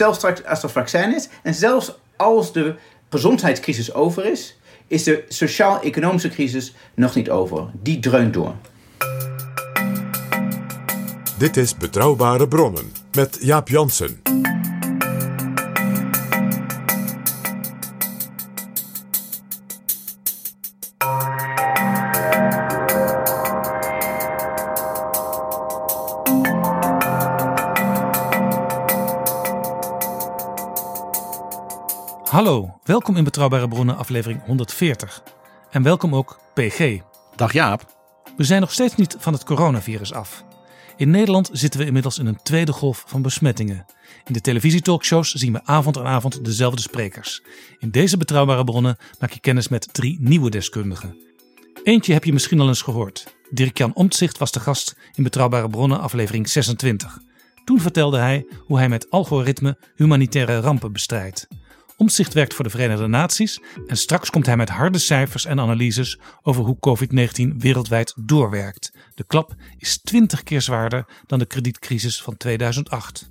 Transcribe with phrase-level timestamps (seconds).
[0.00, 2.74] Zelfs straks als er vaccin is en zelfs als de
[3.10, 7.66] gezondheidscrisis over is, is de sociaal-economische crisis nog niet over.
[7.82, 8.54] Die dreunt door.
[11.38, 14.39] Dit is Betrouwbare Bronnen met Jaap Jansen.
[33.00, 35.22] Welkom in Betrouwbare Bronnen aflevering 140.
[35.70, 36.98] En welkom ook PG.
[37.36, 37.96] Dag Jaap.
[38.36, 40.44] We zijn nog steeds niet van het coronavirus af.
[40.96, 43.86] In Nederland zitten we inmiddels in een tweede golf van besmettingen.
[44.24, 47.42] In de televisietalkshows zien we avond aan avond dezelfde sprekers.
[47.78, 51.16] In deze Betrouwbare Bronnen maak je kennis met drie nieuwe deskundigen.
[51.82, 53.36] Eentje heb je misschien al eens gehoord.
[53.50, 57.18] Dirk-Jan Omtzigt was de gast in Betrouwbare Bronnen aflevering 26.
[57.64, 61.48] Toen vertelde hij hoe hij met algoritme humanitaire rampen bestrijdt.
[62.00, 66.18] Omtzigt werkt voor de Verenigde Naties en straks komt hij met harde cijfers en analyses
[66.42, 68.92] over hoe COVID-19 wereldwijd doorwerkt.
[69.14, 73.30] De klap is 20 keer zwaarder dan de kredietcrisis van 2008.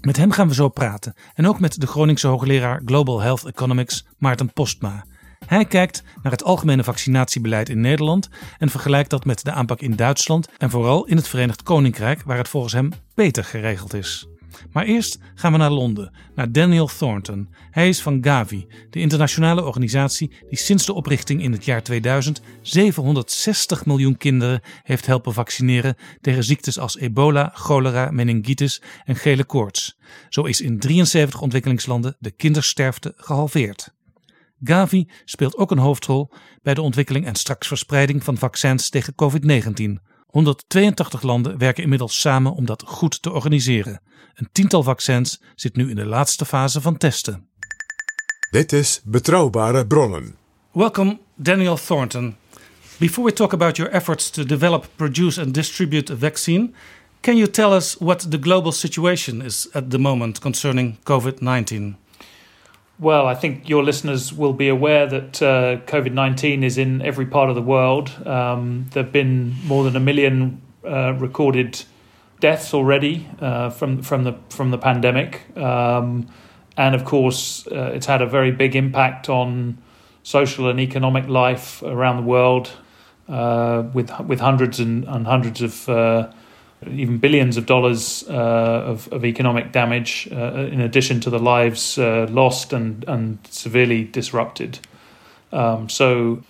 [0.00, 4.06] Met hem gaan we zo praten en ook met de Groningse hoogleraar Global Health Economics
[4.16, 5.04] Maarten Postma.
[5.46, 8.28] Hij kijkt naar het algemene vaccinatiebeleid in Nederland
[8.58, 12.38] en vergelijkt dat met de aanpak in Duitsland en vooral in het Verenigd Koninkrijk, waar
[12.38, 14.28] het volgens hem beter geregeld is.
[14.72, 17.48] Maar eerst gaan we naar Londen, naar Daniel Thornton.
[17.70, 22.40] Hij is van Gavi, de internationale organisatie die sinds de oprichting in het jaar 2000
[22.62, 29.98] 760 miljoen kinderen heeft helpen vaccineren tegen ziektes als ebola, cholera, meningitis en gele koorts.
[30.28, 33.96] Zo is in 73 ontwikkelingslanden de kindersterfte gehalveerd.
[34.64, 36.30] Gavi speelt ook een hoofdrol
[36.62, 40.06] bij de ontwikkeling en straks verspreiding van vaccins tegen COVID-19.
[40.28, 44.00] 182 landen werken inmiddels samen om dat goed te organiseren.
[44.34, 47.48] Een tiental vaccins zit nu in de laatste fase van testen.
[48.50, 50.36] Dit is Betrouwbare Bronnen.
[50.72, 52.36] Welcome, Daniel Thornton.
[52.98, 56.74] Before we talk about your efforts to develop, produce, and distribute a vaccine,
[57.20, 61.96] can you tell us what the global situation is at the moment concerning COVID 19?
[63.00, 67.26] Well, I think your listeners will be aware that uh, COVID 19 is in every
[67.26, 68.10] part of the world.
[68.26, 71.84] Um, there have been more than a million uh, recorded
[72.40, 75.56] deaths already uh, from, from, the, from the pandemic.
[75.56, 76.26] Um,
[76.76, 79.78] and of course, uh, it's had a very big impact on
[80.24, 82.72] social and economic life around the world
[83.28, 86.32] uh, with, with hundreds and, and hundreds of uh,
[86.86, 91.98] even billions of dollars uh, of, of economic damage, uh, in addition to the lives
[91.98, 94.78] uh, lost and, and severely disrupted.
[95.52, 96.42] Um, so,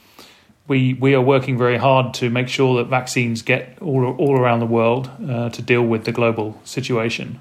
[0.66, 4.60] we we are working very hard to make sure that vaccines get all all around
[4.60, 7.40] the world uh, to deal with the global situation.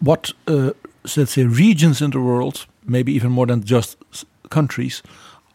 [0.00, 0.70] What, uh,
[1.16, 3.98] let's say, regions in the world, maybe even more than just
[4.48, 5.02] countries,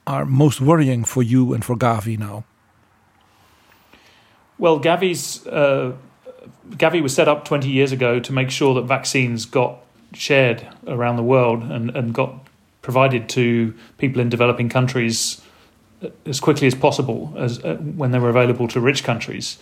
[0.06, 2.44] are most worrying for you and for Gavi now?
[4.59, 5.94] Well, Gavi's uh,
[6.72, 9.80] Gavi was set up 20 years ago to make sure that vaccines got
[10.13, 12.34] shared around the world and, and got
[12.81, 15.42] provided to people in developing countries
[16.25, 19.57] as quickly as possible as uh, when they were available to rich countries.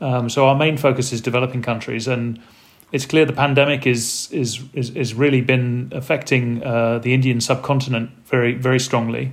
[0.00, 2.40] Um, so our main focus is developing countries, and
[2.92, 8.10] it's clear the pandemic is is is, is really been affecting uh, the Indian subcontinent
[8.26, 9.32] very very strongly.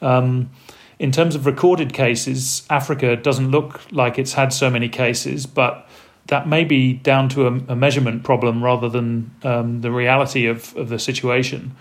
[0.00, 0.50] Um,
[0.98, 5.88] in terms of recorded cases, Africa doesn't look like it's had so many cases, but
[6.26, 10.76] that may be down to a, a measurement problem rather than um, the reality of,
[10.76, 11.74] of the situation.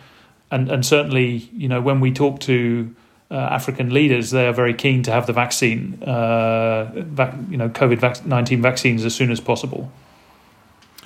[0.49, 2.95] And and certainly, you know, when we talk to
[3.29, 7.69] uh, African leaders, they are very keen to have the vaccine, uh, vac- you know,
[7.69, 9.91] COVID nineteen vaccines as soon as possible.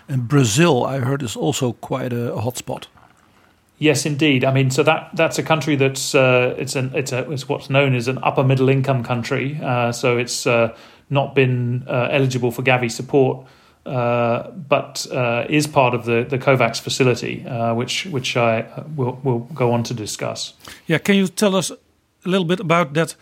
[0.08, 2.88] And Brazil, I heard, is also quite a, a hotspot.
[3.82, 4.46] Yes, indeed.
[4.46, 7.68] I mean, so that that's a country that's uh, it's an it's a it's what's
[7.68, 9.60] known as an upper middle income country.
[9.60, 10.76] Uh, so it's uh,
[11.10, 13.48] not been uh, eligible for Gavi support,
[13.88, 17.44] uh, but uh, is part of the the COVAX facility,
[17.74, 20.54] which which I will will go on to discuss.
[20.86, 23.16] Yeah, can you tell us a little bit about that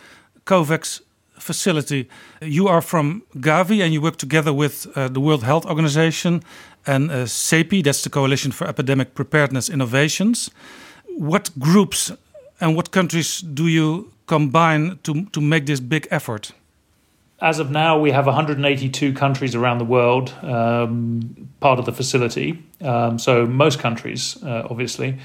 [0.44, 1.02] COVAX
[1.38, 2.10] facility?
[2.42, 6.42] You are from Gavi, and you work together with the World Health Organization
[6.89, 10.50] and uh, CEPI, that's the Coalition for Epidemic Preparedness Innovations.
[11.18, 12.12] What groups
[12.59, 16.51] and what countries do you combine to, to make this big effort?
[17.41, 22.62] As of now, we have 182 countries around the world um, part of the facility.
[22.81, 25.18] Um, so, most countries, uh, obviously.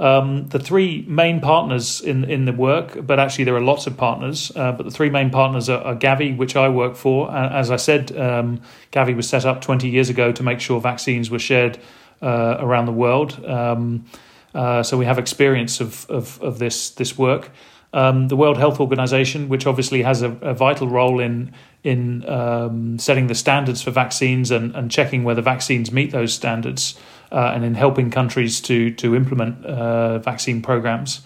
[0.00, 3.98] Um, the three main partners in in the work, but actually there are lots of
[3.98, 4.50] partners.
[4.56, 7.30] Uh, but the three main partners are, are, Gavi, which I work for.
[7.30, 8.62] as I said, um,
[8.92, 11.78] Gavi was set up 20 years ago to make sure vaccines were shared
[12.22, 13.44] uh, around the world.
[13.44, 14.06] Um,
[14.54, 17.50] uh, so we have experience of of, of this this work.
[17.92, 21.52] Um, the World Health Organization, which obviously has a, a vital role in
[21.84, 26.98] in um, setting the standards for vaccines and, and checking whether vaccines meet those standards
[27.32, 31.22] uh, and in helping countries to to implement uh, vaccine programs.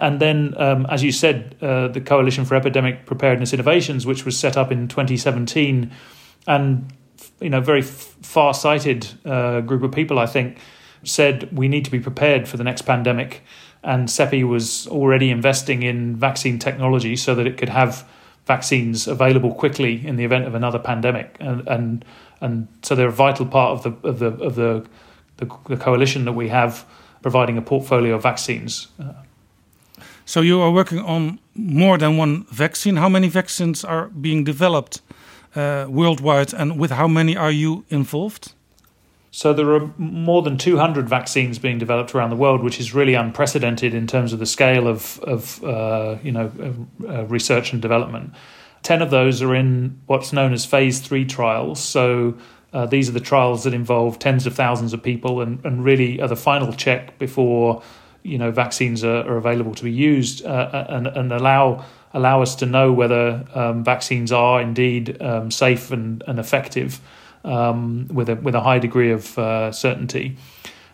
[0.00, 4.36] And then, um, as you said, uh, the Coalition for Epidemic Preparedness Innovations, which was
[4.36, 5.92] set up in 2017,
[6.48, 6.92] and
[7.40, 10.58] you know, very f- far-sighted uh, group of people, I think,
[11.04, 13.42] said we need to be prepared for the next pandemic.
[13.84, 18.08] And CEPI was already investing in vaccine technology so that it could have
[18.46, 21.36] vaccines available quickly in the event of another pandemic.
[21.38, 22.04] And and,
[22.40, 24.84] and so they're a vital part of the of the of the
[25.42, 26.84] the, the coalition that we have
[27.22, 28.88] providing a portfolio of vaccines.
[30.24, 32.96] So you are working on more than one vaccine.
[32.96, 35.00] How many vaccines are being developed
[35.54, 38.52] uh, worldwide, and with how many are you involved?
[39.30, 43.14] So there are more than 200 vaccines being developed around the world, which is really
[43.14, 46.50] unprecedented in terms of the scale of, of uh, you know
[47.08, 48.34] uh, research and development.
[48.82, 51.80] Ten of those are in what's known as phase three trials.
[51.80, 52.34] So
[52.72, 56.20] uh, these are the trials that involve tens of thousands of people and, and really
[56.20, 57.82] are the final check before
[58.22, 61.84] you know vaccines are, are available to be used uh, uh, and, and allow
[62.14, 67.00] allow us to know whether um, vaccines are indeed um, safe and, and effective
[67.44, 70.36] um, with a with a high degree of uh, certainty.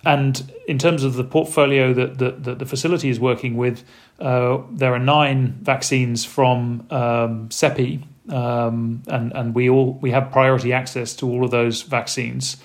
[0.04, 3.82] And in terms of the portfolio that, that, that the facility is working with,
[4.20, 10.30] uh, there are nine vaccines from um, CEPI, um, and and we all we have
[10.30, 12.56] priority access to all of those vaccines,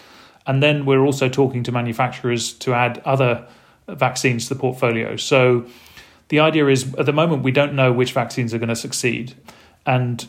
[0.45, 3.47] and then we're also talking to manufacturers to add other
[3.87, 5.15] vaccines to the portfolio.
[5.15, 5.65] So
[6.29, 9.35] the idea is at the moment we don't know which vaccines are going to succeed,
[9.85, 10.27] and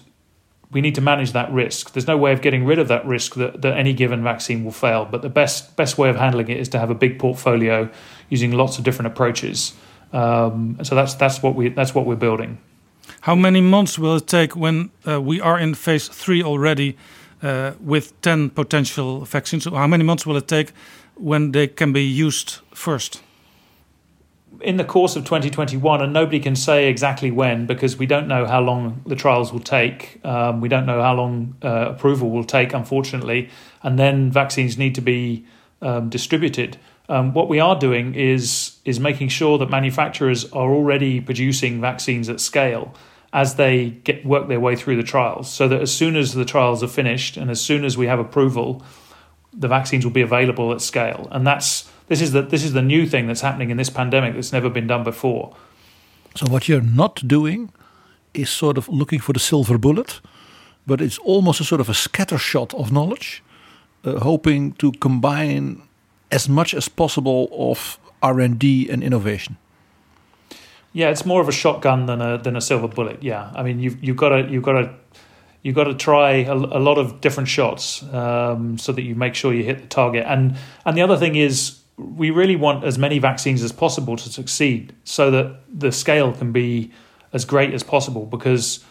[0.70, 1.92] we need to manage that risk.
[1.92, 4.72] There's no way of getting rid of that risk that, that any given vaccine will
[4.72, 7.90] fail, but the best best way of handling it is to have a big portfolio
[8.28, 9.74] using lots of different approaches.
[10.12, 12.58] Um, so that's that's what we that's what we're building.
[13.22, 16.96] How many months will it take when uh, we are in phase three already
[17.42, 19.64] uh, with 10 potential vaccines?
[19.64, 20.72] How many months will it take
[21.14, 23.22] when they can be used first?
[24.60, 28.46] In the course of 2021, and nobody can say exactly when because we don't know
[28.46, 30.20] how long the trials will take.
[30.24, 33.50] Um, we don't know how long uh, approval will take, unfortunately.
[33.82, 35.44] And then vaccines need to be
[35.82, 36.78] um, distributed.
[37.08, 42.28] Um, what we are doing is is making sure that manufacturers are already producing vaccines
[42.28, 42.94] at scale
[43.32, 46.44] as they get work their way through the trials, so that as soon as the
[46.44, 48.82] trials are finished and as soon as we have approval,
[49.52, 51.28] the vaccines will be available at scale.
[51.30, 54.34] And that's this is the this is the new thing that's happening in this pandemic
[54.34, 55.54] that's never been done before.
[56.34, 57.70] So what you're not doing
[58.32, 60.20] is sort of looking for the silver bullet,
[60.86, 63.42] but it's almost a sort of a scattershot of knowledge,
[64.04, 65.82] uh, hoping to combine
[66.34, 69.56] as much as possible of R&D and innovation.
[70.92, 73.22] Yeah, it's more of a shotgun than a than a silver bullet.
[73.22, 74.94] Yeah, I mean you've you've got to you've got to
[75.62, 79.34] you've got to try a, a lot of different shots um, so that you make
[79.34, 80.24] sure you hit the target.
[80.26, 84.28] And and the other thing is we really want as many vaccines as possible to
[84.28, 86.92] succeed, so that the scale can be
[87.32, 88.26] as great as possible.
[88.26, 88.84] Because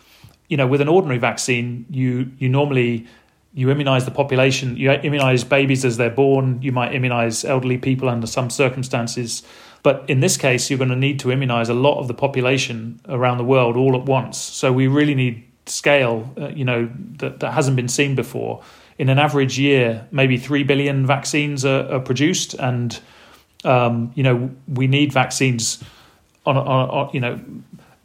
[0.49, 3.07] you know with an ordinary vaccine, you you normally
[3.53, 8.09] you immunize the population, you immunize babies as they're born, you might immunize elderly people
[8.09, 9.43] under some circumstances.
[9.83, 12.99] But in this case, you're going to need to immunize a lot of the population
[13.07, 14.39] around the world all at once.
[14.39, 18.63] So we really need scale, uh, you know, that, that hasn't been seen before.
[18.97, 22.53] In an average year, maybe 3 billion vaccines are, are produced.
[22.55, 22.99] And,
[23.65, 25.83] um, you know, we need vaccines
[26.45, 27.39] on, on, on, you know,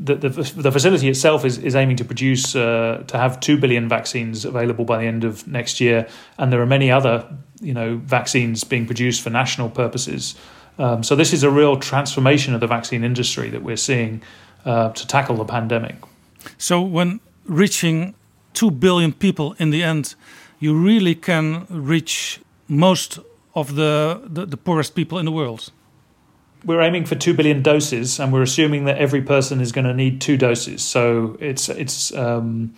[0.00, 3.88] the, the, the facility itself is, is aiming to produce uh, to have two billion
[3.88, 7.26] vaccines available by the end of next year, and there are many other
[7.60, 10.36] you know vaccines being produced for national purposes.
[10.78, 14.22] Um, so this is a real transformation of the vaccine industry that we're seeing
[14.64, 15.96] uh, to tackle the pandemic.
[16.56, 18.14] So when reaching
[18.54, 20.14] two billion people in the end,
[20.60, 23.18] you really can reach most
[23.54, 25.72] of the, the, the poorest people in the world
[26.68, 29.94] we're aiming for two billion doses, and we're assuming that every person is going to
[29.94, 30.84] need two doses.
[30.84, 32.74] So it's it's um,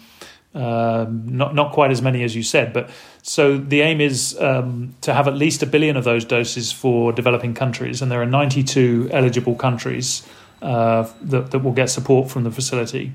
[0.54, 2.88] uh, not not quite as many as you said, but
[3.22, 7.12] so the aim is um, to have at least a billion of those doses for
[7.12, 10.22] developing countries, and there are 92 eligible countries
[10.62, 13.12] uh, that that will get support from the facility.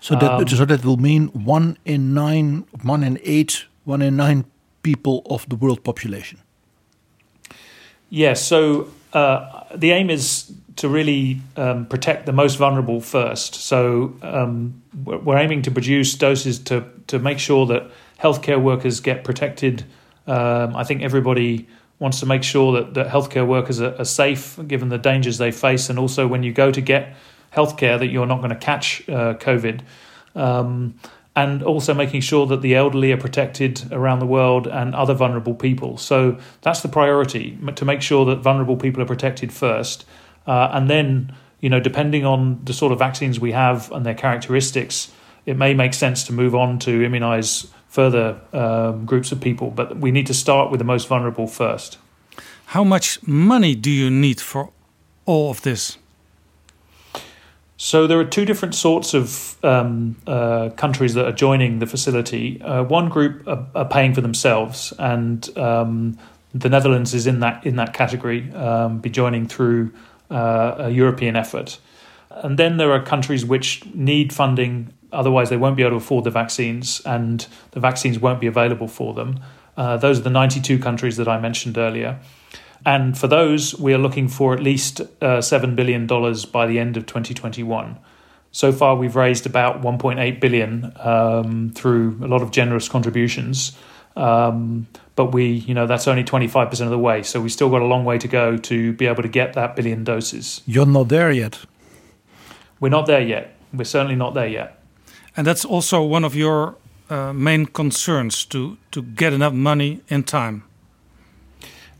[0.00, 4.16] So that um, so that will mean one in nine, one in eight, one in
[4.16, 4.46] nine
[4.82, 6.40] people of the world population.
[8.10, 8.42] Yes.
[8.42, 13.54] So uh, the aim is to really um, protect the most vulnerable first.
[13.54, 19.24] So um, we're, aiming to produce doses to to make sure that healthcare workers get
[19.24, 19.84] protected.
[20.26, 21.66] Um, I think everybody
[21.98, 25.50] wants to make sure that, that healthcare workers are, are, safe given the dangers they
[25.50, 27.16] face, and also when you go to get
[27.52, 29.80] healthcare, that you're not going to catch uh, COVID.
[30.34, 30.94] Um,
[31.36, 35.54] and also making sure that the elderly are protected around the world and other vulnerable
[35.54, 35.96] people.
[35.96, 40.04] So that's the priority to make sure that vulnerable people are protected first,
[40.46, 44.14] uh, and then you know depending on the sort of vaccines we have and their
[44.14, 45.12] characteristics,
[45.46, 49.70] it may make sense to move on to immunize further um, groups of people.
[49.70, 51.98] But we need to start with the most vulnerable first.
[52.66, 54.70] How much money do you need for
[55.24, 55.98] all of this?
[57.80, 62.60] So there are two different sorts of um, uh, countries that are joining the facility.
[62.60, 66.18] Uh, one group are, are, paying for themselves, and um,
[66.52, 69.92] the Netherlands is in that in that category, um, be joining through
[70.28, 71.78] uh, a European effort.
[72.30, 76.24] And then there are countries which need funding, otherwise they won't be able to afford
[76.24, 79.38] the vaccines, and the vaccines won't be available for them.
[79.76, 82.18] Uh, those are the 92 countries that I mentioned earlier.
[82.86, 86.96] And for those, we are looking for at least uh, $7 billion by the end
[86.96, 87.98] of 2021.
[88.50, 93.76] So far, we've raised about 1.8 billion um, through a lot of generous contributions.
[94.16, 97.22] Um, but we, you know, that's only 25% of the way.
[97.22, 99.76] So we still got a long way to go to be able to get that
[99.76, 100.62] billion doses.
[100.66, 101.60] You're not there yet.
[102.80, 103.54] We're not there yet.
[103.72, 104.80] We're certainly not there yet.
[105.36, 106.76] And that's also one of your
[107.10, 110.64] uh, main concerns to, to get enough money in time.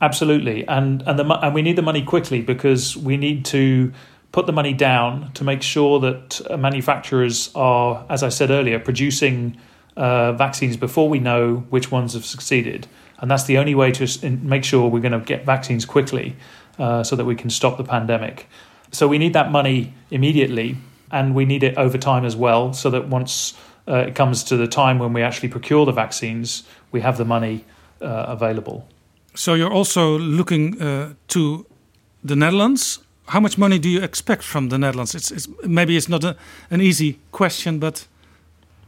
[0.00, 3.92] Absolutely, and and the and we need the money quickly because we need to
[4.30, 8.78] put the money down to make sure that uh, manufacturers are, as I said earlier,
[8.78, 9.56] producing
[9.96, 12.86] uh, vaccines before we know which ones have succeeded,
[13.18, 16.36] and that's the only way to make sure we're going to get vaccines quickly,
[16.78, 18.46] uh, so that we can stop the pandemic.
[18.92, 20.76] So we need that money immediately,
[21.10, 23.54] and we need it over time as well, so that once
[23.88, 26.62] uh, it comes to the time when we actually procure the vaccines,
[26.92, 27.64] we have the money
[28.00, 28.86] uh, available.
[29.38, 31.64] So you're also looking uh, to
[32.25, 32.99] the Netherlands.
[33.26, 35.14] How much money do you expect from the Netherlands?
[35.14, 36.37] It's, it's maybe it's not a,
[36.73, 38.09] an easy question, but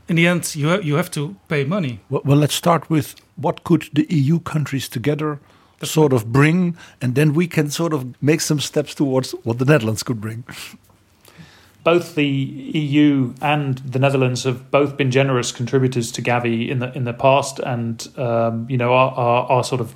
[0.09, 2.01] in the end, you ha you have to pay money.
[2.09, 5.39] Well, well, let's start with what could the EU countries together
[5.85, 9.65] sort of bring, and then we can sort of make some steps towards what the
[9.65, 10.45] Netherlands could bring.
[11.85, 16.93] both the EU and the Netherlands have both been generous contributors to Gavi in the
[16.97, 19.95] in the past, and um, you know are, our, our sort of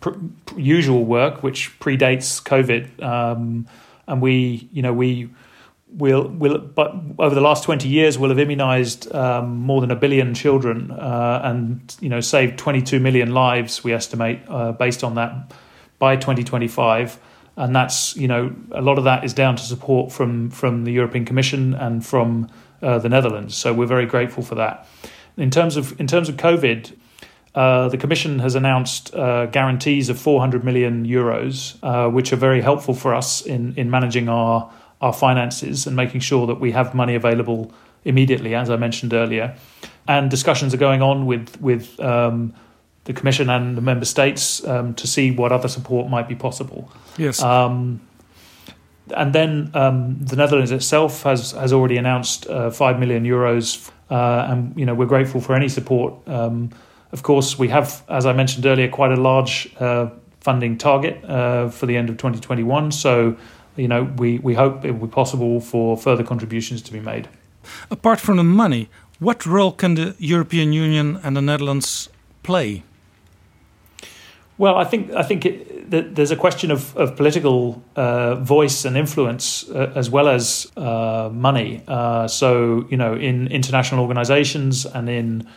[0.00, 0.18] pr-
[0.56, 3.66] usual work, which predates COVID, um,
[4.06, 5.30] and we, you know, we
[5.92, 9.96] will will but over the last 20 years we'll have immunized um, more than a
[9.96, 15.16] billion children uh, and you know saved 22 million lives we estimate uh, based on
[15.16, 15.52] that
[15.98, 17.18] by 2025
[17.56, 20.92] and that's you know a lot of that is down to support from from the
[20.92, 22.48] European Commission and from
[22.82, 23.54] uh, the Netherlands.
[23.54, 24.86] So we're very grateful for that.
[25.36, 26.96] In terms of in terms of covid
[27.54, 32.60] uh, the Commission has announced uh, guarantees of 400 million euros, uh, which are very
[32.60, 36.94] helpful for us in, in managing our, our finances and making sure that we have
[36.94, 37.72] money available
[38.04, 39.56] immediately, as I mentioned earlier.
[40.06, 42.54] And discussions are going on with, with um,
[43.04, 46.90] the Commission and the Member States um, to see what other support might be possible.
[47.18, 47.42] Yes.
[47.42, 48.00] Um,
[49.16, 53.90] and then um, the Netherlands itself has, has already announced uh, 5 million euros.
[54.08, 56.70] Uh, and, you know, we're grateful for any support um,
[57.12, 61.68] of course, we have, as I mentioned earlier, quite a large uh, funding target uh,
[61.68, 62.92] for the end of 2021.
[62.92, 63.36] So,
[63.76, 67.28] you know, we, we hope it will be possible for further contributions to be made.
[67.90, 68.88] Apart from the money,
[69.18, 72.08] what role can the European Union and the Netherlands
[72.42, 72.84] play?
[74.56, 78.84] Well, I think I think it, th- there's a question of, of political uh, voice
[78.84, 81.82] and influence uh, as well as uh, money.
[81.88, 85.48] Uh, so you know, in international organisations and in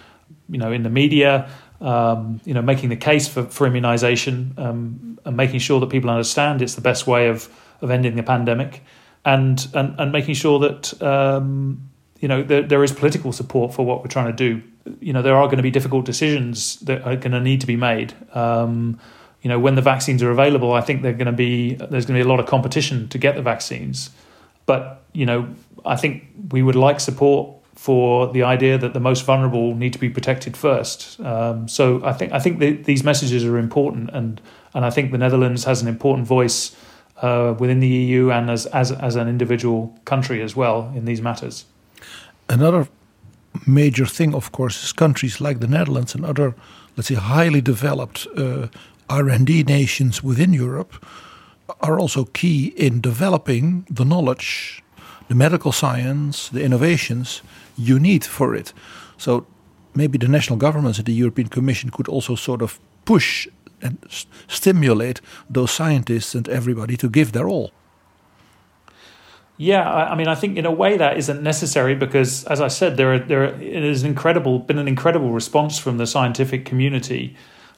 [0.53, 1.49] you know in the media,
[1.81, 6.09] um, you know, making the case for, for immunisation um, and making sure that people
[6.09, 7.49] understand it's the best way of
[7.81, 8.81] of ending the pandemic,
[9.25, 11.89] and and, and making sure that um,
[12.21, 14.61] you know there, there is political support for what we're trying to do
[14.99, 17.67] you know there are going to be difficult decisions that are going to need to
[17.67, 18.13] be made.
[18.33, 18.99] Um,
[19.41, 22.17] you know, when the vaccines are available, I think they're going to be there's going
[22.17, 24.09] to be a lot of competition to get the vaccines.
[24.65, 25.53] But you know,
[25.85, 29.99] I think we would like support for the idea that the most vulnerable need to
[29.99, 31.19] be protected first.
[31.19, 34.39] Um, so I think I think the, these messages are important, and
[34.73, 36.73] and I think the Netherlands has an important voice
[37.21, 41.21] uh, within the EU and as as as an individual country as well in these
[41.21, 41.65] matters.
[42.47, 42.87] Another
[43.65, 46.55] major thing, of course, is countries like the Netherlands and other,
[46.95, 48.67] let's say, highly developed uh,
[49.09, 51.05] R&D nations within Europe
[51.81, 54.81] are also key in developing the knowledge,
[55.27, 57.41] the medical science, the innovations
[57.77, 58.73] you need for it.
[59.17, 59.45] So
[59.95, 63.47] maybe the national governments and the European Commission could also sort of push
[63.81, 63.97] and
[64.47, 67.71] stimulate those scientists and everybody to give their all.
[69.57, 72.97] Yeah, I, mean, I think in a way that isn't necessary because, as I said,
[72.97, 77.35] there are, has incredible been an incredible response from the scientific community.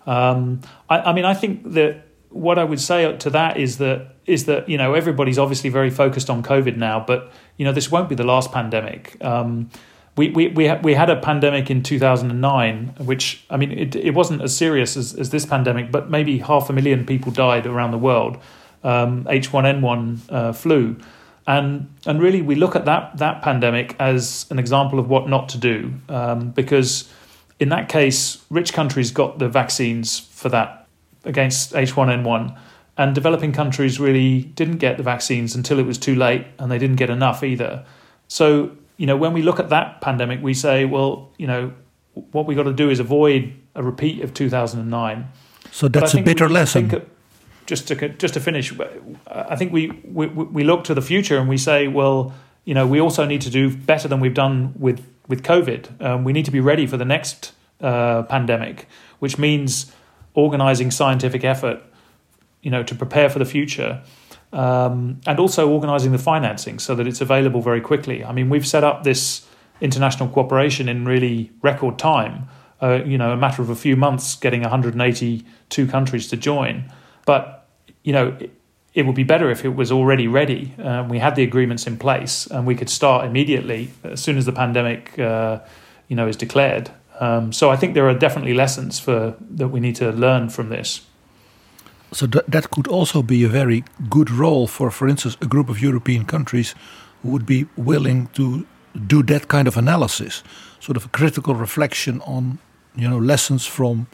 [0.08, 2.05] Um, I, I mean, I think that
[2.36, 5.89] what I would say to that is that is that you know everybody's obviously very
[5.89, 9.15] focused on COVID now, but you know this won't be the last pandemic.
[9.24, 9.70] Um,
[10.18, 14.12] we we we, ha- we had a pandemic in 2009, which I mean it it
[14.12, 17.92] wasn't as serious as, as this pandemic, but maybe half a million people died around
[17.92, 18.38] the world.
[18.84, 20.98] Um, H1N1 uh, flu.
[21.48, 25.48] And and really, we look at that that pandemic as an example of what not
[25.50, 27.10] to do, um, because
[27.60, 30.85] in that case, rich countries got the vaccines for that
[31.25, 32.58] against H1N1,
[32.98, 36.77] and developing countries really didn't get the vaccines until it was too late, and they
[36.77, 37.86] didn't get enough either.
[38.27, 41.74] So you know, when we look at that pandemic, we say, well, you know,
[42.32, 45.27] what we got to do is avoid a repeat of 2009.
[45.72, 47.05] So that's a bitter lesson
[47.65, 48.74] just to just to finish,
[49.28, 52.88] I think we, we we look to the future and we say, well, you know,
[52.88, 56.02] we also need to do better than we've done with with COVID.
[56.02, 58.88] Um, we need to be ready for the next uh, pandemic,
[59.19, 59.91] which means
[60.36, 61.82] organizing scientific effort,
[62.62, 64.02] you know, to prepare for the future.
[64.54, 68.24] Um, and also organizing the financing so that it's available very quickly.
[68.24, 69.45] I mean, we've set up this
[69.82, 72.48] international cooperation in really record time.
[72.82, 76.91] Uh, you know, a matter of a few months, getting 182 countries to join.
[77.26, 77.67] But
[78.04, 78.52] you know, it,
[78.93, 80.74] it would be better if it was already ready.
[80.82, 84.45] Uh, we had the agreements in place, and we could start immediately as soon as
[84.45, 85.60] the pandemic, uh,
[86.08, 86.91] you know, is declared.
[87.19, 90.69] Um, so I think there are definitely lessons for that we need to learn from
[90.69, 91.01] this.
[92.12, 95.69] So th- that could also be a very good role for, for instance, a group
[95.69, 96.75] of European countries
[97.21, 98.65] who would be willing to
[99.08, 100.43] do that kind of analysis,
[100.80, 102.60] sort of a critical reflection on,
[102.95, 104.08] you know, lessons from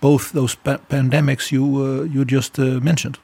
[0.00, 3.18] both those pa pandemics you uh, you just uh, mentioned.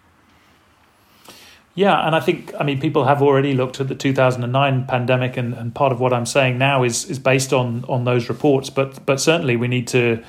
[1.76, 5.54] Yeah, and I think I mean people have already looked at the 2009 pandemic, and,
[5.54, 8.70] and part of what I'm saying now is is based on on those reports.
[8.70, 10.24] But but certainly we need to,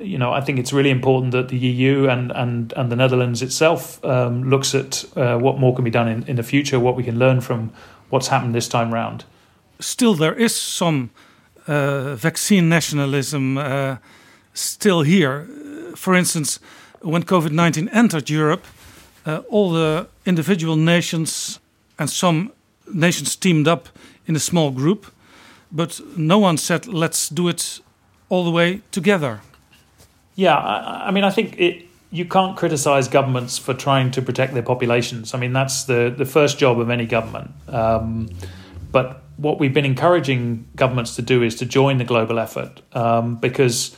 [0.00, 3.40] you know, I think it's really important that the EU and and and the Netherlands
[3.40, 6.96] itself um, looks at uh, what more can be done in in the future, what
[6.96, 7.70] we can learn from
[8.10, 9.24] what's happened this time round.
[9.78, 11.10] Still, there is some
[11.68, 13.96] uh, vaccine nationalism uh,
[14.52, 15.46] still here
[15.94, 16.58] for instance,
[17.00, 18.64] when COVID 19 entered Europe,
[19.30, 21.60] uh, all the individual nations
[21.98, 22.52] and some
[22.92, 23.88] nations teamed up
[24.26, 25.06] in a small group,
[25.70, 27.80] but no one said, let's do it
[28.28, 29.40] all the way together.
[30.34, 34.54] Yeah, I, I mean, I think it, you can't criticize governments for trying to protect
[34.54, 35.34] their populations.
[35.34, 37.50] I mean, that's the, the first job of any government.
[37.68, 38.28] Um,
[38.90, 43.36] but what we've been encouraging governments to do is to join the global effort um,
[43.36, 43.96] because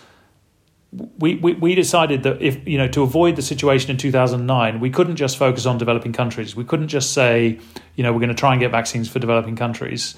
[0.92, 4.90] we, we, we decided that if you know to avoid the situation in 2009 we
[4.90, 6.54] couldn't just focus on developing countries.
[6.54, 7.58] We couldn't just say
[7.96, 10.14] you know we're going to try and get vaccines for developing countries.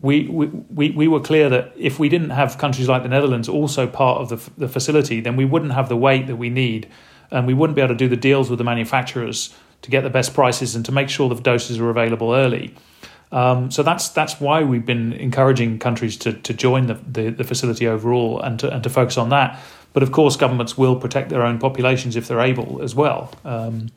[0.00, 3.88] We, we, we were clear that if we didn't have countries like the Netherlands also
[3.88, 6.88] part of the, the facility then we wouldn't have the weight that we need
[7.32, 10.10] and we wouldn't be able to do the deals with the manufacturers to get the
[10.10, 12.76] best prices and to make sure the doses are available early.
[13.32, 17.44] Um, so that's that's why we've been encouraging countries to, to join the, the, the
[17.44, 19.60] facility overall and to, and to focus on that
[19.92, 23.32] but of course, governments will protect their own populations if they're able as well.
[23.44, 23.88] Um,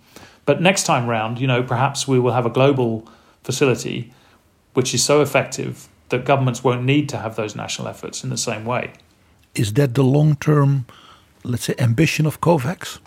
[0.45, 3.07] but next time round, you know, perhaps we will have a global
[3.43, 4.13] facility
[4.73, 8.37] which is so effective that governments won't need to have those national efforts in the
[8.37, 8.93] same way.
[9.55, 10.85] Is that the long term,
[11.43, 12.99] let's say, ambition of COVAX?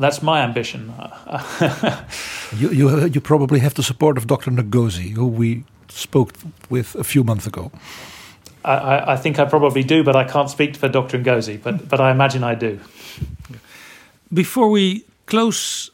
[0.00, 0.92] that's my ambition.
[2.56, 4.50] you, you, you probably have the support of Dr.
[4.50, 6.32] Ngozi, who we spoke
[6.70, 7.70] with a few months ago.
[8.64, 11.18] I, I, think I probably do, but I can't speak for Dr.
[11.18, 12.78] Ngozi, but, but I imagine I do.
[14.32, 15.90] Before we close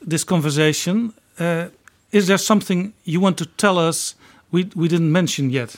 [0.00, 1.68] this conversation, uh,
[2.12, 4.14] is there something you want to tell us
[4.50, 5.76] we, we didn't mention yet?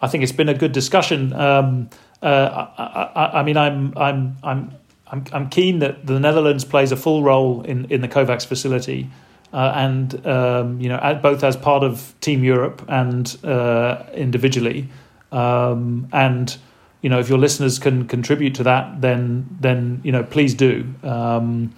[0.00, 1.32] I think it's been a good discussion.
[1.32, 1.90] Um,
[2.22, 2.82] uh, I,
[3.14, 4.72] I, I, mean, I'm, I'm, I'm,
[5.08, 9.08] I'm, I'm keen that the Netherlands plays a full role in, in the COVAX facility.
[9.52, 14.88] Uh, and um, you know, both as part of Team Europe and uh, individually.
[15.32, 16.56] Um, and
[17.02, 20.84] you know, if your listeners can contribute to that, then then you know, please do.
[21.02, 21.72] Um,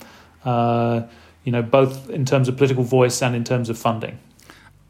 [0.44, 1.02] uh,
[1.44, 4.18] you know, both in terms of political voice and in terms of funding.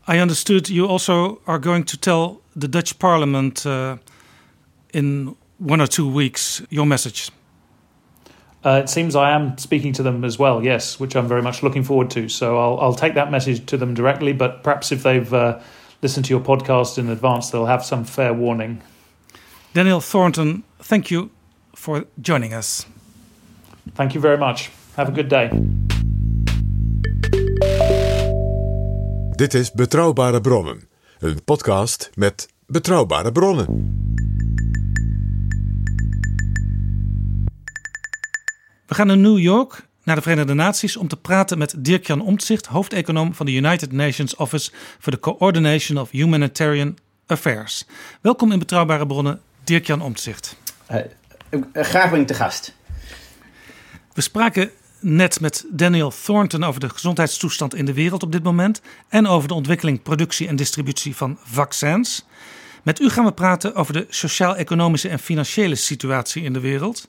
[0.06, 3.98] I understood you also are going to tell the Dutch Parliament uh,
[4.94, 7.30] in one or two weeks your message.
[8.64, 11.62] Uh, it seems I am speaking to them as well, yes, which I'm very much
[11.62, 12.28] looking forward to.
[12.28, 15.60] So I'll, I'll take that message to them directly, but perhaps if they've uh,
[16.02, 18.82] listened to your podcast in advance, they'll have some fair warning.
[19.74, 21.30] Daniel Thornton, thank you
[21.74, 22.86] for joining us.
[23.94, 24.70] Thank you very much.
[24.96, 25.50] Have a good day.
[29.36, 34.07] Dit is Betrouwbare Bronnen, een podcast met betrouwbare bronnen.
[38.88, 42.66] We gaan naar New York, naar de Verenigde Naties, om te praten met Dirk-Jan Omtzigt,
[42.66, 46.96] hoofdeconoom van de United Nations Office for the Coordination of Humanitarian
[47.26, 47.84] Affairs.
[48.20, 50.56] Welkom in Betrouwbare Bronnen, Dirk-Jan Omtzigt.
[50.90, 52.74] Uh, graag ben ik te gast.
[54.14, 54.70] We spraken
[55.00, 59.48] net met Daniel Thornton over de gezondheidstoestand in de wereld op dit moment en over
[59.48, 62.26] de ontwikkeling, productie en distributie van vaccins.
[62.82, 67.08] Met u gaan we praten over de sociaal-economische en financiële situatie in de wereld.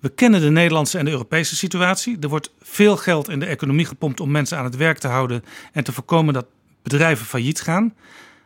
[0.00, 2.16] We kennen de Nederlandse en de Europese situatie.
[2.20, 5.44] Er wordt veel geld in de economie gepompt om mensen aan het werk te houden
[5.72, 6.46] en te voorkomen dat
[6.82, 7.94] bedrijven failliet gaan.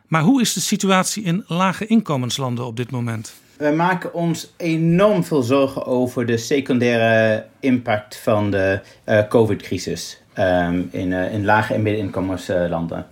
[0.06, 3.34] Maar hoe is de situatie in lage inkomenslanden op dit moment?
[3.56, 10.88] We maken ons enorm veel zorgen over de secundaire impact van de uh, COVID-crisis um,
[10.92, 13.06] in, uh, in lage en middeninkomenslanden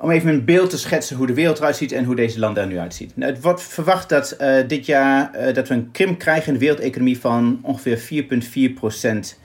[0.00, 2.62] om even een beeld te schetsen hoe de wereld eruit ziet en hoe deze landen
[2.62, 3.16] er nu uitziet.
[3.16, 6.52] Nou, het wordt verwacht dat uh, dit jaar uh, dat we een krimp krijgen in
[6.52, 8.24] de wereldeconomie van ongeveer
[8.70, 9.38] 4,4 procent.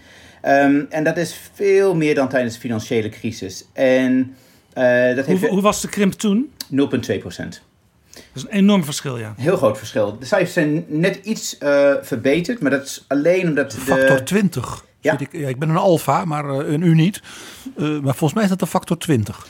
[0.46, 3.66] Um, en dat is veel meer dan tijdens de financiële crisis.
[3.74, 4.36] En,
[4.78, 6.52] uh, dat heeft hoe, hoe, was de krimp toen?
[6.72, 7.62] 0,2 procent.
[8.12, 9.34] Dat is een enorm verschil, ja.
[9.38, 10.18] Heel groot verschil.
[10.20, 11.58] De cijfers zijn net iets
[12.02, 13.72] verbeterd, maar dat is alleen omdat...
[13.72, 13.78] De...
[13.78, 14.86] Factor 20.
[15.00, 15.20] Ja.
[15.20, 17.22] Ik, ja, ik ben een alfa, maar een u niet.
[17.76, 19.48] maar volgens mij is dat een factor 20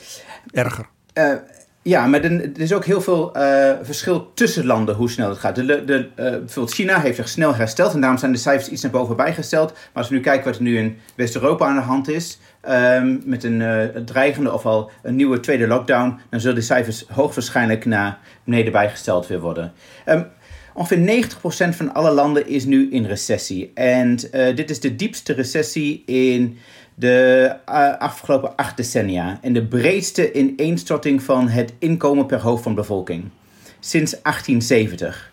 [0.52, 0.86] erger.
[1.14, 1.34] Uh,
[1.84, 5.56] ja, maar er is ook heel veel uh, verschil tussen landen hoe snel het gaat.
[5.56, 8.92] De, de, bijvoorbeeld China heeft zich snel hersteld en daarom zijn de cijfers iets naar
[8.92, 9.72] boven bijgesteld.
[9.72, 13.22] Maar als we nu kijken wat er nu in West-Europa aan de hand is, um,
[13.26, 18.20] met een dreigende of al een nieuwe tweede lockdown, dan zullen die cijfers hoogwaarschijnlijk naar
[18.44, 19.74] beneden bijgesteld weer worden.
[20.06, 20.26] Um,
[20.74, 21.26] ongeveer
[21.72, 23.72] 90% van alle landen is nu in recessie.
[23.74, 24.16] En
[24.56, 26.58] dit is de diepste recessie in
[26.96, 32.76] de uh, afgelopen acht decennia en de breedste ineenstorting van het inkomen per hoofd van
[32.76, 33.24] bevolking
[33.80, 35.32] sinds 1870.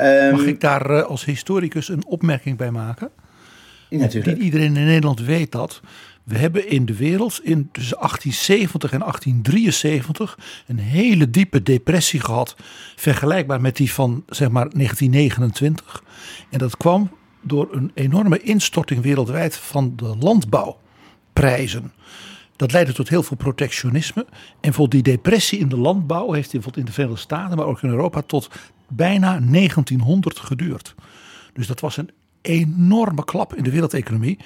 [0.00, 3.10] Um, Mag ik daar uh, als historicus een opmerking bij maken?
[3.90, 4.36] Natuurlijk.
[4.36, 5.80] Niet iedereen in Nederland weet dat.
[6.24, 12.56] We hebben in de wereld in tussen 1870 en 1873 een hele diepe depressie gehad,
[12.96, 16.02] vergelijkbaar met die van zeg maar 1929.
[16.50, 17.10] En dat kwam
[17.42, 21.92] door een enorme instorting wereldwijd van de landbouwprijzen.
[22.56, 24.26] Dat leidde tot heel veel protectionisme.
[24.60, 27.88] En voor die depressie in de landbouw heeft in de Verenigde Staten, maar ook in
[27.88, 28.48] Europa, tot
[28.88, 30.94] bijna 1900 geduurd.
[31.52, 34.38] Dus dat was een enorme klap in de wereldeconomie.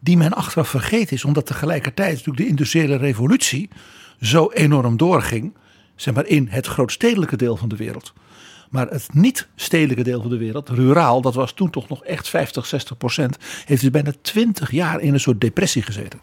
[0.00, 3.68] Die men achteraf vergeten is, omdat tegelijkertijd natuurlijk de industriële revolutie
[4.20, 5.54] zo enorm doorging.
[5.94, 8.12] Zeg maar in het grootstedelijke deel van de wereld.
[8.70, 12.66] Maar het niet-stedelijke deel van de wereld, ruraal, dat was toen toch nog echt 50,
[12.66, 16.20] 60 procent, heeft dus bijna 20 jaar in een soort depressie gezeten.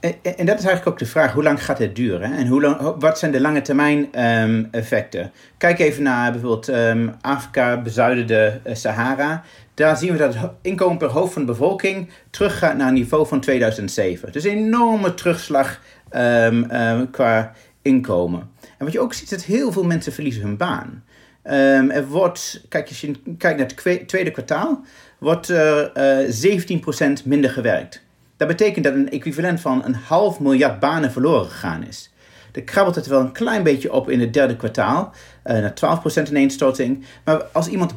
[0.00, 2.32] En, en, dat is eigenlijk ook de vraag: hoe lang gaat het duren?
[2.32, 5.32] En hoe lang, wat zijn de lange termijn um, effecten?
[5.58, 9.42] Kijk even naar bijvoorbeeld um, Afrika, bezuidende uh, Sahara.
[9.74, 13.26] Daar zien we dat het inkomen per hoofd van de bevolking teruggaat naar het niveau
[13.26, 14.32] van 2007.
[14.32, 18.50] Dus een enorme terugslag um, qua inkomen.
[18.78, 21.04] En wat je ook ziet, is dat heel veel mensen verliezen hun baan.
[21.50, 24.84] Um, er wordt, kijk, als je kijkt naar het tweede kwartaal,
[25.18, 25.92] wordt er
[26.28, 26.78] uh,
[27.20, 28.02] 17% minder gewerkt.
[28.36, 32.10] Dat betekent dat een equivalent van een half miljard banen verloren gegaan is.
[32.52, 35.12] Er krabbelt het wel een klein beetje op in het derde kwartaal,
[35.44, 37.04] uh, naar 12% ineenstorting.
[37.24, 37.94] Maar als iemand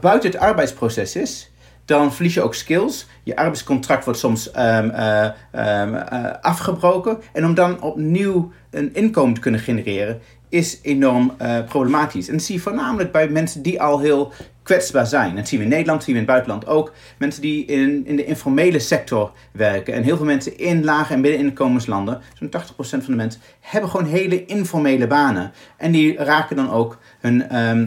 [0.00, 1.50] buiten het arbeidsproces is,
[1.84, 3.06] dan verlies je ook skills.
[3.22, 7.18] Je arbeidscontract wordt soms ehm, eh, ehm, eh, afgebroken.
[7.32, 12.28] En om dan opnieuw een inkomen te kunnen genereren, is enorm eh, problematisch.
[12.28, 14.32] En dat zie je voornamelijk bij mensen die al heel
[14.62, 15.36] kwetsbaar zijn.
[15.36, 16.92] Dat zien we in Nederland, zien we in het buitenland ook.
[17.18, 19.94] Mensen die in, in de informele sector werken.
[19.94, 24.06] En heel veel mensen in lage en middeninkomenslanden, zo'n 80% van de mensen, hebben gewoon
[24.06, 25.52] hele informele banen.
[25.76, 27.86] En die raken dan ook hun, ehm,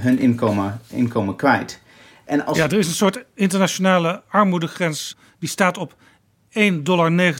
[0.00, 1.80] hun inkomen, inkomen kwijt.
[2.24, 2.56] En als...
[2.56, 5.94] Ja, er is een soort internationale armoedegrens die staat op
[6.50, 7.32] 1,90 dollar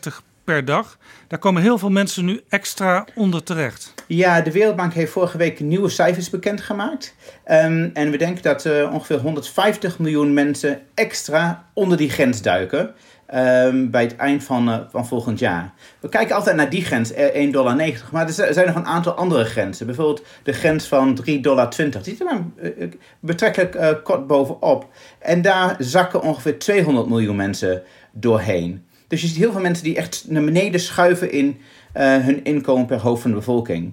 [0.45, 0.99] per dag.
[1.29, 3.94] Daar komen heel veel mensen nu extra onder terecht.
[4.07, 7.15] Ja, de Wereldbank heeft vorige week nieuwe cijfers bekendgemaakt.
[7.51, 12.95] Um, en we denken dat uh, ongeveer 150 miljoen mensen extra onder die grens duiken.
[13.35, 15.73] Um, bij het eind van, uh, van volgend jaar.
[16.01, 17.77] We kijken altijd naar die grens, 1,90 eh, dollar.
[18.13, 19.87] Maar er zijn nog een aantal andere grenzen.
[19.87, 21.71] Bijvoorbeeld de grens van 3,20 dollar.
[21.77, 22.43] Die zit er maar
[23.21, 24.89] betrekkelijk kort bovenop.
[25.19, 28.85] En daar zakken ongeveer 200 miljoen mensen doorheen.
[29.09, 31.61] Dus je ziet heel veel mensen die echt naar beneden schuiven in
[32.03, 33.93] hun inkomen per hoofd van de bevolking.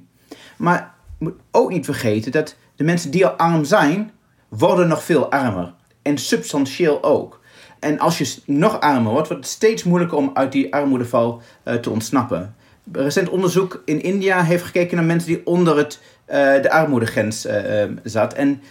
[0.58, 4.12] Maar moet ook niet vergeten dat de mensen die al arm zijn,
[4.48, 5.74] worden nog veel armer.
[6.02, 7.42] En substantieel ook.
[7.80, 11.74] En als je nog armer wordt, wordt het steeds moeilijker om uit die armoedeval uh,
[11.74, 12.56] te ontsnappen.
[12.92, 17.84] Recent onderzoek in India heeft gekeken naar mensen die onder het, uh, de armoedegrens uh,
[18.04, 18.34] zat.
[18.34, 18.62] En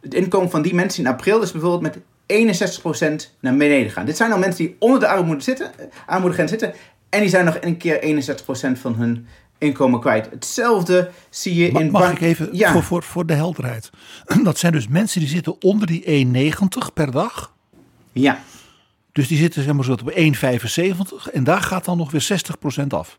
[0.00, 1.98] het inkomen van die mensen in april is bijvoorbeeld met
[2.32, 4.06] 61% naar beneden gegaan.
[4.06, 5.70] Dit zijn al mensen die onder de armoede zitten,
[6.06, 6.72] armoedegrens zitten.
[7.12, 8.24] En die zijn nog een keer
[8.76, 9.26] 61% van hun
[9.58, 10.30] inkomen kwijt.
[10.30, 11.90] Hetzelfde zie je in...
[11.90, 12.72] Mag ik even ja.
[12.72, 13.90] voor, voor, voor de helderheid.
[14.44, 17.54] Dat zijn dus mensen die zitten onder die 1,90 per dag.
[18.12, 18.38] Ja.
[19.12, 22.28] Dus die zitten zeg maar zo op 1,75 en daar gaat dan nog weer
[22.82, 23.18] 60% af.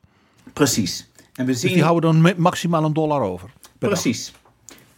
[0.54, 1.12] Precies.
[1.34, 1.62] En we zien...
[1.62, 3.50] Dus die houden dan maximaal een dollar over.
[3.78, 4.34] Precies.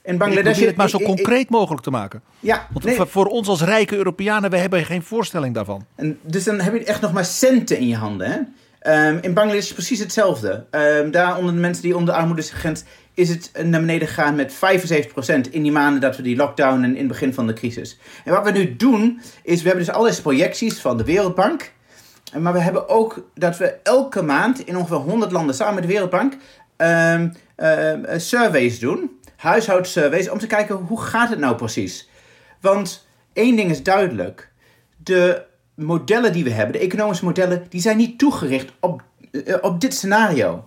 [0.04, 0.60] In Bangladesh...
[0.60, 2.22] het maar zo concreet mogelijk te maken.
[2.40, 2.68] Ja.
[2.72, 5.86] Want voor ons als rijke Europeanen, we hebben geen voorstelling daarvan.
[5.96, 8.32] En dus dan heb je echt nog maar centen in je handen.
[8.32, 8.40] Hè?
[8.88, 10.66] Um, in Bangladesh is precies hetzelfde.
[10.72, 14.54] Um, daar onder de mensen die onder de armoedegrens is het naar beneden gegaan met
[14.54, 14.58] 75%
[15.52, 18.00] in die maanden dat we die lockdown en in het begin van de crisis.
[18.26, 21.72] En wat we nu doen, is we hebben dus alle projecties van de Wereldbank.
[22.40, 25.90] Maar we hebben ook dat we elke maand in ongeveer 100 landen samen met de
[25.90, 26.38] Wereldbank
[26.78, 27.34] um,
[28.18, 29.20] surveys doen.
[29.36, 32.10] Huishoudsurveys, om te kijken hoe gaat het nou precies.
[32.62, 34.52] Want één ding is duidelijk.
[34.98, 39.82] De modellen die we hebben, de economische modellen, die zijn niet toegericht op, eh, op
[39.82, 40.66] dit scenario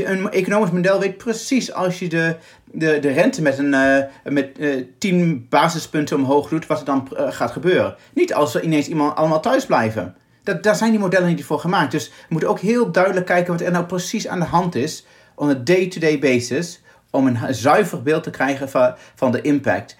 [0.00, 4.50] een economisch model weet precies als je de, de, de rente met, een, uh, met
[4.58, 7.96] uh, eh, 10 basispunten omhoog doet, wat er dan gaat gebeuren.
[8.14, 10.16] Niet als er ineens iemand allemaal thuis blijven.
[10.42, 11.90] Dat, daar zijn die modellen niet voor gemaakt.
[11.90, 15.06] Dus we moeten ook heel duidelijk kijken wat er nou precies aan de hand is,
[15.34, 19.96] on a day-to-day basis, om een zuiver beeld te krijgen van, van de impact.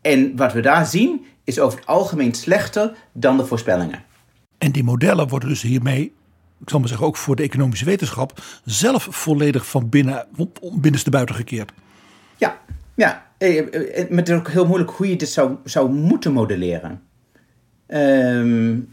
[0.00, 4.04] En wat we daar zien, is over het algemeen slechter dan de voorspellingen.
[4.58, 6.14] En die modellen worden dus hiermee
[6.60, 10.26] ik zal maar zeggen, ook voor de economische wetenschap, zelf volledig van binnen,
[10.72, 11.72] binnenste buiten gekeerd.
[12.36, 12.60] Ja,
[12.94, 13.26] ja.
[13.38, 16.32] Eh, eh, eh, maar het is ook heel moeilijk hoe je dit zou, zou moeten
[16.32, 17.02] modelleren.
[17.88, 18.88] Um,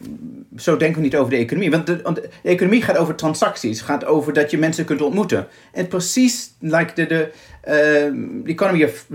[0.58, 1.72] zo denken we niet over de economie.
[1.72, 5.48] Want de, economie gaat over transacties, gaat over dat je mensen kunt ontmoeten.
[5.72, 7.32] En precies like de, de
[7.68, 9.06] uh, economy of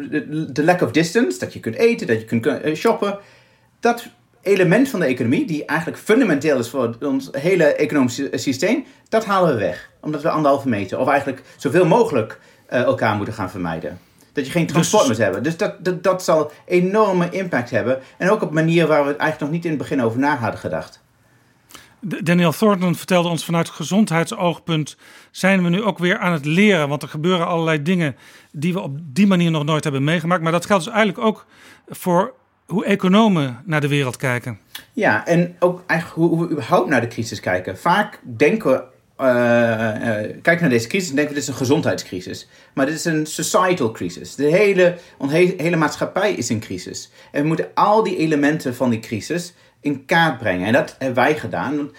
[0.53, 3.19] the lack of distance, dat je kunt eten, dat je kunt shoppen.
[3.81, 4.09] Dat
[4.43, 9.55] element van de economie, die eigenlijk fundamenteel is voor ons hele economische systeem, dat halen
[9.55, 9.91] we weg.
[10.01, 13.99] Omdat we anderhalve meter, of eigenlijk zoveel mogelijk uh, elkaar moeten gaan vermijden.
[14.38, 15.42] Dat je geen dus- transport dus, hebben.
[15.42, 17.98] Dus dat, dat, dat zal enorme impact hebben.
[18.16, 20.37] En ook op manier waar we het eigenlijk nog niet in het begin over na
[20.37, 21.01] hadden gedacht.
[22.01, 24.96] Daniel Thornton vertelde ons vanuit gezondheidsoogpunt
[25.31, 26.88] zijn we nu ook weer aan het leren.
[26.88, 28.16] Want er gebeuren allerlei dingen
[28.53, 30.42] die we op die manier nog nooit hebben meegemaakt.
[30.42, 31.46] Maar dat geldt dus eigenlijk ook
[31.88, 32.35] voor
[32.66, 34.59] hoe economen naar de wereld kijken.
[34.92, 37.79] Ja, en ook eigenlijk hoe we überhaupt naar de crisis kijken.
[37.79, 38.83] Vaak denken we,
[39.20, 42.48] uh, uh, kijken naar deze crisis en denken we dit is een gezondheidscrisis.
[42.74, 44.35] Maar dit is een societal crisis.
[44.35, 44.96] De hele,
[45.57, 47.11] hele maatschappij is in crisis.
[47.33, 50.66] En we moeten al die elementen van die crisis in kaart brengen.
[50.66, 51.90] En dat hebben wij gedaan.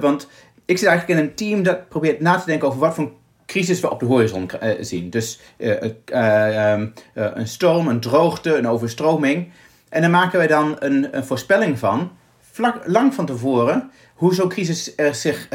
[0.00, 0.28] Want
[0.64, 3.12] ik zit eigenlijk in een team dat probeert na te denken over wat voor
[3.46, 5.10] crisis we op de horizon zien.
[5.10, 9.52] Dus um, een storm, een droogte, een overstroming.
[9.88, 12.10] En dan maken wij dan een, een voorspelling van,
[12.50, 15.48] vlak, lang van tevoren, hoe zo'n crisis er zich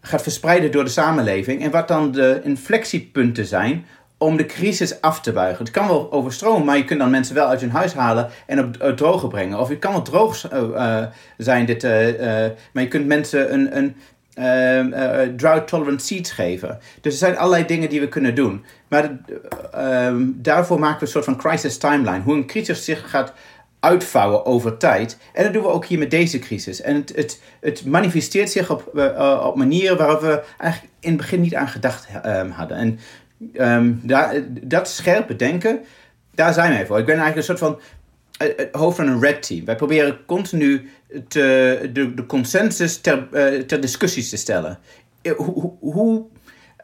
[0.00, 1.62] gaat verspreiden door de samenleving.
[1.62, 3.86] En wat dan de inflectiepunten zijn
[4.18, 5.64] om de crisis af te buigen.
[5.64, 8.64] Het kan wel overstromen, maar je kunt dan mensen wel uit hun huis halen en
[8.64, 9.58] op het droge brengen.
[9.58, 11.04] Of het kan wel droog uh,
[11.36, 11.82] zijn, dit,
[12.72, 13.96] maar je kunt mensen een, een
[14.40, 16.78] uh, drought-tolerant seeds geven.
[17.00, 18.64] Dus er zijn allerlei dingen die we kunnen doen.
[18.88, 19.10] Maar
[19.74, 22.20] uh, daarvoor maken we een soort van crisis timeline.
[22.20, 23.32] Hoe een crisis zich gaat
[23.80, 25.18] uitvouwen over tijd.
[25.32, 26.80] En dat doen we ook hier met deze crisis.
[26.80, 31.18] En het, het, het manifesteert zich op, uh, op manieren waarop we eigenlijk in het
[31.20, 32.76] begin niet aan gedacht um, hadden.
[32.76, 32.98] En
[33.54, 35.80] um, daar, dat scherpe denken,
[36.34, 36.98] daar zijn wij voor.
[36.98, 37.80] Ik ben eigenlijk een soort van
[38.38, 39.64] het hoofd van een red team.
[39.64, 40.90] Wij proberen continu
[41.28, 44.78] de, de consensus ter, uh, ter discussie te stellen.
[45.36, 46.24] Hoe, hoe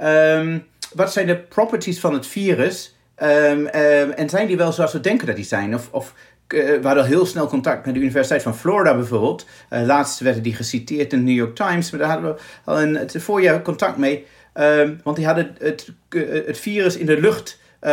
[0.02, 2.96] um, wat zijn de properties van het virus?
[3.22, 5.74] Um, en zijn die wel zoals we denken dat die zijn?
[5.74, 6.14] Of, of
[6.48, 9.46] we hadden heel snel contact met de Universiteit van Florida bijvoorbeeld.
[9.70, 11.90] Uh, laatst werden die geciteerd in de New York Times.
[11.90, 14.26] Maar daar hadden we al een, het voorjaar contact mee.
[14.54, 15.92] Um, want die hadden het,
[16.46, 17.90] het virus in de lucht uh,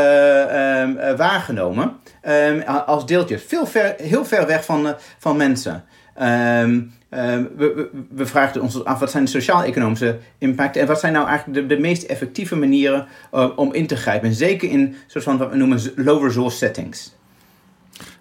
[1.18, 1.96] waargenomen.
[2.28, 3.40] Um, als deeltje.
[3.40, 5.84] Veel ver, heel ver weg van, van mensen.
[6.16, 11.28] We, we, we, vragen ons af wat zijn de sociaal-economische impacten en wat zijn nou
[11.28, 13.08] eigenlijk de, de meest effectieve manieren
[13.56, 14.30] om in te grijpen.
[14.30, 17.16] En zeker in soort van wat we noemen low resource settings.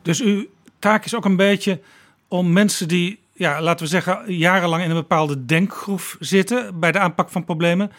[0.02, 0.46] Dus uw
[0.78, 1.80] taak is ook een beetje
[2.28, 6.98] om mensen die, ja, laten we zeggen, jarenlang in een bepaalde denkgroef zitten bij de
[6.98, 7.92] aanpak van problemen,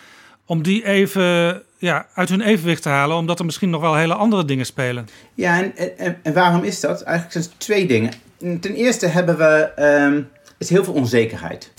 [0.46, 4.14] om die even ja, uit hun evenwicht te halen, omdat er misschien nog wel hele
[4.14, 5.08] andere dingen spelen.
[5.34, 7.02] Ja, en, en, en waarom is dat?
[7.02, 8.12] Eigenlijk zijn het twee dingen.
[8.38, 9.72] Ten eerste hebben we
[10.06, 11.72] um, is heel veel onzekerheid.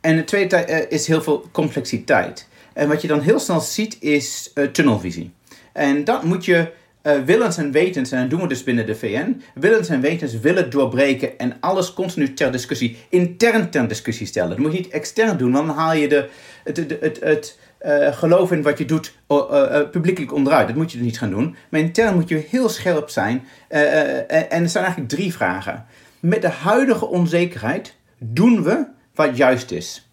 [0.00, 2.48] En de tweede uh, is heel veel complexiteit.
[2.72, 5.32] En wat je dan heel snel ziet is uh, tunnelvisie.
[5.72, 6.72] En dat moet je
[7.02, 10.40] uh, willens en wetens, en dat doen we dus binnen de VN, willens en wetens
[10.40, 14.50] willen doorbreken en alles continu ter discussie, intern ter discussie stellen.
[14.50, 16.28] Dat moet je niet extern doen, want dan haal je de,
[16.64, 20.66] het, het, het, uh, geloof in wat je doet uh, publiekelijk onderuit.
[20.66, 21.56] Dat moet je niet gaan doen.
[21.68, 23.44] Maar intern moet je heel scherp zijn.
[23.68, 25.86] en er zijn eigenlijk drie vragen.
[26.20, 30.10] Met de huidige onzekerheid doen we wat juist is.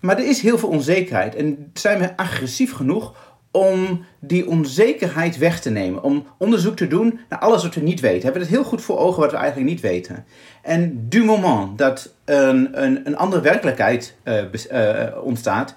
[0.00, 3.23] Maar er is heel veel onzekerheid en zijn we agressief genoeg
[3.56, 6.02] om die onzekerheid weg te nemen.
[6.02, 8.22] Om onderzoek te doen naar alles wat we niet weten.
[8.22, 10.24] Hebben we het heel goed voor ogen wat we eigenlijk niet weten.
[10.62, 15.74] En du moment dat een, een, een andere werkelijkheid uh, uh, ontstaat,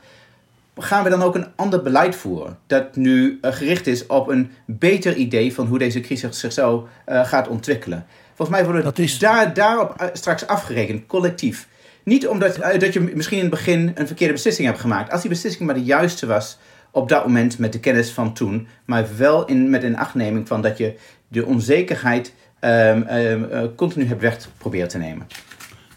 [0.78, 2.58] gaan we dan ook een ander beleid voeren.
[2.68, 6.88] Dat nu uh, gericht is op een beter idee van hoe deze crisis zich zo
[7.06, 8.06] gaat ontwikkelen.
[8.36, 11.68] Volgens mij wordt het daar, daarop straks afgerekend, collectief.
[12.04, 15.12] Niet omdat dat je misschien in het begin een verkeerde beslissing hebt gemaakt.
[15.12, 16.58] Als die beslissing maar de juiste was
[16.98, 18.68] op dat moment met de kennis van toen.
[18.86, 24.06] Maar wel in, met een achtneming van dat je de onzekerheid um, um, uh, continu
[24.06, 25.28] hebt weg proberen te nemen.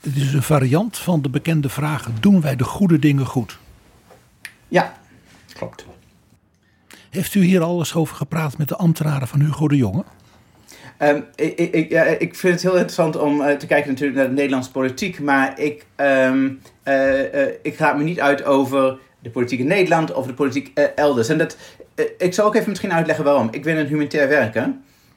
[0.00, 3.58] Dit is een variant van de bekende vraag: doen wij de goede dingen goed?
[4.68, 4.94] Ja,
[5.52, 5.86] klopt.
[7.10, 10.04] Heeft u hier alles over gepraat met de ambtenaren van Hugo de Jonge?
[11.02, 14.28] Um, ik, ik, ja, ik vind het heel interessant om uh, te kijken natuurlijk naar
[14.28, 15.20] de Nederlandse politiek.
[15.20, 20.12] Maar ik, um, uh, uh, ik ga me niet uit over de politiek in Nederland
[20.12, 21.28] of de politiek elders.
[21.28, 21.56] En dat,
[22.18, 23.48] ik zal ook even misschien uitleggen waarom.
[23.50, 24.74] Ik ben een humanitair werker.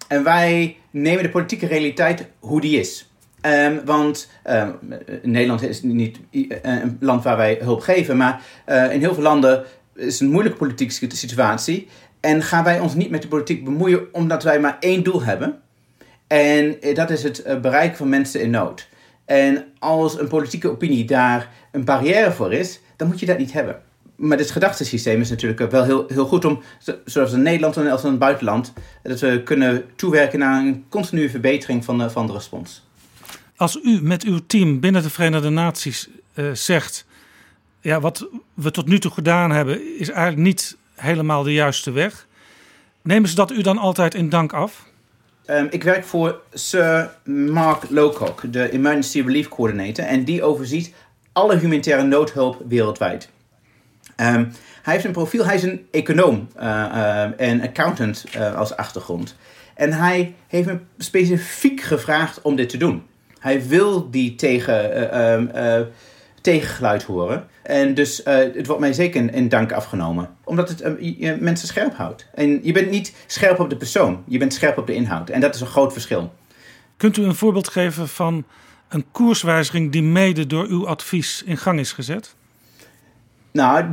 [0.08, 3.12] En wij nemen de politieke realiteit hoe die is.
[3.42, 4.78] Um, want um,
[5.22, 6.20] Nederland is niet
[6.62, 8.42] een land waar wij hulp geven, maar
[8.92, 9.64] in heel veel landen
[9.96, 11.88] is een moeilijke politieke situatie.
[12.20, 15.62] En gaan wij ons niet met de politiek bemoeien omdat wij maar één doel hebben.
[16.28, 18.88] En dat is het bereiken van mensen in nood.
[19.26, 23.54] En als een politieke opinie daar een barrière voor is, dan moet je dat niet
[23.54, 23.82] hebben.
[24.24, 26.62] Maar dit gedachtesysteem is natuurlijk wel heel, heel goed om,
[27.06, 31.30] zoals in Nederland en als in het buitenland, dat we kunnen toewerken naar een continue
[31.30, 32.84] verbetering van de, van de respons.
[33.56, 37.06] Als u met uw team binnen de Verenigde Naties uh, zegt,
[37.82, 42.28] ja, wat we tot nu toe gedaan hebben, is eigenlijk niet helemaal de juiste weg.
[43.02, 44.86] Nemen ze dat u dan altijd in dank af?
[45.46, 50.94] Um, ik werk voor Sir Mark Lowcock, de Emergency Relief Coordinator, en die overziet
[51.32, 53.32] alle humanitaire noodhulp wereldwijd.
[54.18, 58.76] Um, hij heeft een profiel, hij is een econoom uh, uh, en accountant uh, als
[58.76, 59.36] achtergrond.
[59.74, 63.04] En hij heeft me specifiek gevraagd om dit te doen.
[63.40, 65.52] Hij wil die tegen, um,
[66.42, 67.48] tegengeluid horen.
[67.64, 70.30] En dus het wordt mij zeker in, dank afgenomen.
[70.44, 72.28] Omdat het je mensen scherp houdt.
[72.34, 75.30] En je bent niet scherp op de persoon, je bent scherp op de inhoud.
[75.30, 76.34] En dat is een groot verschil.
[76.98, 78.46] Kunt u een voorbeeld geven van
[78.90, 82.36] een koerswijziging die mede door uw advies in gang is gezet?
[83.54, 83.86] Nou,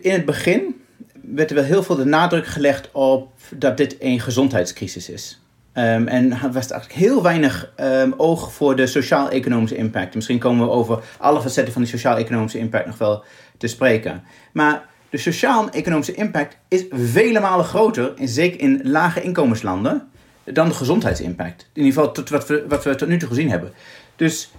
[0.00, 0.82] in het begin
[1.22, 5.40] werd er wel heel veel de nadruk gelegd op dat dit een gezondheidscrisis is.
[5.74, 10.14] Um, en was er eigenlijk heel weinig um, oog voor de sociaal-economische impact.
[10.14, 13.24] Misschien komen we over alle facetten van de sociaal-economische impact nog wel
[13.56, 14.22] te spreken.
[14.52, 20.08] Maar de sociaal-economische impact is vele malen groter, zeker in lage inkomenslanden,
[20.44, 21.70] dan de gezondheidsimpact.
[21.72, 22.28] In ieder geval tot
[22.68, 23.72] wat we tot nu toe gezien hebben.
[24.20, 24.50] Dus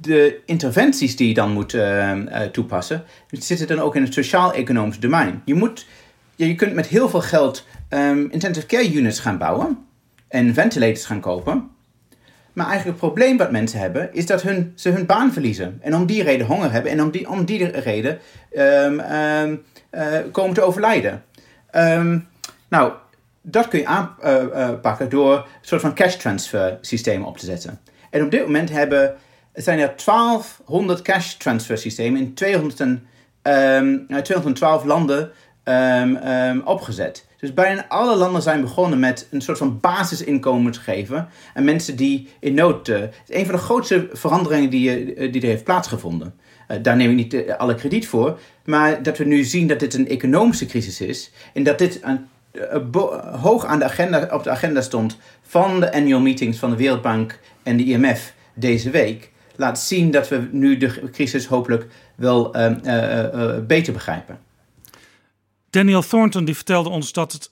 [0.00, 2.20] de interventies die je dan moet uh,
[2.52, 5.42] toepassen, zitten dan ook in het sociaal-economisch domein.
[5.44, 5.86] Je, moet,
[6.36, 9.86] je kunt met heel veel geld um, intensive care units gaan bouwen
[10.28, 11.70] en ventilators gaan kopen.
[12.52, 15.78] Maar eigenlijk het probleem wat mensen hebben, is dat hun, ze hun baan verliezen.
[15.80, 18.18] En om die reden honger hebben en om die, om die reden
[18.56, 21.24] um, uh, komen te overlijden.
[22.68, 22.92] Nou,
[23.40, 27.80] dat kun je aanpakken door een soort van cash transfer systeem op te zetten.
[28.12, 29.14] En op dit moment hebben,
[29.52, 33.00] zijn er 1200 cash transfer systemen in 200
[34.22, 35.32] 212 landen
[36.64, 37.26] opgezet.
[37.42, 41.96] Dus bijna alle landen zijn begonnen met een soort van basisinkomen te geven aan mensen
[41.96, 42.88] die in nood.
[42.88, 46.34] Uh, het is een van de grootste veranderingen die, uh, die er heeft plaatsgevonden.
[46.68, 49.94] Uh, daar neem ik niet alle krediet voor, maar dat we nu zien dat dit
[49.94, 52.00] een economische crisis is en dat dit
[53.40, 57.38] hoog aan de agenda, op de agenda stond van de annual meetings van de Wereldbank
[57.62, 61.86] en de IMF deze week, laat zien dat we nu de crisis hopelijk
[62.16, 62.50] wel
[63.66, 64.38] beter begrijpen.
[65.70, 67.50] Daniel Thornton die vertelde ons dat, het,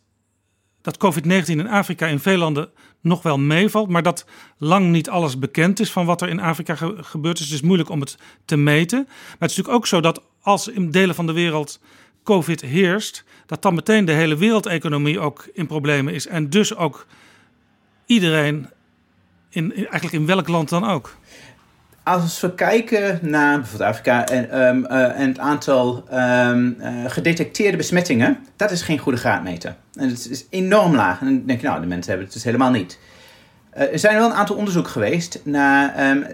[0.82, 4.24] dat COVID-19 in Afrika in veel landen nog wel meevalt, maar dat
[4.58, 7.36] lang niet alles bekend is van wat er in Afrika gebeurt.
[7.36, 8.98] Dus het is moeilijk om het te meten.
[9.06, 11.80] Maar het is natuurlijk ook zo dat als in delen van de wereld
[12.22, 16.26] COVID heerst, dat dan meteen de hele wereldeconomie ook in problemen is.
[16.26, 17.06] En dus ook
[18.06, 18.68] iedereen,
[19.50, 21.18] in, eigenlijk in welk land dan ook
[22.02, 27.76] als we kijken naar bijvoorbeeld Afrika en, um, uh, en het aantal um, uh, gedetecteerde
[27.76, 29.76] besmettingen, dat is geen goede graadmeter.
[29.94, 31.20] En het is enorm laag.
[31.20, 32.98] En dan denk je, nou, de mensen hebben het dus helemaal niet.
[33.76, 36.26] Uh, er zijn wel een aantal onderzoeken geweest naar um,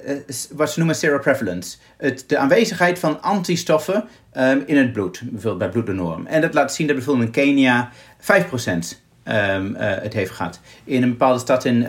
[0.52, 1.76] wat ze noemen seroprevalence.
[1.96, 4.04] Het, de aanwezigheid van antistoffen
[4.66, 6.26] in het bloed, bijvoorbeeld bij bloeddonoren.
[6.26, 7.90] En dat laat zien dat bijvoorbeeld in Kenia
[8.20, 9.05] 5%
[9.76, 10.60] het heeft gehad.
[10.84, 11.86] In een bepaalde stad in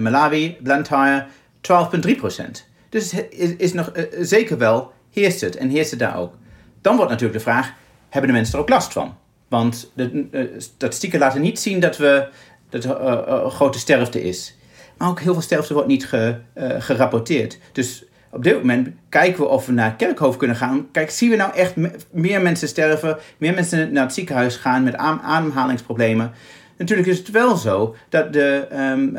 [0.00, 1.26] Malawi, Blantyre,
[1.60, 2.72] 12,3%.
[2.94, 6.34] Dus het is, is nog uh, zeker wel, heerst het en heerst het daar ook.
[6.80, 7.72] Dan wordt natuurlijk de vraag,
[8.08, 9.16] hebben de mensen er ook last van?
[9.48, 12.28] Want de statistieken laten niet zien dat, we,
[12.68, 12.84] dat
[13.52, 14.56] grote sterfte is.
[14.98, 16.36] Maar ook heel veel sterfte wordt niet ge,
[16.78, 17.58] gerapporteerd.
[17.72, 20.90] Dus op dit moment kijken we of we naar Kerkhoofd kunnen gaan.
[20.90, 21.74] Kijk, zien we nou echt
[22.10, 26.32] meer mensen sterven, meer mensen naar het ziekenhuis gaan met ademhalingsproblemen?
[26.76, 28.68] Natuurlijk is het wel zo dat de...
[28.72, 29.16] Um,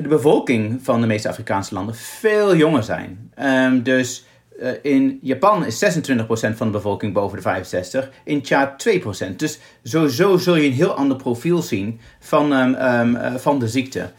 [0.00, 3.32] de bevolking van de meeste Afrikaanse landen veel jonger zijn.
[3.40, 4.24] Um, dus
[4.60, 5.88] uh, in Japan is 26%
[6.28, 8.86] van de bevolking boven de 65, in Tjaad
[9.32, 9.36] 2%.
[9.36, 14.10] Dus sowieso zul je een heel ander profiel zien van, um, uh, van de ziekte.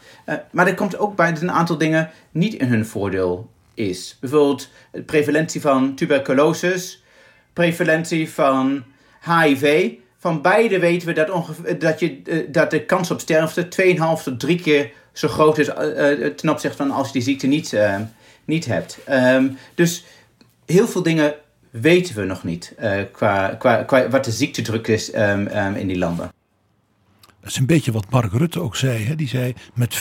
[0.50, 4.16] Maar er komt ook bij dat een aantal dingen niet in hun voordeel is.
[4.20, 6.96] Bijvoorbeeld de prevalentie van tuberculose,
[7.52, 8.84] prevalentie van
[9.24, 9.92] HIV.
[10.24, 11.46] Van beide weten we dat,
[11.78, 13.68] dat, je, dat de kans op sterfte
[14.18, 15.74] 2,5 tot 3 keer zo groot is uh,
[16.26, 17.76] ten opzichte van als je die ziekte niet,
[18.44, 18.98] niet hebt.
[19.10, 20.04] Um, dus
[20.66, 21.34] heel veel dingen
[21.70, 22.74] weten we nog niet
[23.12, 26.33] qua, qua, qua, wat de ziektedruk is um, um, in die landen.
[27.44, 29.04] Dat is een beetje wat Mark Rutte ook zei.
[29.04, 29.14] Hè?
[29.14, 29.98] Die zei met 50%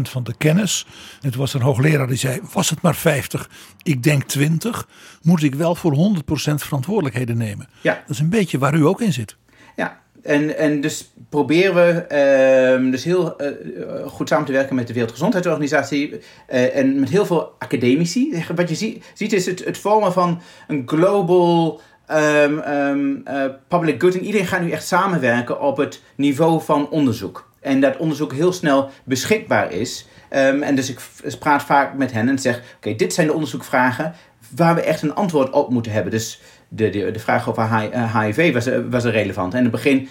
[0.00, 0.86] van de kennis.
[1.20, 3.50] Het was een hoogleraar die zei: Was het maar 50,
[3.82, 4.88] ik denk 20.
[5.22, 6.20] Moet ik wel voor 100%
[6.54, 7.68] verantwoordelijkheden nemen?
[7.80, 7.94] Ja.
[7.94, 9.36] Dat is een beetje waar u ook in zit.
[9.76, 14.86] Ja, en, en dus proberen we uh, dus heel uh, goed samen te werken met
[14.86, 18.44] de Wereldgezondheidsorganisatie uh, en met heel veel academici.
[18.54, 21.80] Wat je zie, ziet is het, het vormen van een global
[22.12, 23.22] um, um,
[23.68, 24.14] public good.
[24.14, 27.48] En iedereen gaat nu echt samenwerken op het niveau van onderzoek.
[27.60, 30.06] En dat onderzoek heel snel beschikbaar is.
[30.36, 31.00] Um, en dus ik
[31.38, 34.14] praat vaak met hen en zeg: Oké, dit zijn de onderzoekvragen
[34.56, 36.12] waar we echt een antwoord op moeten hebben.
[36.12, 37.78] Dus de, de, de vraag over
[38.20, 39.52] HIV eh, was, was er relevant.
[39.52, 40.08] En in het begin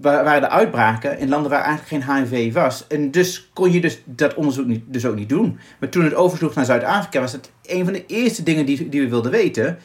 [0.00, 2.86] waren er uitbraken in landen waar eigenlijk geen HIV was.
[2.86, 5.58] En dus kon je dus dat onderzoek niet, dus ook niet doen.
[5.80, 9.00] Maar toen het oversloeg naar Zuid-Afrika, was het een van de eerste dingen die, die
[9.00, 9.78] we wilden weten.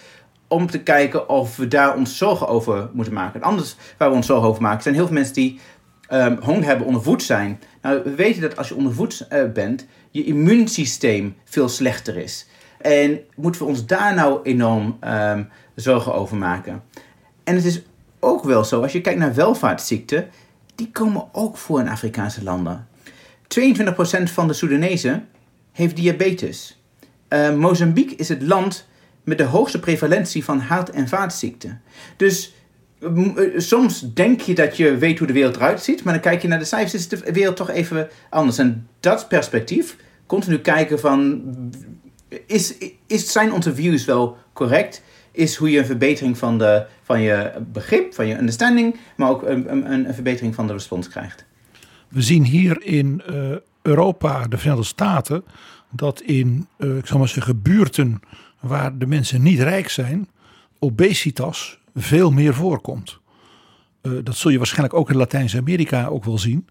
[0.47, 3.41] Om te kijken of we daar ons zorgen over moeten maken.
[3.41, 5.59] En anders waar we ons zorgen over maken, zijn heel veel mensen die
[6.09, 7.59] um, honger hebben, ondervoed zijn.
[7.81, 12.47] Nou, we weten dat als je ondervoed uh, bent, je immuunsysteem veel slechter is.
[12.81, 16.83] En moeten we ons daar nou enorm um, zorgen over maken?
[17.43, 17.81] En het is
[18.19, 20.27] ook wel zo, als je kijkt naar welvaartsziekten,
[20.75, 22.87] die komen ook voor in Afrikaanse landen.
[23.59, 25.27] 22% van de Soedanezen
[25.71, 26.81] heeft diabetes.
[27.29, 28.87] Uh, Mozambique is het land
[29.25, 31.81] met de hoogste prevalentie van hart- en vaatziekten.
[32.17, 32.53] Dus
[32.99, 36.41] uh, soms denk je dat je weet hoe de wereld eruit ziet, maar dan kijk
[36.41, 38.57] je naar de cijfers, is de wereld toch even anders.
[38.57, 41.43] En dat perspectief, continu kijken van
[42.45, 42.75] is,
[43.07, 45.03] is, zijn onze views wel correct?
[45.31, 49.43] Is hoe je een verbetering van, de, van je begrip, van je understanding, maar ook
[49.43, 51.45] een, een, een verbetering van de respons krijgt?
[52.07, 55.43] We zien hier in uh, Europa, de Verenigde Staten,
[55.89, 58.21] dat in, uh, ik zal maar zeggen, buurten
[58.67, 60.29] waar de mensen niet rijk zijn,
[60.79, 63.19] obesitas veel meer voorkomt.
[64.23, 66.67] dat zul je waarschijnlijk ook in Latijns-Amerika ook wel zien.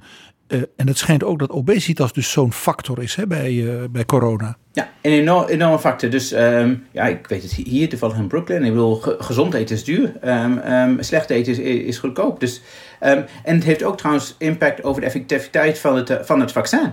[0.49, 4.05] Uh, en het schijnt ook dat obesitas dus zo'n factor is hè, bij, uh, bij
[4.05, 4.57] corona.
[4.73, 6.11] Ja, een enorm, enorme factor.
[6.11, 8.65] Dus um, ja, ik weet het hier toevallig in Brooklyn.
[8.65, 10.13] Ik bedoel, ge gezond eten is duur.
[10.25, 12.41] Um, um, slecht eten is, is goedkoop.
[12.41, 12.63] Dus,
[12.99, 16.93] en het heeft ook trouwens impact over de effectiviteit van het, van het vaccin.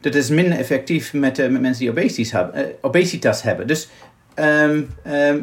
[0.00, 2.72] Dat is minder effectief met, uh, met mensen die obesitas hebben.
[2.80, 3.66] obesitas hebben.
[3.66, 3.88] Dus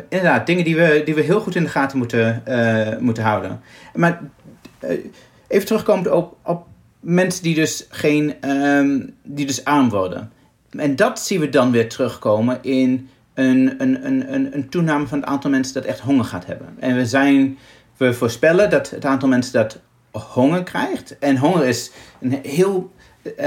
[0.10, 2.44] inderdaad, dingen die we, die we heel goed in de gaten moeten,
[3.00, 3.62] moeten houden.
[3.94, 4.22] Maar
[5.48, 6.68] even terugkomend op, op
[7.00, 10.32] mensen die dus, geen, um, die dus arm worden.
[10.70, 15.28] En dat zien we dan weer terugkomen in een, een, een, een toename van het
[15.28, 16.68] aantal mensen dat echt honger gaat hebben.
[16.80, 17.58] En we, zijn,
[17.98, 19.80] we voorspellen dat het aantal mensen dat
[20.12, 21.20] honger krijgt.
[21.20, 21.92] En honger is
[22.22, 22.92] een heel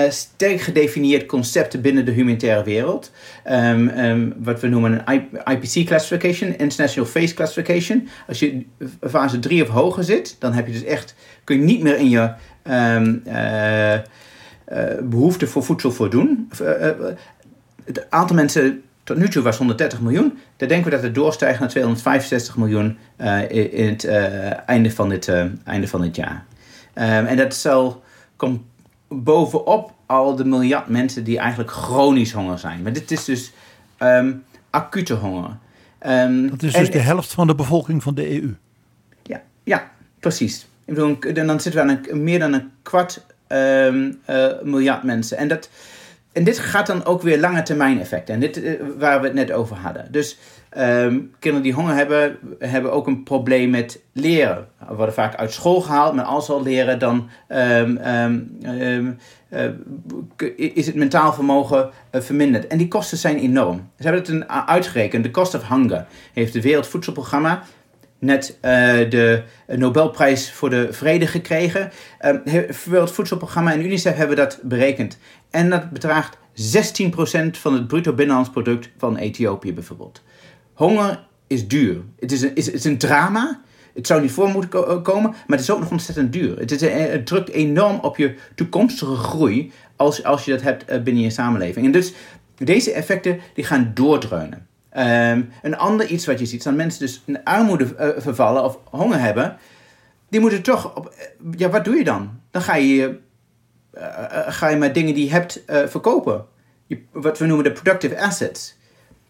[0.09, 3.11] sterk gedefinieerd concept binnen de humanitaire wereld.
[3.51, 8.09] Um, um, wat we noemen een IPC classification, International Phase Classification.
[8.29, 8.65] Als je
[9.09, 11.15] fase 3 of hoger zit, dan heb je dus echt,
[11.45, 12.33] kun je niet meer in je
[12.65, 14.01] um, uh, uh,
[15.03, 16.49] behoefte voor voedsel voldoen.
[17.85, 20.39] het aantal mensen tot nu toe was 130 miljoen.
[20.57, 22.99] Dan denken we dat het doorstijgt naar 265 miljoen
[23.49, 24.05] in het
[24.67, 25.33] einde, van dit,
[25.65, 26.45] einde van dit jaar.
[26.95, 28.03] en dat zal
[28.37, 28.61] komt
[29.09, 32.83] bovenop al de miljard mensen die eigenlijk chronisch honger zijn.
[32.83, 33.53] Maar dit is dus
[33.99, 35.57] um, acute honger.
[36.07, 38.55] Um, dat is dus de helft van de bevolking van de EU.
[39.23, 39.91] Ja, ja
[40.21, 40.67] precies.
[40.85, 45.37] Ik bedoel, dan zitten we aan een, meer dan een kwart um, uh, miljard mensen.
[45.37, 45.71] En, dat,
[46.33, 48.35] en dit gaat dan ook weer lange termijn effecten.
[48.35, 50.13] En dit uh, waar we het net over hadden.
[50.13, 50.39] Dus
[50.77, 54.69] um, kinderen die honger hebben, hebben ook een probleem met leren.
[54.89, 59.19] We worden vaak uit school gehaald, maar als ze al leren, dan um,
[59.51, 59.71] uh,
[60.57, 62.67] is het mentaal vermogen uh, verminderd.
[62.67, 63.77] En die kosten zijn enorm.
[63.77, 65.25] Ze hebben het een, uitgerekend.
[65.25, 67.63] De Cost of Hunger heeft de Wereldvoedselprogramma
[68.19, 68.71] net uh,
[69.11, 71.91] de Nobelprijs voor de Vrede gekregen.
[72.19, 75.19] Het Wereldvoedselprogramma en UNICEF hebben dat berekend.
[75.51, 76.41] En dat bedraagt 16%
[77.51, 80.23] van het bruto binnenlands product van Ethiopië bijvoorbeeld.
[80.79, 82.03] Honger is duur.
[82.19, 83.61] Het is een, is, is een drama.
[83.95, 86.59] Het zou niet voor moeten komen, maar het is ook nog ontzettend duur.
[86.59, 91.03] Het, is, het drukt enorm op je toekomstige groei als, als je dat hebt eh,
[91.03, 91.87] binnen je samenleving.
[91.87, 92.13] En dus
[92.57, 94.67] deze effecten die gaan doordreunen.
[94.97, 99.21] Um, een ander iets wat je ziet, zijn mensen dus in armoede vervallen of honger
[99.21, 99.57] hebben.
[100.29, 101.15] Die moeten toch op.
[101.57, 102.41] Ja, wat doe je dan?
[102.51, 103.19] Dan ga je,
[103.95, 104.03] uh,
[104.49, 106.45] ga je maar dingen die je hebt verkopen.
[106.87, 108.78] Je, wat we noemen de productive assets.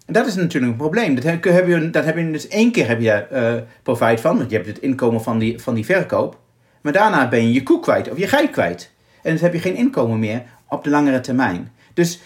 [0.08, 1.14] En dat is natuurlijk een probleem.
[1.14, 4.50] Dat heb, je, dat heb je dus één keer heb je uh, profijt van, want
[4.50, 6.38] je hebt het inkomen van die, van die verkoop.
[6.80, 8.90] Maar daarna ben je je koe kwijt of je geit kwijt.
[9.22, 11.72] En dan heb je geen inkomen meer op de langere termijn.
[11.94, 12.20] Dus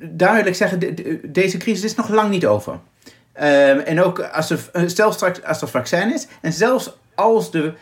[0.00, 0.96] daar wil ik zeggen,
[1.32, 2.72] deze crisis is nog lang niet over.
[2.72, 7.72] Um, en ook als er, straks als er vaccin is, en zelfs als de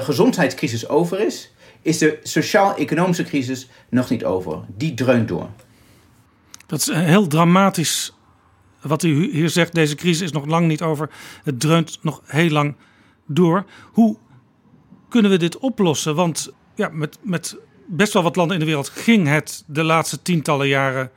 [0.00, 1.52] gezondheidscrisis over is,
[1.82, 4.60] is de sociaal-economische crisis nog niet over.
[4.76, 5.48] Die dreunt door.
[6.66, 8.17] Dat is heel dramatisch
[8.80, 9.74] wat u hier zegt.
[9.74, 11.10] Deze crisis is nog lang niet over.
[11.44, 12.76] Het dreunt nog heel lang
[13.26, 13.64] door.
[13.92, 14.16] Hoe
[15.08, 16.14] kunnen we dit oplossen?
[16.14, 17.56] Want ja, met, met
[17.86, 21.10] best wel wat landen in de wereld ging het de laatste tientallen jaren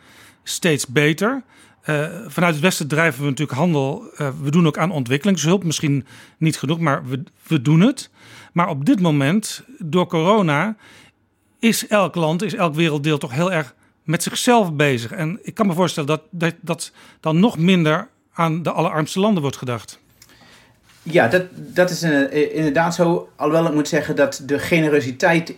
[0.43, 1.43] steeds beter.
[1.85, 4.03] Uh, vanuit het Westen drijven we natuurlijk handel.
[4.17, 5.63] Uh, we doen ook aan ontwikkelingshulp.
[5.63, 6.05] Misschien
[6.37, 8.09] niet genoeg, maar we, we doen het.
[8.53, 10.75] Maar op dit moment, door corona,
[11.59, 15.11] is elk land, is elk werelddeel toch heel erg met zichzelf bezig.
[15.11, 19.41] En ik kan me voorstellen dat, dat, dat dan nog minder aan de allerarmste landen
[19.41, 19.99] wordt gedacht.
[21.03, 23.29] Ja, dat, dat is uh, inderdaad zo.
[23.35, 25.55] Alhoewel ik moet zeggen dat de generositeit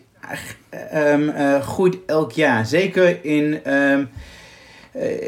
[0.93, 2.65] um, uh, groeit elk jaar.
[2.65, 3.97] Zeker in, uh,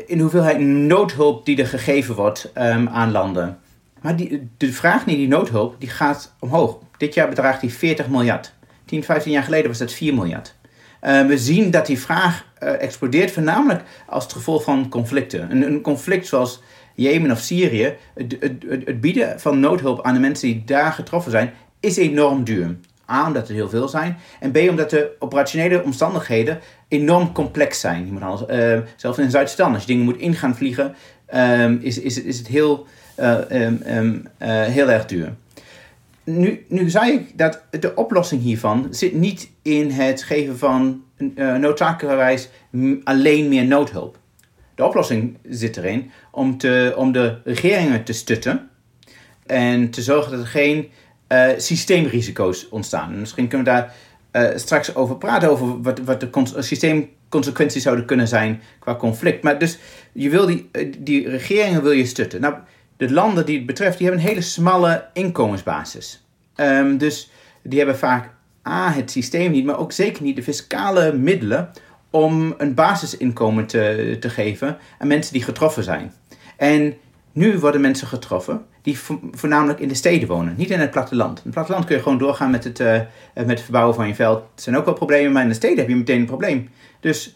[0.05, 3.59] in de hoeveelheid noodhulp die er gegeven wordt um, aan landen.
[4.01, 6.77] Maar die, de vraag naar die noodhulp die gaat omhoog.
[6.97, 8.53] Dit jaar bedraagt die 40 miljard.
[8.85, 10.55] 10, 15 jaar geleden was dat 4 miljard.
[11.03, 15.51] Uh, we zien dat die vraag uh, explodeert, voornamelijk als het gevolg van conflicten.
[15.51, 16.61] Een, een conflict zoals
[16.95, 21.31] Jemen of Syrië, het, het, het, bieden van noodhulp aan de mensen die daar getroffen
[21.31, 22.75] zijn, is enorm duur.
[23.11, 24.17] A, omdat er heel veel zijn.
[24.39, 28.05] En B, omdat de operationele omstandigheden enorm complex zijn.
[28.05, 30.95] Je moet alles, uh, zelfs in Zuid-Sudan, als je dingen moet ingaan vliegen,
[31.35, 32.85] um, is, is, is het heel,
[33.51, 35.33] um, um, heel erg duur.
[36.25, 41.55] Nu, nu zei ik dat de oplossing hiervan zit niet in het geven van uh,
[41.55, 42.49] noodzakelijkerwijs
[43.03, 44.17] alleen meer noodhulp.
[44.75, 48.69] De oplossing zit erin om, te, om de regeringen te stutten
[49.45, 50.89] en te zorgen dat er geen
[51.29, 53.19] uh, systeemrisico's ontstaan.
[53.19, 53.93] Misschien kunnen we daar
[54.51, 59.43] uh, straks over praten, over wat, wat de systeemconsequenties zouden kunnen zijn qua conflict.
[59.43, 59.77] Maar dus
[60.11, 62.41] je wil die, die regeringen wil je stutten.
[62.41, 62.55] Nou,
[62.97, 66.25] de landen die het betreft, die hebben een hele smalle inkomensbasis.
[66.55, 67.29] Um, dus
[67.63, 68.29] die hebben vaak
[68.67, 71.69] A, het systeem niet, maar ook zeker niet de fiscale middelen
[72.09, 76.13] om een basisinkomen te, te geven aan mensen die getroffen zijn.
[76.57, 76.93] En
[77.31, 78.99] nu worden mensen getroffen die
[79.31, 81.37] voornamelijk in de steden wonen, niet in het platteland.
[81.37, 82.99] In het platteland kun je gewoon doorgaan met het, uh,
[83.45, 84.37] met verbouwen van je veld.
[84.37, 86.69] Er zijn ook wel problemen, maar in de steden heb je meteen een probleem.
[86.99, 87.35] Dus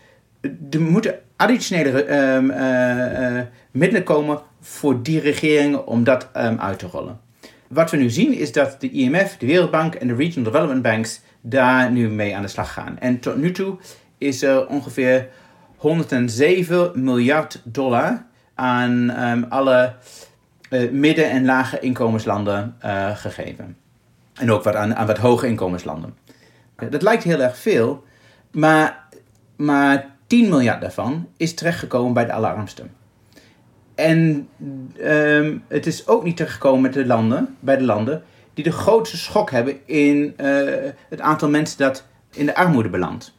[0.72, 3.41] er moeten additionele uh, uh,
[3.72, 7.20] middelen komen voor die regeringen om dat um, uit te rollen.
[7.68, 11.22] Wat we nu zien is dat de IMF, de Wereldbank en de Regional Development Banks
[11.41, 12.99] daar nu mee aan de slag gaan.
[12.99, 13.78] En tot nu toe
[14.18, 15.28] is er ongeveer
[15.76, 19.93] 107 miljard dollar aan um, alle
[20.70, 23.78] uh, midden- en lage inkomenslanden uh, gegeven.
[24.34, 26.18] En ook aan, wat hoge inkomenslanden.
[26.89, 28.03] Dat lijkt heel erg veel,
[28.51, 29.07] maar,
[29.55, 32.91] maar 10 miljard daarvan is terechtgekomen bij de allerarmsten.
[34.00, 34.47] En
[35.04, 38.24] um, het is ook niet terechtgekomen met de landen, bij de landen
[38.54, 40.62] die de grootste schok hebben in uh,
[41.10, 43.34] het aantal mensen dat in de armoede belandt.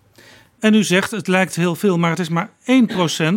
[0.59, 2.53] En u zegt het lijkt heel veel, maar het is maar 1%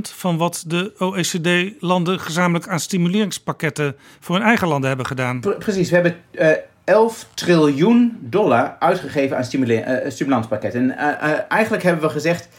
[0.01, 5.39] van wat de OECD-landen gezamenlijk aan stimuleringspakketten voor hun eigen landen hebben gedaan.
[5.39, 6.49] precies, we hebben uh,
[6.83, 10.97] 11 triljoen dollar uitgegeven aan uh, stimulantspakketten.
[10.97, 12.49] En eigenlijk hebben we gezegd,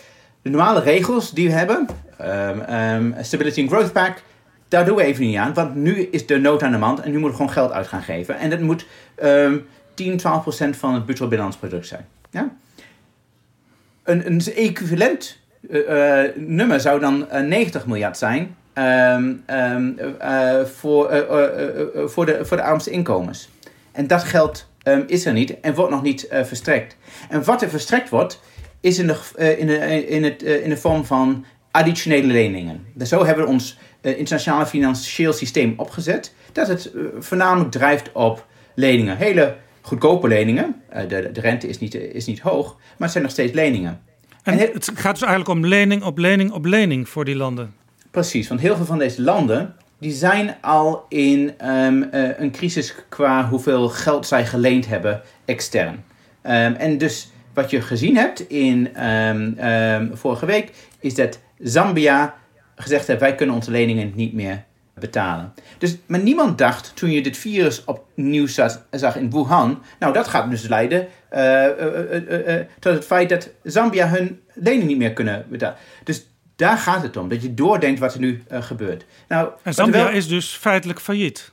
[0.42, 1.86] de normale regels die we hebben,
[2.20, 4.22] um, um, Stability and Growth Pact,
[4.74, 7.10] daar doen we even niet aan, want nu is de nood aan de mand en
[7.10, 8.38] nu moet we gewoon geld uit gaan geven.
[8.38, 8.86] En dat moet
[9.22, 12.06] um, 10, 12 procent van het bruto binnenlands product zijn.
[12.30, 12.52] Ja?
[14.02, 15.38] Een, een equivalent
[15.70, 19.96] uh, uh, nummer zou dan uh, 90 miljard zijn um, um,
[20.66, 21.26] voor,
[22.06, 23.48] voor, de, voor de armste inkomens.
[23.92, 26.96] En dat geld um, is er niet en wordt nog niet verstrekt.
[27.28, 28.40] En wat er verstrekt wordt,
[28.80, 32.86] is in de, in de, in het, in de vorm van additionele leningen.
[32.94, 39.16] Dus zo hebben we ons internationale financieel systeem opgezet, dat het voornamelijk drijft op leningen.
[39.16, 40.82] Hele goedkope leningen.
[40.94, 44.00] Uh, de, de rente is niet, is niet hoog, maar het zijn nog steeds leningen.
[44.42, 47.74] En, en het gaat dus eigenlijk om lening op lening op lening voor die landen.
[48.10, 52.94] Precies, want heel veel van deze landen die zijn al in um, uh, een crisis
[53.08, 55.94] qua hoeveel geld zij geleend hebben extern.
[55.94, 62.34] Um, en dus wat je gezien hebt in um, vorige week is dat Zambia
[62.76, 64.64] gezegd heeft wij kunnen onze leningen niet meer
[64.94, 65.54] betalen.
[65.78, 70.28] Dus, maar niemand dacht toen je dit virus opnieuw zag, zag in Wuhan, nou dat
[70.28, 75.12] gaat dus leiden uh, uh, uh, tot het feit dat Zambia hun lening niet meer
[75.12, 75.76] kunnen betalen.
[76.04, 79.04] Dus daar gaat het om, dat je doordenkt wat er nu gebeurt.
[79.28, 81.52] Nou, en Zambia wel, is dus feitelijk failliet.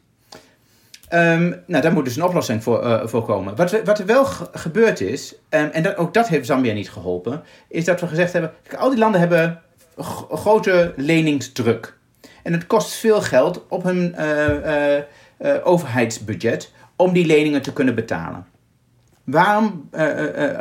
[1.14, 3.56] Um, nou, daar moet dus een oplossing voor, voor komen.
[3.56, 7.44] Wat, wat, er wel gebeurd is, um, en dat, ook dat heeft Zambia niet geholpen,
[7.68, 9.62] is dat we gezegd hebben, kijk, al die landen hebben
[10.30, 11.98] grote leningsdruk.
[12.44, 15.04] En het kost veel geld op hun uh, uh,
[15.64, 18.46] overheidsbudget om die leningen te kunnen betalen.
[19.24, 19.90] Waarom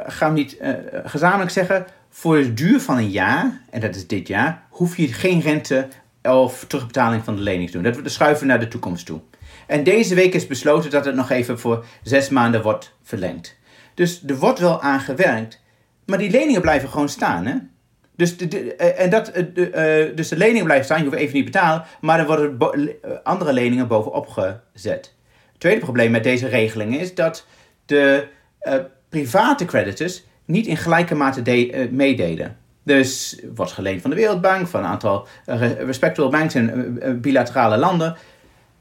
[0.06, 0.56] gaan we niet
[1.04, 5.12] gezamenlijk zeggen, voor de duur van een jaar, en dat is dit jaar, hoef je
[5.12, 5.88] geen rente
[6.22, 7.92] of terugbetaling van de lening te doen.
[7.92, 9.20] Dat we schuiven naar de toekomst toe.
[9.66, 13.56] En deze week is besloten dat het nog even voor zes maanden wordt verlengd.
[13.94, 15.60] Dus er wordt wel aan gewerkt,
[16.06, 17.46] maar die leningen blijven gewoon staan.
[17.46, 17.54] Hè?
[18.16, 21.16] Dus de, eh, en dat, eh, de, uh, dus de leningen blijven staan, je hoeft
[21.16, 22.58] even niet betalen, maar er worden
[23.22, 25.14] andere leningen bovenop gezet.
[25.50, 27.46] Het tweede probleem met deze regelingen is dat
[27.86, 28.26] de
[29.08, 32.56] private creditors niet in gelijke mate de, meededen.
[32.82, 35.26] Dus wordt geleend van de Wereldbank, van een aantal
[35.78, 38.16] respectable banks in bilaterale landen.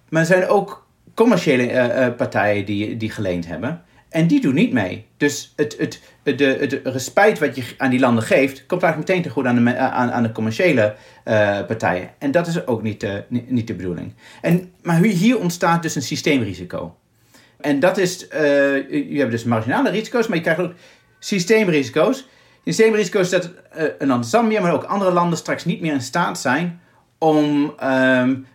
[0.09, 3.83] Maar er zijn ook commerciële partijen die, die geleend hebben.
[4.09, 5.05] En die doen niet mee.
[5.17, 6.01] Dus het, het,
[6.35, 9.65] de, het respijt wat je aan die landen geeft, komt eigenlijk meteen te goed aan
[9.65, 12.09] de, aan, aan de commerciële uh, partijen.
[12.17, 14.13] En dat is ook niet, uh, niet, de bedoeling.
[14.41, 16.95] En, maar hier ontstaat dus een systeemrisico.
[17.59, 20.73] En dat is, je hebt dus marginale risico's, maar je krijgt ook
[21.19, 22.27] systeemrisico's.
[22.65, 23.51] Systeemrisico's is dat
[23.97, 26.81] een land Zambia, maar ook andere landen straks niet meer in staat zijn
[27.17, 28.45] om, um,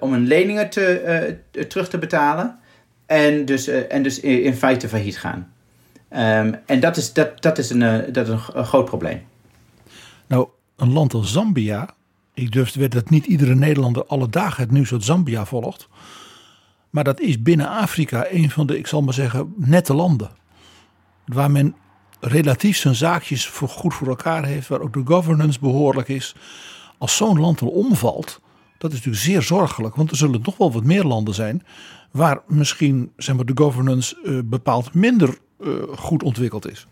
[0.00, 1.36] om hun leningen te,
[1.68, 2.58] terug te betalen.
[3.06, 5.52] En dus, en dus in feite failliet gaan.
[6.10, 9.22] Um, en dat is, dat, dat is, een, uh, dat is een, groot probleem.
[10.26, 11.88] Nou, een land als Zambia.
[12.34, 15.88] Ik durf te weten dat niet iedere Nederlander alle dagen het nieuws uit Zambia volgt.
[16.90, 20.30] Maar dat is binnen Afrika een van de, ik zal maar zeggen, nette landen.
[21.26, 21.76] Waar men
[22.20, 24.68] relatief zijn zaakjes voor goed voor elkaar heeft.
[24.68, 26.34] Waar ook de governance behoorlijk is.
[26.98, 28.40] Als zo'n land al omvalt,
[28.78, 29.94] dat is natuurlijk zeer zorgelijk.
[29.94, 31.62] Want er zullen nog wel wat meer landen zijn
[32.10, 35.38] waar misschien zeg maar, de governance uh, bepaald minder
[35.96, 36.86] goed ontwikkeld is.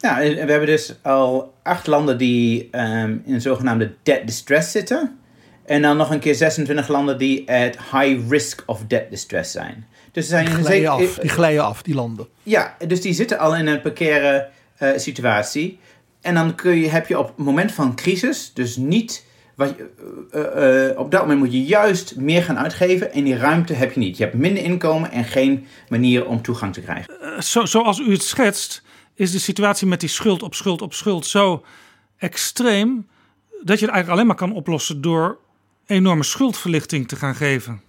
[0.00, 5.18] Ja, we hebben dus al acht landen die um, in een zogenaamde debt distress zitten.
[5.64, 9.86] En dan nog een keer 26 landen die at high risk of debt distress zijn.
[10.12, 12.26] Dus zijn Die een glijden zeker- af, die glijden af, die landen.
[12.42, 15.78] ja, dus die zitten al in een precaire eh, situatie.
[16.20, 19.24] En dan kun je, heb je op het moment van crisis, dus niet.
[19.58, 19.90] Wat, je-
[20.30, 23.92] eh, eh, op dat moment moet je juist meer gaan uitgeven en die ruimte heb
[23.92, 24.16] je niet.
[24.16, 27.20] Je hebt minder inkomen en geen manier om toegang te krijgen.
[27.20, 28.82] Eh, Zo, zoals u het schetst,
[29.14, 31.64] is de situatie met die schuld op schuld op schuld zo
[32.18, 33.06] extreem
[33.62, 35.38] dat je het eigenlijk alleen maar kan oplossen door
[35.86, 37.80] enorme schuldverlichting te gaan geven.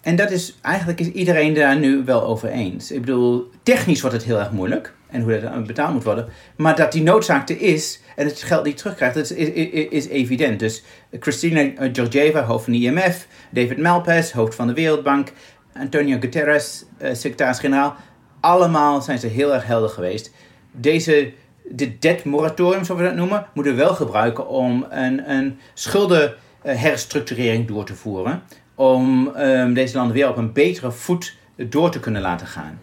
[0.00, 2.90] En dat is eigenlijk is iedereen daar nu wel over eens.
[2.90, 6.28] Ik bedoel, technisch wordt het heel erg moeilijk en hoe dat betaald moet worden.
[6.56, 10.08] Maar dat die noodzaak er is en het geld niet terugkrijgt, dat is, is, is
[10.08, 10.58] evident.
[10.58, 10.82] Dus
[11.20, 15.32] Christina Georgieva, hoofd van de IMF, David Malpass, hoofd van de Wereldbank,
[15.72, 17.96] Antonio Guterres, eh, secretaris-generaal,
[18.40, 20.32] allemaal zijn ze heel erg helder geweest.
[20.72, 21.32] Deze
[21.70, 27.66] de debt moratorium, zoals we dat noemen, moeten we wel gebruiken om een, een schuldenherstructurering
[27.68, 28.42] door te voeren.
[28.74, 32.80] Om ehm, deze landen weer op een betere voet door te kunnen laten gaan.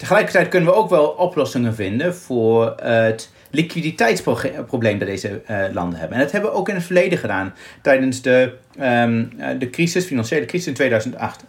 [0.00, 6.16] Tegelijkertijd kunnen we ook wel oplossingen vinden voor het liquiditeitsprobleem dat deze eh, landen hebben.
[6.16, 10.04] En dat hebben we ook in het verleden gedaan, tijdens de, ehm, eh, de crisis,
[10.04, 11.44] financiële crisis in 2008.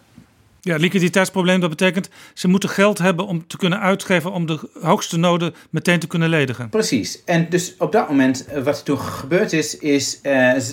[0.60, 5.18] Ja, liquiditeitsprobleem, dat betekent ze moeten geld hebben om te kunnen uitgeven om de hoogste
[5.18, 6.68] noden meteen te kunnen ledigen.
[6.68, 7.24] Precies.
[7.24, 10.18] En dus op dat moment, eh, wat er toen gebeurd is, is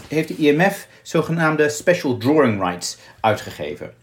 [0.07, 3.99] heeft de IMF zogenaamde special drawing rights uitgegeven.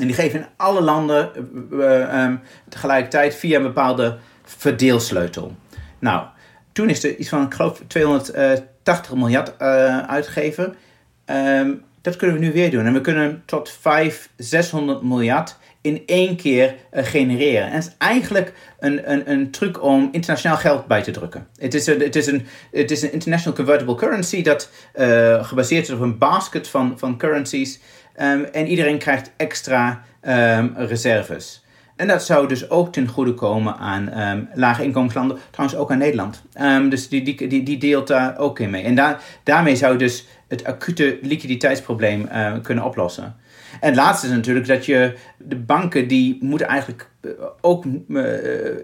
[0.00, 1.30] En die geven in alle landen
[1.72, 2.36] eh, eh, ehm,
[2.68, 5.56] tegelijkertijd via een bepaalde verdeelsleutel.
[5.98, 6.26] Nou,
[6.72, 10.74] toen is er iets van, ik geloof, 280 miljard eh, uitgegeven.
[11.24, 12.86] Ehm, dat kunnen we nu weer doen.
[12.86, 17.66] En we kunnen tot 500, 600 miljard in één keer genereren.
[17.66, 21.46] En het is eigenlijk een, een, een truc om internationaal geld bij te drukken.
[21.56, 24.70] Het is een, het is een, het is een international convertible currency dat
[25.42, 27.80] gebaseerd is op een basket van, van currencies.
[28.14, 31.64] Ehm, en iedereen krijgt extra ehm, reserves.
[31.96, 35.98] En dat zou dus ook ten goede komen aan ehm, lage inkomenslanden, trouwens ook aan
[35.98, 36.42] Nederland.
[36.90, 38.82] Dus die, die, die, die deelt daar ook in mee.
[38.82, 42.28] En daar, daarmee zou dus het acute liquiditeitsprobleem
[42.62, 43.36] kunnen oplossen.
[43.80, 48.24] En het laatste is natuurlijk dat je de banken die moeten eigenlijk eh, ook eh,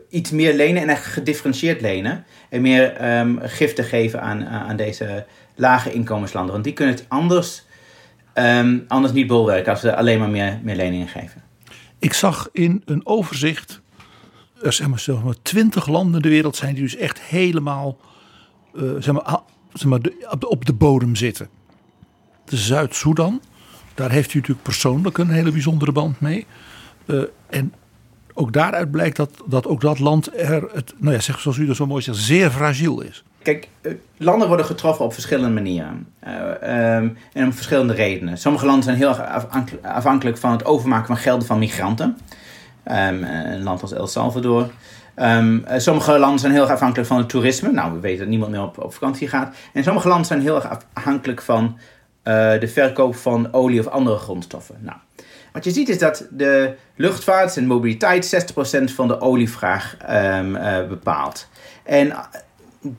[0.08, 2.24] iets meer lenen en echt gedifferentieerd lenen.
[2.48, 5.24] En meer ehm giften geven aan, aan deze
[5.54, 6.52] lage inkomenslanden.
[6.52, 7.64] Want die kunnen het anders,
[8.34, 11.42] ehm, anders niet bolwerken als ze alleen maar meer, meer leningen geven.
[11.98, 13.80] Ik zag in een overzicht,
[14.62, 17.96] er zeg maar, zeg maar 20 landen in de wereld zijn die dus echt helemaal
[18.74, 19.40] eh, zeg maar, ah,
[19.72, 21.48] zeg maar, de- op de- op de bodem zitten.
[22.44, 23.40] De Zuid-Soedan,
[23.94, 26.46] daar heeft u natuurlijk persoonlijk een hele bijzondere band mee.
[27.06, 27.74] Eh, en
[28.34, 31.66] ook daaruit blijkt dat, dat ook dat land er, het, nou ja, zeg, zoals u
[31.66, 33.24] dat zo mooi zegt, zeer fragiel is.
[33.42, 36.06] Kijk, eh, landen worden getroffen op verschillende manieren.
[36.18, 38.38] Eh, ehm, en om verschillende redenen.
[38.38, 39.20] Sommige landen zijn heel erg
[39.82, 42.18] afhankelijk- van het overmaken van gelden van migranten.
[42.82, 44.70] Ehm, een land als El Salvador.
[45.14, 47.72] Ehm, eh, sommige landen zijn heel erg afhankelijk van het toerisme.
[47.72, 49.56] Nou, we weten dat niemand meer op, op vakantie gaat.
[49.72, 51.78] En sommige landen zijn heel erg afhankelijk van
[52.22, 54.76] de verkoop van olie of andere grondstoffen.
[54.80, 54.96] Nou,
[55.52, 59.96] wat je ziet is dat de luchtvaart en mobiliteit 60% van de olievraag
[60.88, 61.48] bepaalt.
[61.84, 62.12] En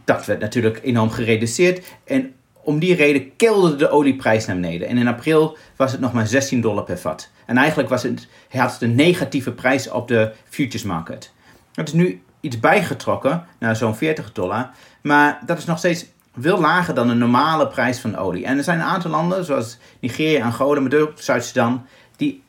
[0.03, 1.86] dat werd natuurlijk enorm gereduceerd.
[2.03, 4.88] En om die reden kelderde de olieprijs naar beneden.
[4.88, 7.29] En in april was het nog maar 16 dollar per vat.
[7.45, 11.32] En eigenlijk was het, had het een negatieve prijs op de futures market.
[11.71, 14.69] Dat is nu iets bijgetrokken naar zo'n 40 dollar.
[15.01, 16.05] Maar dat is nog steeds
[16.39, 18.45] veel lager dan de normale prijs van olie.
[18.45, 22.43] En er zijn een aantal landen, zoals Nigeria, Angola, maar ook Zuid-Sudan, die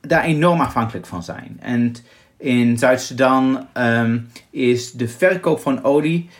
[0.00, 1.56] daar enorm afhankelijk van zijn.
[1.60, 1.94] En
[2.36, 4.18] in Zuid-Sudan ehm,
[4.50, 6.30] is de verkoop van olie,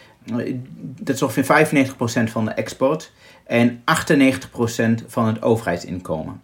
[1.01, 1.67] dat is ongeveer
[2.29, 3.13] 95% van de export
[3.47, 3.83] en 98%
[5.07, 6.41] van het overheidsinkomen.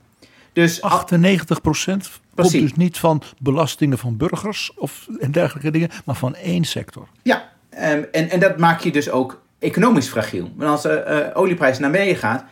[0.53, 2.61] Dus 98 procent komt Precies.
[2.61, 7.09] dus niet van belastingen van burgers of en dergelijke dingen, maar van één sector.
[7.23, 10.51] Ja, ehm, en, en dat maakt je dus ook economisch fragiel.
[10.57, 12.45] Want als de eh, olieprijs naar beneden gaat,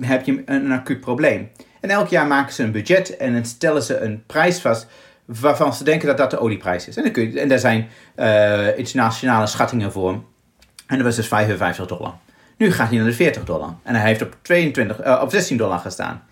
[0.00, 1.50] heb je een, een acuut probleem.
[1.80, 4.86] En elk jaar maken ze een budget en dan stellen ze een prijs vast
[5.24, 6.96] waarvan ze denken dat dat de olieprijs is.
[6.96, 10.22] En, dan kun je, en daar zijn eh, internationale schattingen voor.
[10.90, 12.14] En dat was dus 55 dollar.
[12.56, 13.74] Nu gaat hij naar de 40 dollar.
[13.82, 16.22] En hij heeft op, 22, eh, op 16 dollar gestaan.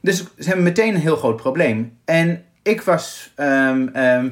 [0.00, 1.98] Dus ze hebben meteen een heel groot probleem.
[2.04, 4.28] En ik was ehm, ehm,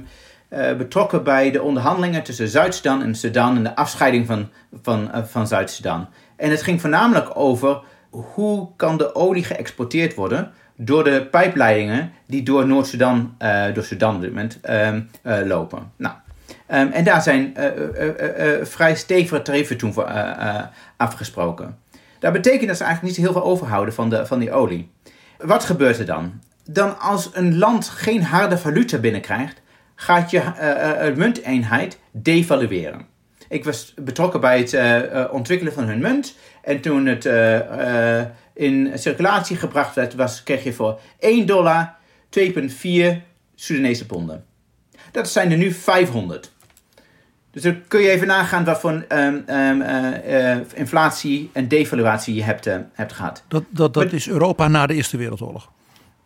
[0.49, 4.49] eh, betrokken bij de onderhandelingen tussen Zuid-Sudan en Sudan en de afscheiding van,
[4.83, 6.09] van, eh, van Zuid-Sudan.
[6.37, 7.81] En het ging voornamelijk over
[8.11, 13.37] hoe kan de olie geëxporteerd worden door de pijpleidingen die door Noord-Sudan,
[13.75, 15.93] door Sudan op dit moment, ehm, eh, lopen.
[15.97, 16.15] Nou,
[16.71, 20.13] ehm, en daar zijn eh, eh, eh, vrij stevige tarieven toen voor
[20.97, 21.79] afgesproken.
[22.19, 24.91] Dat betekent dat ze eigenlijk niet heel veel overhouden van, de, van die olie.
[25.39, 26.41] Wat gebeurt er dan?
[26.65, 29.61] Dan als een land geen harde valuta binnenkrijgt,
[29.95, 30.43] gaat je
[31.11, 33.07] uh, munteenheid devalueren.
[33.49, 36.37] Ik was betrokken bij het ontwikkelen van hun munt.
[36.63, 37.29] En toen het
[38.55, 41.95] in circulatie gebracht werd, was, kreeg je voor 1 dollar
[42.39, 42.53] 2,4
[43.55, 44.45] Sudanese ponden.
[45.13, 46.53] Dat zijn er nu 500.
[47.51, 52.43] Dus dan kun je even nagaan wat voor um, um, uh, inflatie en devaluatie je
[52.43, 53.43] hebt, uh, hebt gehad.
[53.49, 55.71] Dat, dat, dat is Europa na de Eerste Wereldoorlog.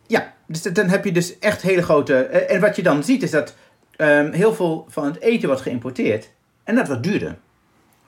[0.07, 2.23] Ja, dus dan heb je dus echt hele grote.
[2.25, 3.55] en wat je dan ziet is dat
[3.97, 6.29] um, heel veel van het eten wordt geïmporteerd.
[6.63, 7.35] En dat wordt duurder.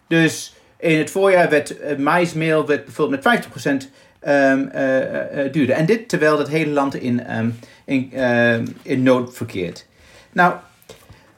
[0.07, 3.72] Dus in het voorjaar werd maismeel werd bijvoorbeeld met 50%
[4.28, 4.70] um,
[5.51, 5.76] duurder.
[5.76, 7.22] En dit terwijl het hele land in,
[7.86, 8.11] in,
[8.82, 9.86] in nood verkeert.
[10.32, 10.53] Nou,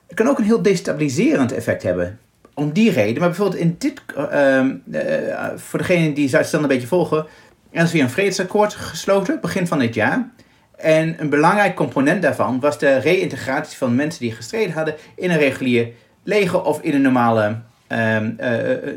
[0.09, 2.19] het kan ook een heel destabiliserend effect hebben.
[2.53, 3.19] Om die reden.
[3.19, 4.59] Maar bijvoorbeeld in dit, uh,
[4.91, 7.25] uh, voor degenen die Zuid-Sudan een beetje volgen,
[7.71, 10.29] er is weer een vredesakkoord gesloten, begin van dit jaar.
[10.75, 15.37] En een belangrijk component daarvan was de reïntegratie van mensen die gestreden hadden in een
[15.37, 15.87] regulier
[16.23, 17.57] leger of in een normale,
[17.91, 18.17] uh,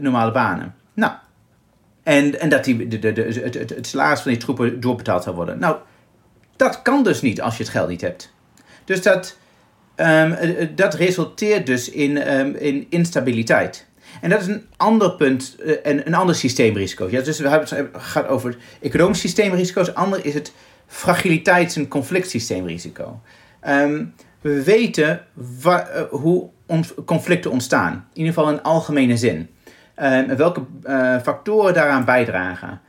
[0.00, 0.74] normale banen.
[0.94, 1.12] Nou,
[2.02, 5.22] en, en dat die, de, de, de, het, het, het salaris van die troepen doorbetaald
[5.22, 5.58] zou worden.
[5.58, 5.76] Nou,
[6.56, 8.32] dat kan dus niet als je het geld niet hebt.
[8.84, 9.36] Dus dat
[9.96, 10.36] Um,
[10.74, 13.86] dat resulteert dus in, um, in instabiliteit.
[14.20, 17.08] En dat is een ander punt uh, en een ander systeemrisico.
[17.10, 19.94] Ja, dus we hebben het gaat over economisch systeemrisico's.
[19.94, 20.52] Ander is het
[20.86, 23.20] fragiliteits- en conflictsysteemrisico.
[23.68, 25.26] Um, we weten
[26.10, 26.50] hoe
[27.04, 27.92] conflicten ontstaan.
[27.92, 29.48] In ieder geval in algemene zin.
[30.36, 30.62] welke
[31.22, 32.80] factoren daaraan bijdragen.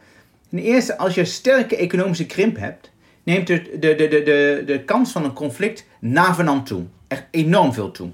[0.50, 2.92] Ten eerste, als je sterke economische krimp hebt,
[3.24, 6.84] neemt de, de, de, de, de kans van een conflict navenant toe.
[7.08, 8.10] Echt enorm veel toe.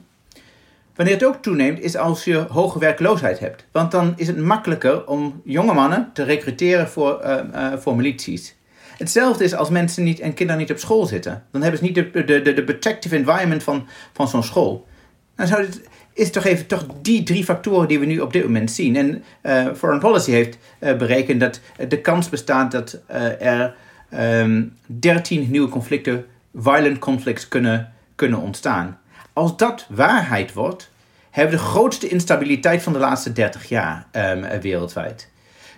[1.00, 3.66] Wanneer het ook toeneemt, is als je hoge werkloosheid hebt.
[3.72, 8.56] Want dan is het makkelijker om jonge mannen te recruteren voor, uh, uh, voor milities.
[8.98, 11.44] Hetzelfde is als mensen niet, en kinderen niet op school zitten.
[11.52, 14.88] Dan hebben ze niet de, de, de, protective environment van, van zo'n school.
[15.36, 15.82] Dan zou het,
[16.14, 18.96] is toch even toch die drie factoren die we nu op dit moment zien.
[18.96, 23.02] En uh, Foreign Policy heeft berekend dat de kans bestaat dat
[23.40, 23.76] er
[24.14, 29.00] um, ehm, 13 nieuwe conflicten, violent conflicts, kunnen, kunnen ontstaan.
[29.34, 30.90] Als dat waarheid wordt,
[31.30, 35.30] hebben we de grootste instabiliteit van de laatste 30 jaar um, wereldwijd.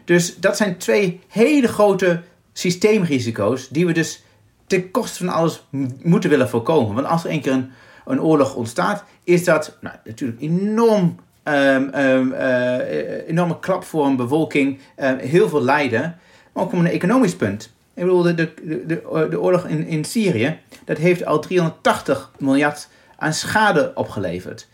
[0.06, 2.22] Dus dat zijn twee hele grote
[2.54, 4.24] systeemrisico's die we dus
[4.68, 5.64] ten koste van alles
[6.02, 6.96] moeten willen voorkomen.
[6.96, 7.72] Want als er een keer een,
[8.06, 14.16] een oorlog ontstaat, is dat nou, natuurlijk enorm, um, um, uh, enorme klap voor een
[14.16, 14.80] bevolking,
[15.18, 16.18] heel veel lijden.
[16.54, 17.74] Maar ook om een economisch punt.
[17.96, 18.54] Ik bedoel, de, de,
[18.86, 22.88] de, de oorlog in, in Syrië, dat heeft al 380 miljard
[23.18, 24.68] aan schade opgeleverd.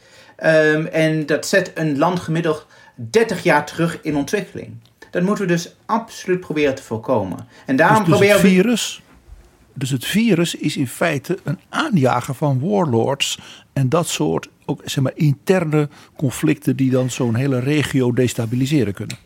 [0.44, 2.66] Um, en dat zet een land gemiddeld
[2.96, 4.76] 30 jaar terug in ontwikkeling.
[5.12, 7.48] Dat moeten we dus absoluut proberen te voorkomen.
[7.66, 9.02] En daarom dus, dus proberen het virus,
[9.74, 13.40] Dus het virus is in feite een aanjager van warlords
[13.78, 19.18] en dat soort ook zeg maar, interne conflicten die dan zo'n hele regio destabiliseren kunnen.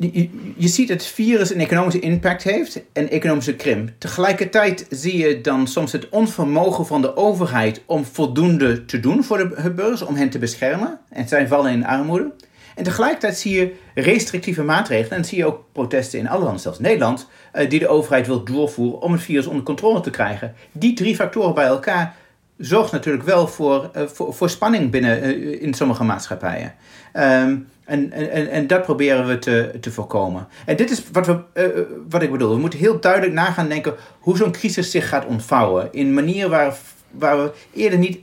[0.58, 3.90] Je, ziet dat het virus een economische impact heeft en economische krimp.
[3.98, 9.38] Tegelijkertijd zie je dan soms het onvermogen van de overheid om voldoende te doen voor
[9.38, 11.00] de burgers, om hen te beschermen.
[11.10, 12.32] En zij vallen in armoede.
[12.76, 16.80] En tegelijkertijd zie je restrictieve maatregelen en zie je ook protesten in alle landen, zelfs
[16.80, 20.54] Nederland, eh, die de overheid wil doorvoeren om het virus onder controle te krijgen.
[20.72, 22.16] Die drie factoren bij elkaar
[22.62, 26.74] zorgt natuurlijk wel voor, uh, voor, spanning binnen uh, in sommige maatschappijen.
[27.14, 30.48] Um, en, en, en dat proberen we te, te voorkomen.
[30.66, 32.50] En dit is wat, we, uh, wat ik bedoel.
[32.50, 35.88] We moeten heel duidelijk nagaan denken hoe zo'n crisis zich gaat ontvouwen.
[35.92, 36.76] In manieren waar,
[37.12, 38.20] waar we eerder niet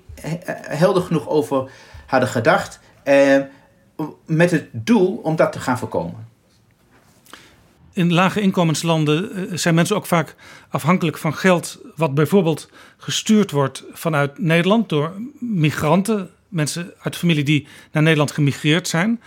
[0.62, 1.70] helder genoeg over
[2.06, 2.80] hadden gedacht.
[4.26, 6.27] met het doel om dat te gaan voorkomen
[7.98, 10.34] in lage inkomenslanden eh, zijn mensen ook vaak
[10.68, 17.66] afhankelijk van geld, wat bijvoorbeeld gestuurd wordt vanuit Nederland door migranten, mensen uit familie die
[17.92, 19.20] naar Nederland gemigreerd zijn.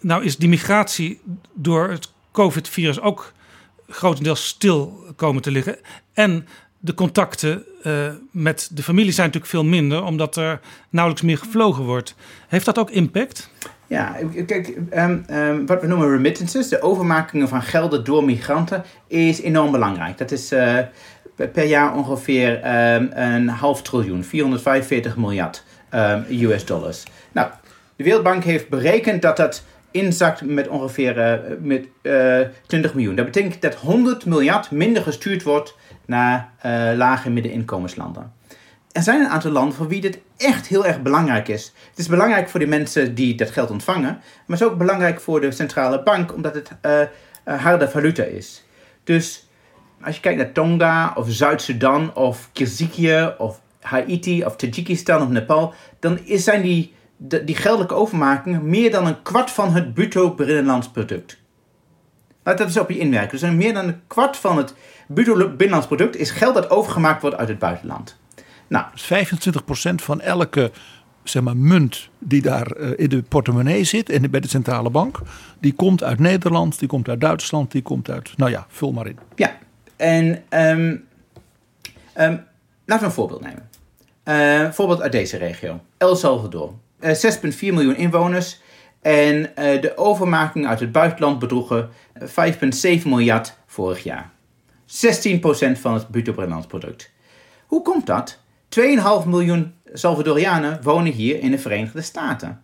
[0.00, 1.20] Nou is die migratie
[1.54, 3.32] door het COVID-virus ook
[3.88, 5.78] grotendeels stil komen te liggen.
[6.12, 6.46] En
[6.78, 10.60] de contacten uh, met de familie zijn natuurlijk veel minder, omdat er
[10.90, 12.14] nauwelijks meer gevlogen wordt.
[12.48, 13.50] Heeft dat ook impact?
[13.88, 14.16] Ja,
[14.46, 19.70] kijk, um, um, wat we noemen remittances, de overmakingen van gelden door migranten, is enorm
[19.70, 20.18] belangrijk.
[20.18, 20.78] Dat is uh,
[21.36, 22.50] per jaar ongeveer
[22.94, 25.64] um, een half triljoen, 445 miljard
[26.30, 27.04] US dollars.
[27.32, 27.48] Nou,
[27.96, 33.14] de Wereldbank heeft berekend dat dat inzakt met ongeveer uh, met, uh, eh, 20 miljoen.
[33.14, 35.76] Dat betekent dat 100 miljard minder gestuurd wordt
[36.06, 36.50] naar
[36.96, 38.32] lage en middeninkomenslanden
[38.98, 41.72] er zijn een aantal landen voor wie dit echt heel erg belangrijk is.
[41.90, 45.20] Het is belangrijk voor de mensen die dat geld ontvangen, maar het is ook belangrijk
[45.20, 47.02] voor de centrale bank, omdat het uh,
[47.62, 48.64] harde valuta is.
[49.04, 49.48] Dus
[50.02, 55.74] als je kijkt naar Tonga of Zuid-Sudan of Kyrgyzije of Haiti of Tajikistan of Nepal,
[55.98, 56.94] dan zijn die,
[57.44, 61.38] die geldelijke overmakingen meer dan een kwart van het bruto binnenlands product.
[62.42, 63.38] Laat dat eens op je inwerken.
[63.38, 64.74] Dus meer dan een kwart van het
[65.06, 68.16] bruto binnenlands product is geld dat overgemaakt wordt uit het buitenland.
[68.68, 69.28] Nou, dus
[69.90, 70.70] 25% van elke
[71.22, 75.20] zeg maar, munt die daar uh, in de portemonnee zit en bij de centrale bank,
[75.58, 79.06] die komt uit Nederland, die komt uit Duitsland, die komt uit, nou ja, vul maar
[79.06, 79.18] in.
[79.34, 79.58] Ja,
[79.96, 81.04] en um,
[82.18, 82.44] um,
[82.84, 83.68] laten we een voorbeeld nemen.
[84.24, 86.72] Uh, een voorbeeld uit deze regio, El Salvador.
[87.00, 88.60] Uh, 6,4 miljoen inwoners
[89.02, 91.88] en uh, de overmakingen uit het buitenland bedroegen
[92.20, 92.28] 5,7
[93.04, 94.30] miljard vorig jaar.
[94.86, 94.90] 16%
[95.72, 97.10] van het bruto binnenlands product.
[97.66, 98.38] Hoe komt dat?
[98.68, 102.60] 2,5 miljoen Salvadorianen wonen hier in de Verenigde Staten.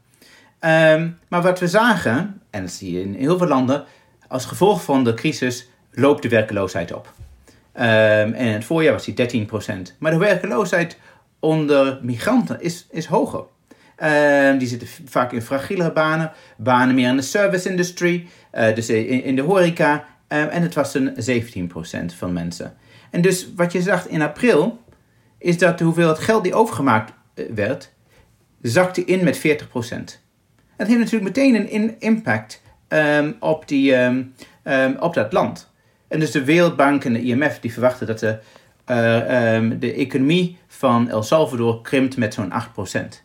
[0.60, 3.84] Um, maar wat we zagen, en dat zie je in heel veel landen,
[4.28, 7.12] als gevolg van de crisis loopt de werkeloosheid op.
[7.76, 9.96] Um, en in het voorjaar was die 13%.
[9.98, 10.98] Maar de werkeloosheid
[11.38, 13.44] onder migranten is, is hoger.
[14.02, 18.88] Um, die zitten vaak in fragielere banen, banen meer in de service industry, uh, dus
[18.88, 20.04] in, in, de horeca.
[20.28, 21.14] en het was een
[22.12, 22.76] 17% van mensen.
[23.10, 24.83] En dus wat je zag in april,
[25.44, 27.92] is dat de hoeveelheid geld die overgemaakt eh, werd,
[28.62, 29.40] zakte in met 40%.
[30.76, 34.34] Dat heeft natuurlijk meteen een impact um, op, die, um,
[34.64, 35.70] um, op dat land.
[36.08, 38.38] En dus de Wereldbank en de IMF die verwachten dat de,
[38.90, 43.22] uh, de economie van El Salvador krimpt met zo'n 8%.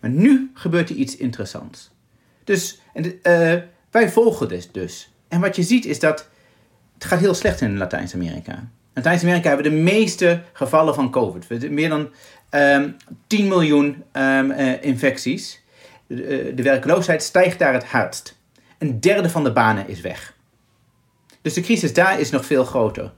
[0.00, 1.90] Maar nu gebeurt er iets interessants.
[2.44, 3.54] Dus en, uh,
[3.90, 5.12] wij volgen dit dus.
[5.28, 6.28] En wat je ziet is dat
[6.94, 8.68] het gaat heel slecht in Latijns-Amerika.
[8.94, 11.70] In Latijns-Amerika hebben we de meeste gevallen van COVID.
[11.70, 12.10] Meer dan um,
[12.50, 12.90] ehm,
[13.26, 15.62] 10 miljoen um, uh, infecties.
[16.06, 18.38] De, uh, de, werkloosheid stijgt daar het hardst.
[18.78, 20.34] Een derde van de banen is weg.
[21.42, 23.12] Dus de crisis daar is nog veel groter.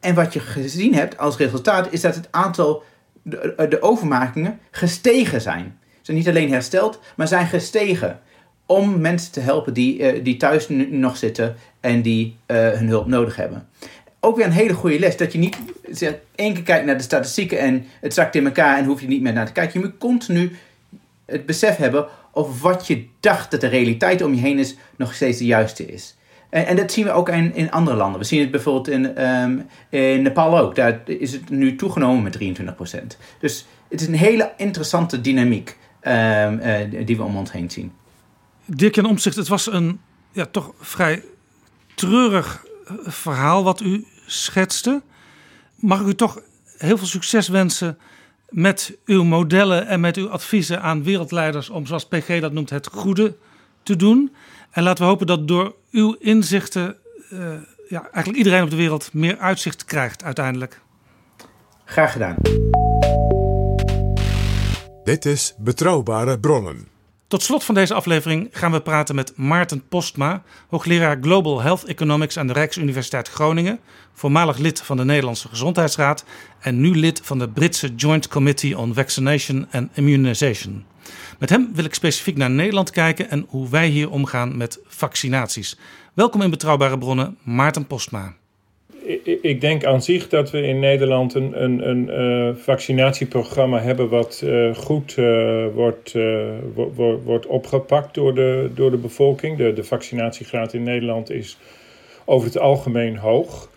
[0.00, 2.82] En wat je gezien hebt als resultaat is dat het aantal
[3.22, 5.78] de, eh, overmakingen gestegen zijn.
[5.82, 8.20] Ze zijn niet alleen hersteld, maar zijn gestegen.
[8.66, 13.68] Om mensen te helpen die, die thuis nog zitten en die hun hulp nodig hebben
[14.24, 15.16] ook weer een hele goede les.
[15.16, 15.56] Dat je niet
[16.34, 19.22] één keer kijkt naar de statistieken en het zakt in elkaar en hoef je niet
[19.22, 19.80] meer naar te kijken.
[19.80, 20.56] Je moet continu
[21.26, 25.14] het besef hebben of wat je dacht dat de realiteit om je heen is, nog
[25.14, 26.16] steeds de juiste is.
[26.50, 28.20] En, en dat zien we ook in, in andere landen.
[28.20, 30.74] We zien het bijvoorbeeld in, um, in Nepal ook.
[30.74, 33.06] Daar is het nu toegenomen met 23%.
[33.38, 37.92] Dus het is een hele interessante dynamiek um, uh, die we om ons heen zien.
[38.64, 40.00] Dirk-Jan Omtzigt, het was een
[40.32, 41.22] ja, toch vrij
[41.94, 42.64] treurig
[43.04, 45.02] verhaal wat u schetste.
[45.74, 46.40] Mag ik u toch
[46.78, 47.98] heel veel succes wensen
[48.48, 52.86] met uw modellen en met uw adviezen aan wereldleiders om, zoals PG dat noemt, het
[52.86, 53.36] goede
[53.82, 54.34] te doen.
[54.70, 56.96] En laten we hopen dat door uw inzichten
[57.32, 57.54] uh,
[57.88, 60.80] ja, eigenlijk iedereen op de wereld meer uitzicht krijgt uiteindelijk.
[61.84, 62.36] Graag gedaan.
[65.04, 66.91] Dit is Betrouwbare Bronnen.
[67.32, 72.36] Tot slot van deze aflevering gaan we praten met Maarten Postma, hoogleraar Global Health Economics
[72.36, 73.80] aan de Rijksuniversiteit Groningen,
[74.12, 76.24] voormalig lid van de Nederlandse Gezondheidsraad
[76.60, 80.84] en nu lid van de Britse Joint Committee on Vaccination and Immunization.
[81.38, 85.78] Met hem wil ik specifiek naar Nederland kijken en hoe wij hier omgaan met vaccinaties.
[86.14, 88.34] Welkom in Betrouwbare Bronnen, Maarten Postma
[89.42, 92.08] ik denk aan zich dat we in Nederland een, een, een
[92.48, 96.14] uh, vaccinatieprogramma hebben wat uh, goed uh, wordt,
[96.74, 99.56] wordt, wordt opgepakt door de, door de bevolking.
[99.56, 101.58] De, de vaccinatiegraad in Nederland is
[102.24, 103.68] over het algemeen hoog.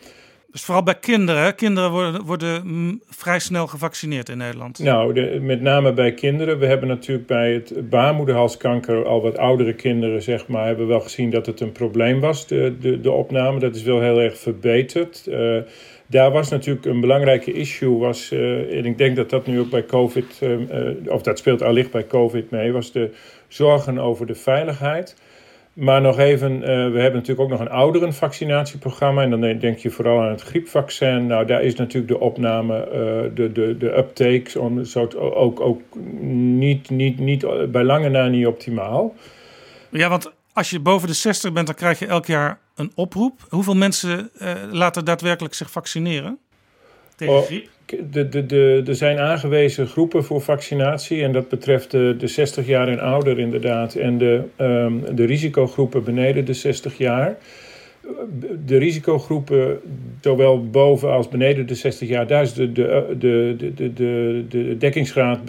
[0.55, 1.55] Dus vooral bij kinderen.
[1.55, 4.79] Kinderen worden, worden vrij snel gevaccineerd in Nederland.
[4.79, 6.59] Nou, de, met name bij kinderen.
[6.59, 11.29] We hebben natuurlijk bij het baarmoederhalskanker al wat oudere kinderen, zeg maar, hebben wel gezien
[11.29, 13.59] dat het een probleem was, de, de, de opname.
[13.59, 15.25] Dat is wel heel erg verbeterd.
[15.29, 15.57] Uh,
[16.07, 19.69] daar was natuurlijk een belangrijke issue, was, uh, en ik denk dat dat nu ook
[19.69, 23.09] bij COVID, uh, of dat speelt allicht bij COVID mee, was de
[23.47, 25.15] zorgen over de veiligheid.
[25.75, 29.21] Maar nog even, uh, we hebben natuurlijk ook nog een ouderenvaccinatieprogramma.
[29.21, 31.27] En dan denk je vooral aan het griepvaccin.
[31.27, 35.81] Nou, daar is natuurlijk de opname, uh, de, de, de uptake, on, zo, ook, ook
[36.19, 39.15] niet, niet, niet, bij lange na niet optimaal.
[39.89, 43.45] Ja, want als je boven de 60 bent, dan krijg je elk jaar een oproep.
[43.49, 46.39] Hoeveel mensen uh, laten daadwerkelijk zich vaccineren
[47.25, 47.41] oh?
[48.11, 52.67] De, de, de, er zijn aangewezen groepen voor vaccinatie en dat betreft de, de 60
[52.67, 57.37] jaar en ouder inderdaad en de, um, de risicogroepen beneden de 60 jaar.
[58.65, 59.79] de risicogroepen,
[60.21, 64.77] zowel boven als beneden de 60 jaar, daar is de, de, de, de, de, de
[64.77, 65.39] dekkingsgraad,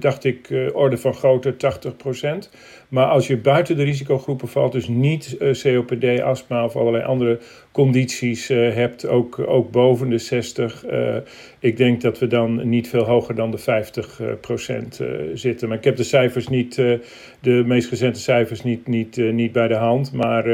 [0.00, 2.50] dacht ik, orde van grootte 80 procent.
[2.88, 7.38] Maar als je buiten de risicogroepen valt, dus niet COPD, astma of allerlei andere
[7.78, 10.84] condities hebt, ook, ook boven de 60,
[11.58, 15.00] ik denk dat we dan niet veel hoger dan de 50 procent
[15.34, 15.68] zitten.
[15.68, 16.74] Maar ik heb de cijfers niet,
[17.40, 20.44] de meest recente cijfers niet, niet, niet bij de hand, maar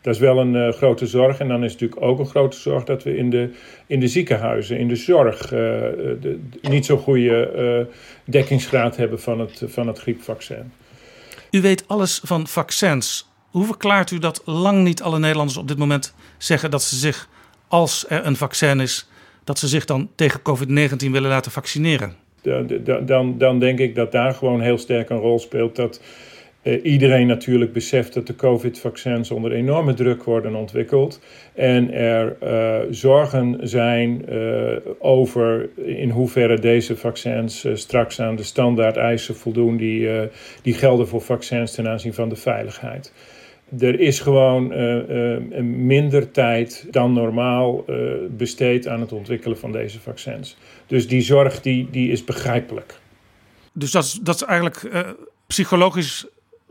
[0.00, 1.38] dat is wel een grote zorg.
[1.38, 3.50] En dan is natuurlijk ook een grote zorg dat we in de,
[3.86, 7.88] in de ziekenhuizen, in de zorg, de, niet zo'n goede
[8.24, 10.72] dekkingsgraad hebben van het, van het griepvaccin.
[11.50, 13.29] U weet alles van vaccins.
[13.50, 17.28] Hoe verklaart u dat lang niet alle Nederlanders op dit moment zeggen dat ze zich,
[17.68, 19.08] als er een vaccin is,
[19.44, 22.14] dat ze zich dan tegen COVID-19 willen laten vaccineren?
[22.42, 26.00] Dan, dan, dan denk ik dat daar gewoon heel sterk een rol speelt dat
[26.62, 31.20] uh, iedereen natuurlijk beseft dat de COVID-vaccins onder enorme druk worden ontwikkeld.
[31.54, 38.96] En er uh, zorgen zijn uh, over in hoeverre deze vaccins straks aan de standaard
[38.96, 40.08] eisen voldoen die,
[40.62, 43.12] die gelden voor vaccins ten aanzien van de veiligheid.
[43.78, 44.66] Er is gewoon
[45.86, 47.84] minder tijd dan normaal
[48.30, 50.56] besteed aan het ontwikkelen van deze vaccins.
[50.86, 52.98] Dus die zorg die, die is begrijpelijk.
[53.72, 54.90] Dus dat is, dat is eigenlijk
[55.46, 56.26] psychologisch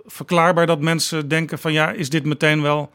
[0.05, 2.89] verklaarbaar dat mensen denken van ja, is dit meteen wel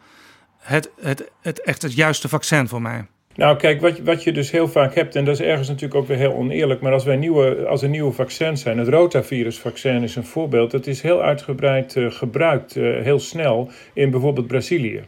[0.59, 3.07] het, het, het echt het juiste vaccin voor mij?
[3.37, 6.07] Nou, kijk, wat, wat je dus heel vaak hebt, en dat is ergens natuurlijk ook
[6.07, 10.17] weer heel oneerlijk, maar als, wij nieuwe, als er nieuwe vaccins zijn, het rotavirusvaccin is
[10.17, 15.03] een voorbeeld, dat is heel uitgebreid uh, gebruikt, uh, heel snel, in bijvoorbeeld Brazilië.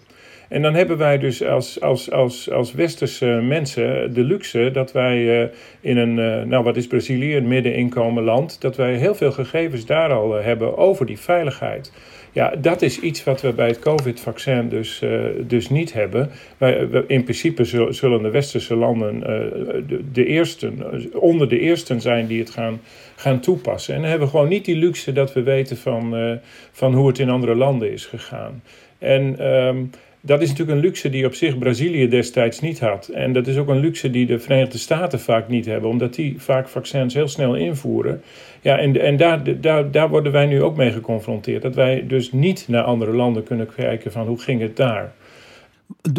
[0.48, 5.42] En dan hebben wij dus als, als, als, als westerse mensen de luxe dat wij
[5.42, 5.48] uh,
[5.80, 10.12] in een, nou wat is Brazilië, een middeninkomen land, dat wij heel veel gegevens daar
[10.12, 11.92] al hebben over die veiligheid.
[12.36, 15.02] Ja, dat is iets wat we bij het COVID-vaccin dus,
[15.46, 16.30] dus niet hebben.
[16.58, 17.64] Wij, in principe
[17.94, 20.78] zullen de westerse landen de, de eersten,
[21.12, 22.80] onder de eersten zijn die het gaan,
[23.14, 23.94] gaan toepassen.
[23.94, 26.38] En dan hebben we gewoon niet die luxe dat we weten van,
[26.72, 28.62] van hoe het in andere landen is gegaan.
[28.98, 29.90] En um,
[30.26, 33.08] dat is natuurlijk een luxe die op zich Brazilië destijds niet had.
[33.08, 36.40] En dat is ook een luxe die de Verenigde Staten vaak niet hebben, omdat die
[36.40, 38.22] vaak vaccins heel snel invoeren.
[38.60, 41.62] Ja, en, en daar, daar, daar worden wij nu ook mee geconfronteerd.
[41.62, 45.12] Dat wij dus niet naar andere landen kunnen kijken van hoe ging het daar.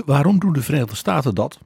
[0.06, 1.60] waarom doen de Verenigde Staten dat?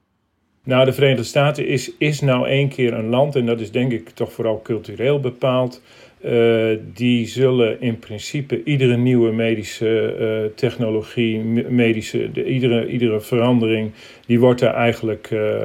[0.63, 3.91] Nou, de Verenigde Staten is, is nou één keer een land, en dat is denk
[3.91, 5.81] ik toch vooral cultureel bepaald.
[6.25, 13.91] Uh, die zullen in principe iedere nieuwe medische uh, technologie, medische, de, iedere, iedere verandering,
[14.25, 15.63] die wordt daar eigenlijk uh,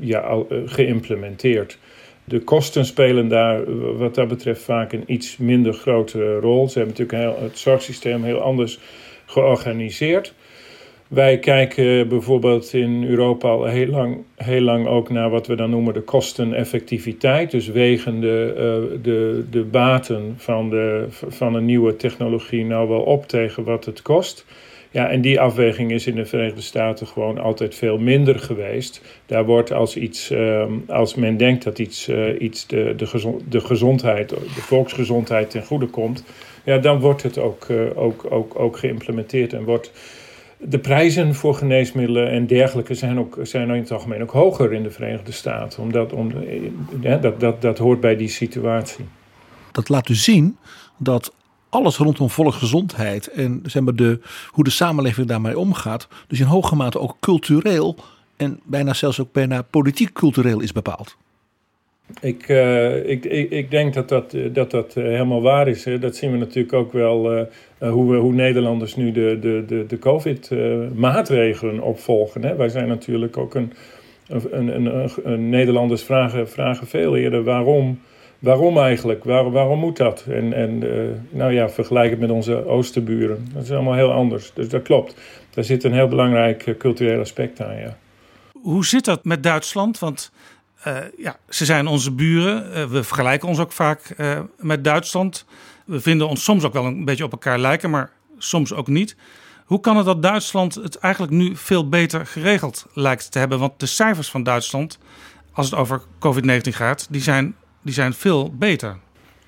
[0.00, 1.78] ja, geïmplementeerd.
[2.24, 3.62] De kosten spelen daar
[3.96, 6.68] wat dat betreft vaak een iets minder grote rol.
[6.68, 8.78] Ze hebben natuurlijk het zorgsysteem heel anders
[9.26, 10.34] georganiseerd.
[11.14, 15.70] Wij kijken bijvoorbeeld in Europa al heel lang, heel lang ook naar wat we dan
[15.70, 17.50] noemen de kosteneffectiviteit.
[17.50, 23.00] Dus wegen de, uh, de, de baten van, de, van een nieuwe technologie nou wel
[23.00, 24.46] op tegen wat het kost.
[24.90, 29.20] Ja, en die afweging is in de Verenigde Staten gewoon altijd veel minder geweest.
[29.26, 33.52] Daar wordt als iets, uh, als men denkt dat iets, uh, iets de, de, gezond,
[33.52, 36.24] de gezondheid, de volksgezondheid ten goede komt,
[36.64, 39.92] ja, dan wordt het ook, ook, ook, ook geïmplementeerd en wordt
[40.68, 44.82] de prijzen voor geneesmiddelen en dergelijke zijn, ook, zijn in het algemeen ook hoger in
[44.82, 45.82] de Verenigde Staten.
[45.82, 46.32] Omdat, om,
[47.00, 49.04] ja, dat, dat, dat hoort bij die situatie.
[49.72, 50.56] Dat laat dus zien
[50.96, 51.34] dat
[51.68, 56.74] alles rondom volksgezondheid en zeg maar de, hoe de samenleving daarmee omgaat, dus in hoge
[56.74, 57.96] mate ook cultureel
[58.36, 61.16] en bijna zelfs ook bijna politiek-cultureel is bepaald.
[62.20, 65.84] Ik, uh, ik, ik, ik, denk dat dat, dat, dat eh, helemaal waar is.
[65.84, 65.98] Hè.
[65.98, 67.46] Dat zien we natuurlijk ook wel
[67.78, 72.44] hoe, hoe Nederlanders nu de, de, de, de COVID-maatregelen opvolgen.
[72.44, 72.56] Hè.
[72.56, 73.72] Wij zijn natuurlijk ook een.
[74.50, 74.86] een,
[75.24, 78.00] een, Nederlanders vragen, vragen veel eerder waarom.
[78.38, 79.24] Waarom eigenlijk?
[79.24, 80.24] Waar, waarom moet dat?
[80.28, 80.82] En, en
[81.30, 83.46] nou ja, vergelijk het met onze oosterburen.
[83.54, 84.52] Dat is allemaal heel anders.
[84.54, 85.14] Dus dat klopt.
[85.50, 87.96] Daar zit een heel belangrijk cultureel aspect aan, ja.
[88.64, 89.98] Hoe zit dat met Duitsland?
[89.98, 90.32] Want
[90.86, 92.66] uh, ja, ze zijn onze buren.
[92.68, 95.46] Uh, we vergelijken ons ook vaak uh, met Duitsland.
[95.86, 99.16] We vinden ons soms ook wel een beetje op elkaar lijken, maar soms ook niet.
[99.64, 103.58] Hoe kan het dat Duitsland het eigenlijk nu veel beter geregeld lijkt te hebben?
[103.58, 104.98] Want de cijfers van Duitsland,
[105.52, 108.96] als het over COVID-19 gaat, die zijn, die zijn veel beter.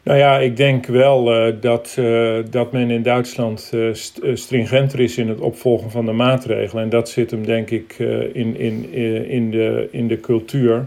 [0.02, 1.24] Nou ja, ik denk wel
[1.60, 1.98] dat,
[2.50, 6.82] dat men in Duitsland st stringenter is in het opvolgen van de maatregelen.
[6.82, 7.98] En dat zit hem denk ik
[8.32, 8.92] in, in,
[9.28, 10.86] in, de, in de cultuur.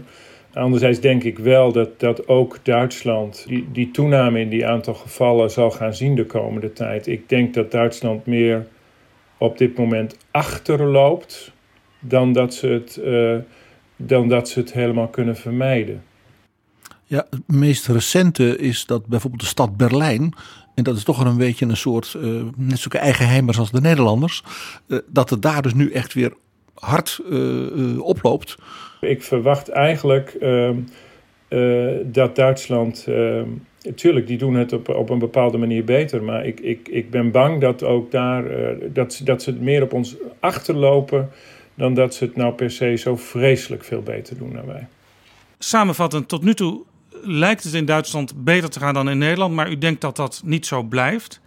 [0.52, 5.50] Anderzijds denk ik wel dat, dat ook Duitsland die, die toename in die aantal gevallen
[5.50, 7.06] zal gaan zien de komende tijd.
[7.06, 8.66] Ik denk dat Duitsland meer
[9.38, 11.52] op dit moment achterloopt
[12.00, 13.00] dan dat ze het,
[13.96, 16.02] dan dat ze het helemaal kunnen vermijden.
[17.04, 20.34] Ja, het meest recente is dat bijvoorbeeld de stad Berlijn
[20.74, 24.42] en dat is toch een beetje een soort, uh, net zulke eigenheimers als de Nederlanders,
[24.86, 26.32] uh, dat het daar dus nu echt weer
[26.80, 28.56] hard uh, oploopt.
[29.00, 30.76] Ik verwacht eigenlijk ehm,
[32.12, 33.06] dat Duitsland,
[33.82, 37.10] natuurlijk, ehm, die doen het op, op een bepaalde manier beter, maar ik, ik, ik
[37.10, 38.44] ben bang dat ook daar,
[38.92, 41.30] dat, ze, dat ze het meer op ons achterlopen
[41.74, 44.86] dan dat ze het nou per se zo vreselijk veel beter doen dan wij.
[45.58, 46.82] Samenvattend, tot nu toe
[47.22, 50.42] lijkt het in Duitsland beter te gaan dan in Nederland, maar u denkt dat dat
[50.44, 51.40] niet zo blijft.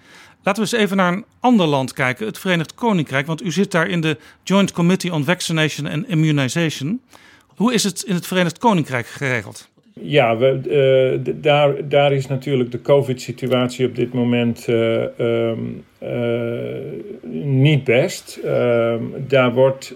[0.43, 3.71] Laten we eens even naar een ander land kijken, het Verenigd Koninkrijk, want u zit
[3.71, 7.01] daar in de Joint Committee on Vaccination and Immunization.
[7.47, 9.71] Hoe is het in het Verenigd Koninkrijk geregeld?
[9.93, 16.09] Ja, we, uh, daar, daar is natuurlijk de COVID-situatie op dit moment uh, um, uh,
[17.43, 18.39] niet best.
[18.43, 19.95] Ehm, daar wordt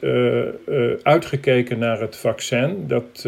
[1.03, 2.83] uitgekeken naar het vaccin.
[2.87, 3.25] Dat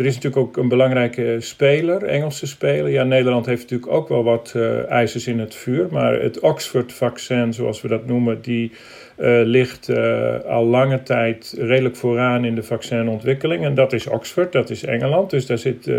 [0.00, 2.90] er is natuurlijk ook een belangrijke speler, Engelse speler.
[2.90, 5.86] Ja, Nederland heeft natuurlijk ook wel wat uh, ijzers in het vuur.
[5.90, 8.70] Maar het Oxford-vaccin, zoals we dat noemen, die
[9.18, 13.64] uh, ligt uh, al lange tijd redelijk vooraan in de vaccinontwikkeling.
[13.64, 15.30] En dat is Oxford, dat is Engeland.
[15.30, 15.90] Dus daar zit,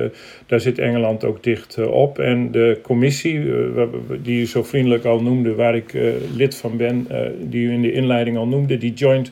[0.45, 2.19] daar zit Engeland ook dicht op.
[2.19, 3.44] En de commissie,
[4.22, 5.98] die u zo vriendelijk al noemde, waar ik
[6.36, 7.07] lid van ben,
[7.40, 9.32] die u in de inleiding al noemde, die Joint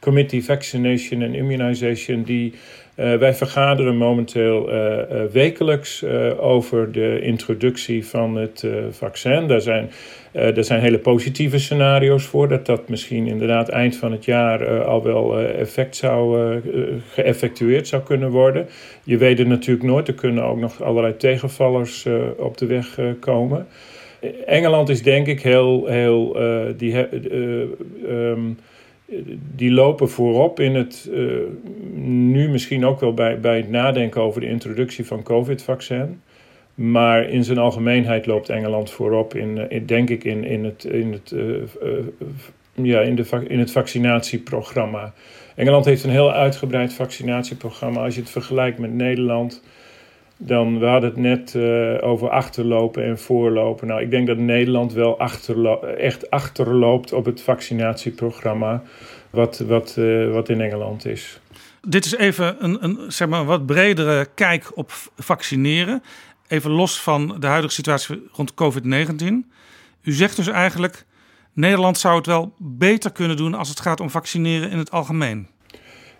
[0.00, 2.52] Committee Vaccination and Immunization, die
[2.98, 6.04] uh, wij vergaderen momenteel uh, uh, wekelijks
[6.38, 9.46] over de introductie van het vaccin.
[9.46, 9.90] Daar zijn,
[10.32, 15.02] er zijn hele positieve scenario's voor dat dat misschien inderdaad eind van het jaar al
[15.02, 16.60] wel effect zou,
[17.12, 18.66] geëffectueerd zou kunnen worden.
[19.04, 22.06] Je weet het natuurlijk nooit, er kunnen ook nog allerlei tegenvallers
[22.36, 23.66] op de weg komen.
[24.46, 26.36] Engeland is denk ik heel, heel
[26.76, 26.94] die,
[28.10, 28.58] um,
[29.54, 31.40] die lopen voorop in het, uh,
[31.94, 36.20] nu misschien ook wel bij, bij het nadenken over de introductie van COVID-vaccin.
[36.74, 41.12] Maar in zijn algemeenheid loopt Engeland voorop, in, in denk ik, in, in, het, in,
[41.12, 41.56] het, uh,
[42.74, 45.12] ja, in, de, in het vaccinatieprogramma.
[45.54, 48.04] Engeland heeft een heel uitgebreid vaccinatieprogramma.
[48.04, 49.62] Als je het vergelijkt met Nederland,
[50.38, 53.86] dan we hadden het net uh, over achterlopen en voorlopen.
[53.86, 58.82] Nou, ik denk dat Nederland wel achterlo echt achterloopt op het vaccinatieprogramma
[59.30, 61.40] wat, wat, uh, wat in Engeland is.
[61.80, 66.02] Dit is even een, een zeg maar, wat bredere kijk op vaccineren.
[66.48, 69.24] Even los van de huidige situatie rond COVID-19.
[70.02, 71.04] U zegt dus eigenlijk,
[71.52, 75.48] Nederland zou het wel beter kunnen doen als het gaat om vaccineren in het algemeen.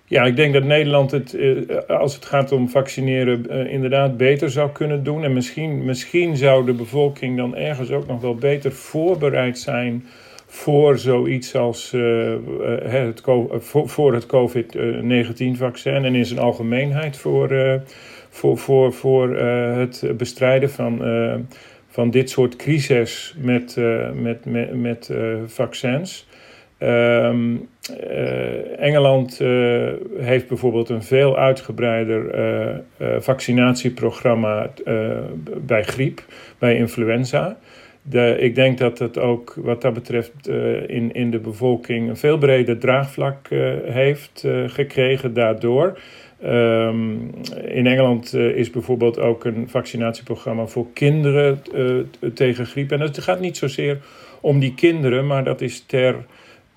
[0.08, 4.50] Ja, ik denk dat Nederland het, eh, als het gaat om vaccineren, eh, inderdaad beter
[4.50, 5.24] zou kunnen doen.
[5.24, 10.06] En misschien, misschien zou de bevolking dan ergens ook nog wel beter voorbereid zijn
[10.46, 12.34] voor zoiets als uh,
[12.82, 13.22] het,
[13.86, 17.80] voor, het COVID-19-vaccin en in zijn algemeenheid voor,
[18.30, 19.36] voor, voor, voor
[19.78, 21.02] het bestrijden van,
[21.88, 23.76] van dit soort crises met,
[24.14, 25.10] met, met, met
[25.46, 26.27] vaccins.
[26.82, 32.38] Um, uh, Engeland uh, heeft bijvoorbeeld een veel uitgebreider
[32.98, 34.70] uh, vaccinatieprogramma
[35.66, 36.22] bij griep,
[36.58, 37.58] bij influenza.
[38.38, 40.48] Ik denk dat het ook wat dat betreft
[40.86, 43.48] in, in de bevolking een veel breder draagvlak
[43.84, 45.98] heeft gekregen daardoor.
[46.44, 47.30] Um,
[47.64, 51.62] in Engeland is bijvoorbeeld ook een vaccinatieprogramma voor kinderen
[52.34, 52.92] tegen griep.
[52.92, 53.98] En het gaat niet zozeer
[54.40, 56.14] om die kinderen, maar dat is ter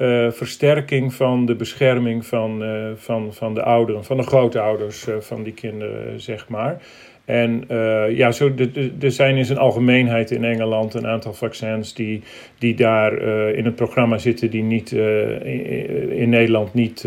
[0.02, 5.16] uh, versterking van de bescherming van, uh, van, van de ouderen, van de grootouders uh,
[5.20, 6.82] van die kinderen, zeg maar.
[7.26, 7.64] En
[8.10, 8.52] ja, zo,
[9.00, 12.22] er zijn in zijn algemeenheid in Engeland een aantal vaccins die,
[12.58, 13.18] die daar
[13.54, 17.04] in het programma zitten, die niet in, in, Nederland niet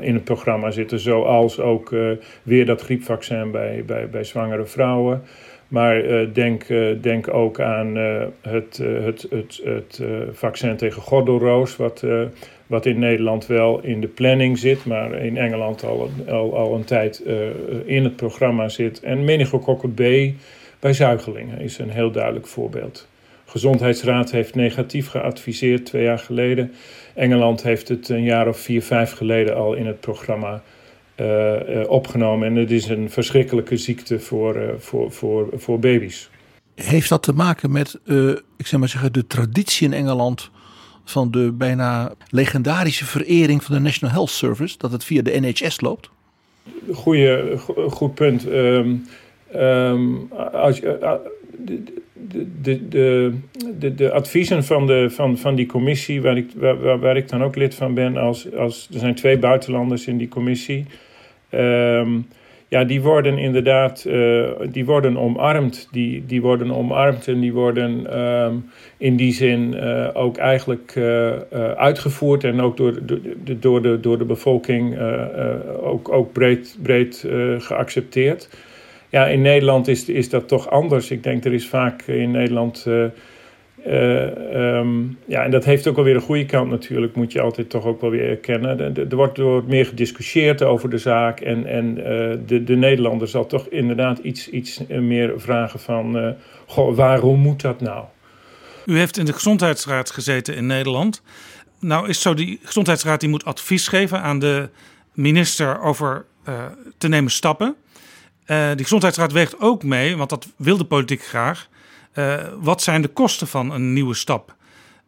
[0.00, 0.98] in het programma zitten.
[0.98, 1.94] Zoals ook
[2.42, 5.22] weer dat griepvaccin bij, bij, bij zwangere vrouwen.
[5.70, 10.02] Maar uh, denk, uh, denk ook aan uh, het, het, het, het
[10.32, 12.04] vaccin tegen gordelroos, wat,
[12.66, 16.84] wat in Nederland wel in de planning zit, maar in Engeland al, al, al een
[16.84, 17.22] tijd
[17.84, 19.00] in het programma zit.
[19.00, 20.02] En meningokokken B
[20.80, 23.08] bij zuigelingen is een heel duidelijk voorbeeld.
[23.44, 26.72] Gezondheidsraad heeft negatief geadviseerd twee jaar geleden.
[27.14, 30.62] Engeland heeft het een jaar of vier, vijf geleden al in het programma
[31.86, 32.48] opgenomen.
[32.48, 36.30] En het is een verschrikkelijke ziekte voor, uh, voor, voor, voor baby's.
[36.74, 37.98] Heeft dat te maken met,
[38.56, 40.50] ik zeg maar zeggen, de traditie in Engeland
[41.04, 45.80] van de bijna legendarische verering van de National Health Service, dat het via de NHS
[45.80, 46.10] loopt?
[46.92, 48.46] Goeie, goed punt.
[48.46, 49.06] Um,
[49.54, 51.82] um, als, de,
[52.60, 53.32] de,
[53.78, 57.42] de, de, adviezen van, de, van, van die commissie, waar ik, waar, waar ik dan
[57.42, 60.86] ook lid van ben, als, als, er zijn twee buitenlanders in die commissie.
[61.54, 62.26] Um,
[62.70, 65.88] ja, die worden inderdaad uh, die worden omarmd.
[65.92, 71.32] Die, die worden omarmd en die worden um, in die zin uh, ook eigenlijk uh,
[71.76, 73.20] uitgevoerd en ook door, door,
[73.60, 74.98] door, de, door de bevolking
[75.80, 77.26] ook, ook breed, breed
[77.58, 78.48] geaccepteerd.
[79.08, 81.10] Ja, in Nederland is, is dat toch anders.
[81.10, 82.86] Ik denk er is vaak in Nederland
[83.86, 87.70] uh, um, ja, en dat heeft ook alweer een goede kant natuurlijk, moet je altijd
[87.70, 88.96] toch ook wel weer erkennen.
[89.10, 92.04] Er, wordt, er meer gediscussieerd over de zaak en, en uh,
[92.46, 96.34] de, de Nederlander zal toch inderdaad iets, iets meer vragen van,
[96.94, 98.04] waarom moet dat nou?
[98.86, 101.22] U heeft in de Gezondheidsraad gezeten in Nederland.
[101.80, 104.68] Nou is zo, die Gezondheidsraad die moet advies geven aan de
[105.14, 106.24] minister over
[106.98, 107.74] te nemen stappen.
[108.46, 111.68] die Gezondheidsraad weegt ook mee, want dat wil de politiek graag
[112.60, 114.54] wat zijn de kosten van een nieuwe stap?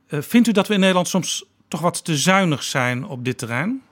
[0.09, 3.39] Uh, vindt u dat we in Nederland soms toch wat te zuinig zijn op dit
[3.39, 3.83] terrein?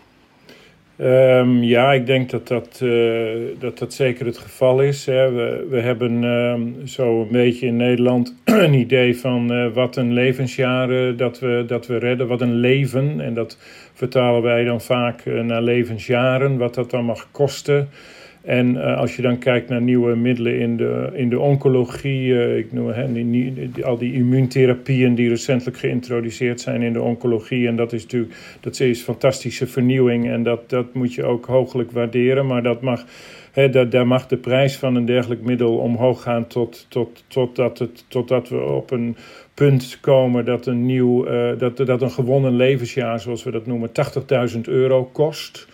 [1.01, 5.07] Um, ja, ik denk dat dat, uh, dat dat zeker het geval is.
[5.07, 5.33] Hè.
[5.33, 11.17] We, we hebben um, zo een beetje in Nederland een idee van wat een levensjaren
[11.17, 13.21] dat we, dat we redden, wat een leven.
[13.21, 13.59] En dat
[13.95, 17.89] vertalen wij dan vaak naar levensjaren, wat dat dan mag kosten.
[18.43, 22.57] En uh, als je dan kijkt naar nieuwe middelen in de, in de oncologie, uh,
[22.57, 22.93] ik noem
[23.83, 27.67] al die immuuntherapieën die recentelijk geïntroduceerd zijn in de oncologie.
[27.67, 31.91] En dat is natuurlijk dat is fantastische vernieuwing en dat, dat moet je ook hooglijk
[31.91, 32.47] waarderen.
[32.47, 33.05] Maar dat mag,
[33.53, 38.05] hè, daar mag de prijs van een dergelijk middel omhoog gaan tot, tot, totdat, het,
[38.09, 39.17] totdat we op een
[39.55, 43.91] punt komen dat een, nieuw, uh, dat, dat een gewonnen levensjaar, zoals we dat noemen,
[44.55, 45.69] 80.000 euro kost.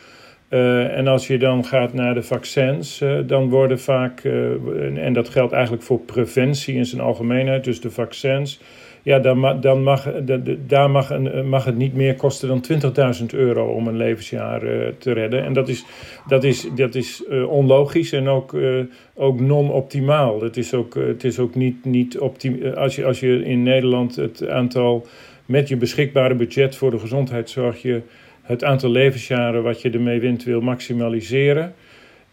[0.51, 5.13] Uh, en als je dan gaat naar de vaccins, uh, dan worden vaak, uh, en
[5.13, 8.61] dat geldt eigenlijk voor preventie in zijn algemeenheid, dus de vaccins,
[9.03, 10.09] ja, dan, dan mag,
[10.67, 12.65] daar mag, een, mag het niet meer kosten dan
[13.21, 14.61] 20.000 euro om een levensjaar
[14.99, 15.45] te redden.
[15.45, 15.85] En dat is,
[16.29, 18.57] dat is, dat is onlogisch en ook,
[19.15, 20.43] ook non-optimaal.
[20.43, 22.75] Het is ook, het is ook niet, niet optimaal.
[22.75, 25.07] Als je, als je in Nederland het aantal
[25.45, 28.03] met je beschikbare budget voor de gezondheidszorg je
[28.47, 31.75] het aantal levensjaren wat je ermee wint wil maximaliseren.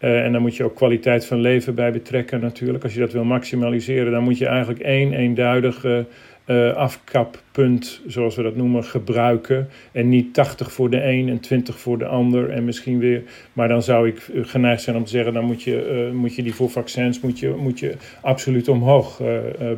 [0.00, 2.84] Uh, en dan moet je ook kwaliteit van leven bij betrekken natuurlijk.
[2.84, 6.06] Als je dat wil maximaliseren, dan moet je eigenlijk één eenduidige
[6.46, 9.68] uh, afkappunt, zoals we dat noemen, gebruiken.
[9.92, 12.50] En niet 80 voor de een en 20 voor de ander.
[12.50, 13.22] En misschien weer.
[13.52, 16.54] Maar dan zou ik geneigd zijn om te zeggen: dan moet je, moet je die
[16.54, 19.22] voor vaccins moet je, moet je absoluut omhoog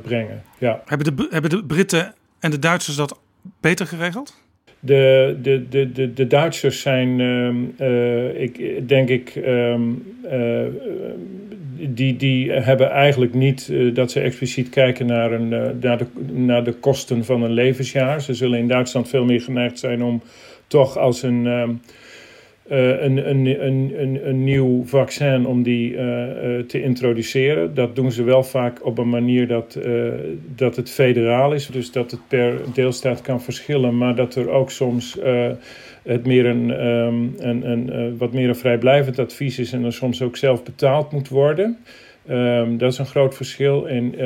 [0.03, 0.43] brengen.
[0.59, 0.83] Ja.
[0.85, 3.21] Hebben, de, hebben de Britten en de Duitsers dat
[3.61, 4.46] beter geregeld?
[4.87, 7.19] De, de, de, de, de Duitsers zijn,
[7.81, 10.61] uh, ik, denk ik, um, uh,
[11.89, 15.49] die, die hebben eigenlijk niet uh, dat ze expliciet kijken naar, een,
[15.81, 18.21] naar, de, naar de kosten van een levensjaar.
[18.21, 20.23] Ze zullen in Duitsland veel meer geneigd zijn om
[20.67, 21.81] toch als een.
[22.71, 27.75] Uh, een, een, een, een, een nieuw vaccin om die uh, uh, te introduceren.
[27.75, 30.13] Dat doen ze wel vaak op een manier dat, uh,
[30.55, 31.67] dat het federaal is.
[31.67, 33.99] Dus dat het per deelstaat kan verschillen.
[33.99, 35.19] Maar dat er ook soms
[36.03, 39.73] het meer een, um, een, een, wat meer een vrijblijvend advies is.
[39.73, 41.79] En er soms ook zelf betaald moet worden.
[42.31, 43.85] Um, dat is een groot verschil.
[43.85, 44.19] In,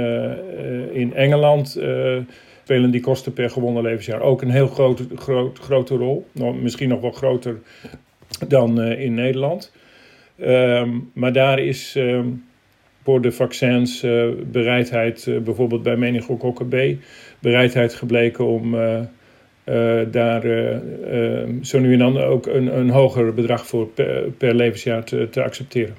[0.93, 1.81] in Engeland
[2.63, 6.27] spelen die kosten per gewonnen levensjaar ook een heel grote, groot, grote rol.
[6.33, 7.59] Nou, misschien nog wel groter
[8.49, 9.73] dan uh, in Nederland.
[10.41, 12.45] Um, maar daar is um,
[13.05, 16.77] voor de vaccins uh, bereidheid, uh, bijvoorbeeld bij meningokokken B,
[17.39, 18.77] bereidheid gebleken om
[20.11, 23.89] daar ehm, zo nu en dan ook een, een hoger bedrag voor
[24.39, 25.95] per, levensjaar te, te, accepteren.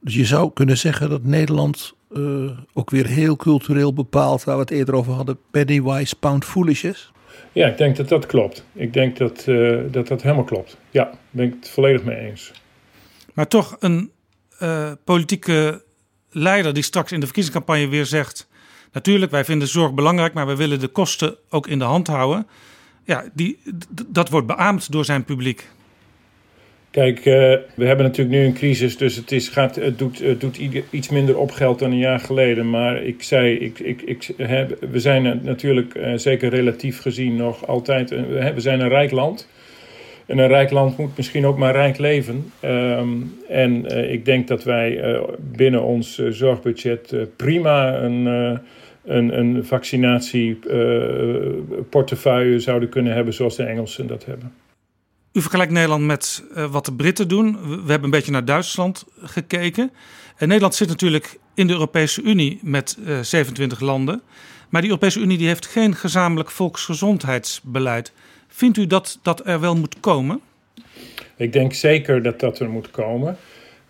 [0.00, 1.94] Dus je zou kunnen zeggen dat Nederland
[2.72, 6.84] ook weer heel cultureel bepaalt, waar we het eerder over hadden, penny wise, pound foolish
[6.84, 7.12] is?
[7.54, 8.64] Ja, ik denk dat dat klopt.
[8.72, 10.76] Ik denk dat uh, dat, dat helemaal klopt.
[10.90, 12.52] Ja, daar ben ik het volledig mee eens.
[13.34, 14.12] Maar toch een
[14.62, 15.84] uh, politieke
[16.30, 18.48] leider die straks in de verkiezingscampagne weer zegt...
[18.92, 22.46] natuurlijk, wij vinden zorg belangrijk, maar we willen de kosten ook in de hand houden.
[23.04, 23.60] Ja, die,
[24.06, 25.68] dat wordt beaamd door zijn publiek.
[26.94, 27.24] Kijk, uh,
[27.74, 30.56] we hebben natuurlijk nu een crisis, dus het, is, gaat, het doet, het doet
[30.90, 32.70] iets minder opgeld dan een jaar geleden.
[32.70, 34.30] Maar ik zei, ik, ik, ik,
[34.90, 39.48] we zijn natuurlijk, uh, zeker relatief gezien, nog altijd, we zijn een rijk land.
[40.26, 42.52] En een rijk land moet misschien ook maar rijk leven.
[42.64, 48.26] Um, en ik denk dat wij binnen ons zorgbudget prima een,
[49.04, 54.63] een, een vaccinatieportefeuille zouden kunnen hebben zoals de Engelsen dat hebben.
[55.34, 57.52] U vergelijkt Nederland met uh, wat de Britten doen.
[57.62, 59.92] We hebben een beetje naar Duitsland gekeken.
[60.36, 64.22] En Nederland zit natuurlijk in de Europese Unie met 27 landen.
[64.68, 68.12] Maar die Europese Unie die heeft geen gezamenlijk volksgezondheidsbeleid.
[68.48, 70.40] Vindt u dat dat er wel moet komen?
[71.36, 73.36] Ik denk zeker dat dat er moet komen.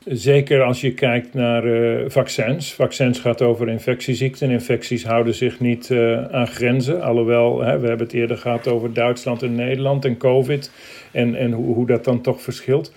[0.05, 2.73] Zeker als je kijkt naar uh, vaccins.
[2.73, 4.51] Vaccins gaat over infectieziekten.
[4.51, 7.03] Infecties houden zich niet uh, aan grenzen.
[7.03, 10.71] Alhoewel, hè, we hebben het eerder gehad over Duitsland en Nederland en COVID.
[11.11, 12.93] En, en hoe, hoe dat dan toch verschilt.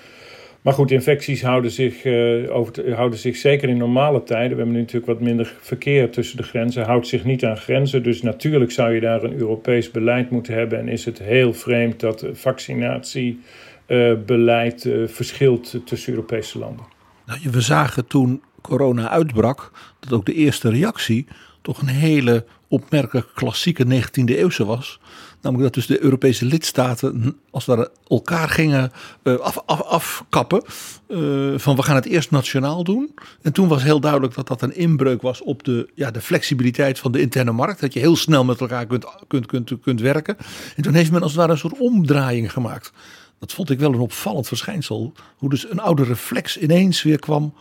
[0.61, 4.49] Maar goed, infecties houden zich, uh, over, houden zich zeker in normale tijden.
[4.49, 6.85] We hebben nu natuurlijk wat minder verkeer tussen de grenzen.
[6.85, 8.03] Houdt zich niet aan grenzen.
[8.03, 10.79] Dus natuurlijk zou je daar een Europees beleid moeten hebben.
[10.79, 16.96] En is het heel vreemd dat vaccinatiebeleid verschilt tussen Europese landen.
[17.27, 21.27] Nou, we zagen toen corona uitbrak dat ook de eerste reactie
[21.61, 24.99] toch een hele opmerkelijk klassieke 19e eeuwse was.
[25.41, 28.91] Namelijk dat dus de Europese lidstaten als het elkaar gingen
[29.23, 30.63] uh, af, af, afkappen.
[31.07, 33.13] Uh, van we gaan het eerst nationaal doen.
[33.41, 36.99] En toen was heel duidelijk dat dat een inbreuk was op de, ja, de flexibiliteit
[36.99, 37.81] van de interne markt.
[37.81, 40.37] Dat je heel snel met elkaar kunt, kunt, kunt, kunt werken.
[40.75, 42.91] En toen heeft men als het ware een soort omdraaiing gemaakt.
[43.39, 45.13] Dat vond ik wel een opvallend verschijnsel.
[45.37, 47.53] Hoe dus een oude reflex ineens weer kwam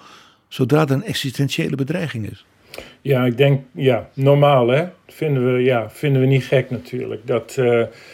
[0.48, 2.44] zodra er een existentiële bedreiging is.
[3.00, 4.84] Ja, ik denk, ja, normaal hè.
[5.06, 7.26] Vinden we, ja, vinden we niet gek natuurlijk.
[7.26, 7.66] Dat, uh,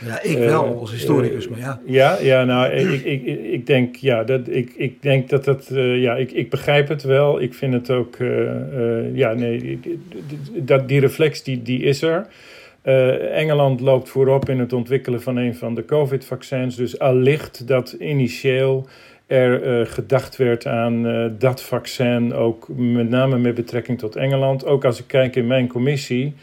[0.05, 1.81] ja, ik wel uh, als historicus, uh, maar ja.
[1.87, 6.17] Ja, ja nou, ik, ik, ik denk, ja, dat, ik, ik denk dat dat, ja,
[6.17, 7.41] ik, ik begrijp het wel.
[7.41, 8.17] Ik vind het ook,
[9.15, 9.81] ja, nee,
[10.53, 12.27] dat, die reflex die, die is er.
[12.85, 16.77] Uh, Engeland loopt voorop in het ontwikkelen van een van de COVID-vaccins.
[16.77, 18.87] Dus allicht dat initieel
[19.27, 24.67] er uh, gedacht werd aan uh, dat vaccin, ook met name met betrekking tot Engeland.
[24.67, 26.35] Ook als ik kijk in mijn commissie,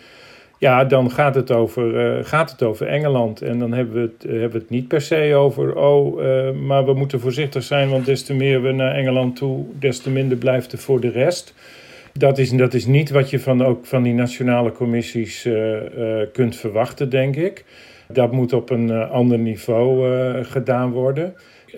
[0.58, 3.42] ja, dan gaat het over, gaat het over Engeland.
[3.42, 6.22] En dan hebben we, het, hebben we het niet per se over, oh,
[6.54, 10.10] maar we moeten voorzichtig zijn, want des te meer we naar Engeland toe, des te
[10.10, 11.54] minder blijft er voor de rest.
[12.14, 16.26] Dat is, dat is niet wat je van, ook van die nationale commissies uh, uh,
[16.34, 17.66] kunt verwachten, denk ik.
[18.08, 21.34] Dat moet op een uh, ander niveau gedaan worden.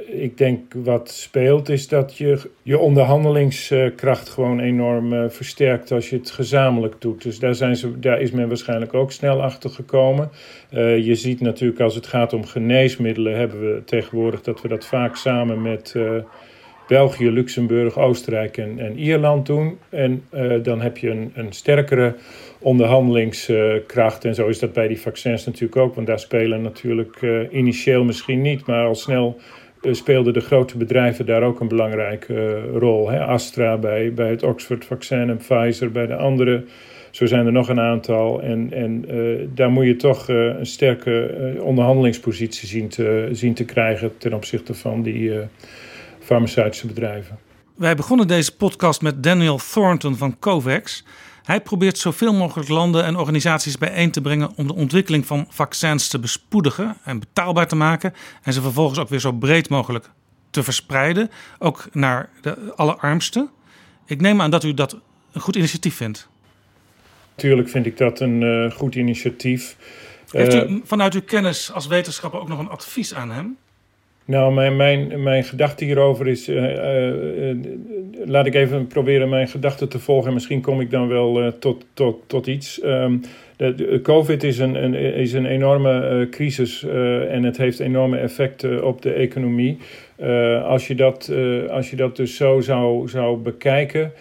[0.07, 6.31] Ik denk wat speelt is dat je je onderhandelingskracht gewoon enorm versterkt als je het
[6.31, 7.23] gezamenlijk doet.
[7.23, 10.29] Dus daar, zijn ze, daar is men waarschijnlijk ook snel achter gekomen.
[11.01, 15.15] je ziet natuurlijk als het gaat om geneesmiddelen hebben we tegenwoordig dat we dat vaak
[15.15, 15.95] samen met
[16.91, 19.77] België, Luxemburg, Oostenrijk en, en Ierland doen.
[19.89, 22.15] En uh, dan heb je een, een sterkere
[22.59, 24.25] onderhandelingskracht.
[24.25, 25.95] en zo is dat bij die vaccins natuurlijk ook.
[25.95, 29.39] Want daar spelen natuurlijk uh, initieel misschien niet, maar al snel
[29.81, 33.09] uh, speelden de grote bedrijven daar ook een belangrijke rol.
[33.09, 33.19] Hè?
[33.19, 36.63] Astra bij, bij het Oxford-vaccin en Pfizer bij de andere.
[37.11, 38.41] Zo zijn er nog een aantal.
[38.41, 39.05] En, en
[39.53, 45.01] daar moet je toch een sterke onderhandelingspositie zien te, zien te krijgen ten opzichte van
[45.01, 45.31] die
[46.31, 47.39] farmaceutische bedrijven.
[47.75, 51.03] Wij begonnen deze podcast met Daniel Thornton van COVAX.
[51.43, 56.07] Hij probeert zoveel mogelijk landen en organisaties bijeen te brengen om de ontwikkeling van vaccins
[56.07, 58.13] te bespoedigen en betaalbaar te maken
[58.43, 60.09] en ze vervolgens ook weer zo breed mogelijk
[60.49, 61.29] te verspreiden,
[61.59, 63.49] ook naar de allerarmsten.
[64.05, 64.99] Ik neem aan dat u dat
[65.31, 66.29] een goed initiatief vindt.
[67.35, 69.75] Natuurlijk vind ik dat een uh, goed initiatief.
[70.29, 73.57] Heeft u uh, vanuit uw kennis als wetenschapper ook nog een advies aan hem?
[74.25, 76.49] Nou, mijn, mijn, mijn gedachte hierover is.
[76.49, 77.55] Uh, uh, uh,
[78.25, 80.27] laat ik even proberen mijn gedachten te volgen.
[80.27, 82.83] En misschien kom ik dan wel tot, tot, tot iets.
[82.83, 83.21] Um,
[84.03, 86.83] COVID is een, een, is een enorme crisis
[87.29, 89.77] en het heeft enorme effecten op de economie.
[90.63, 91.31] als, je dat,
[91.69, 94.11] als je dat dus zo zou, zou bekijken.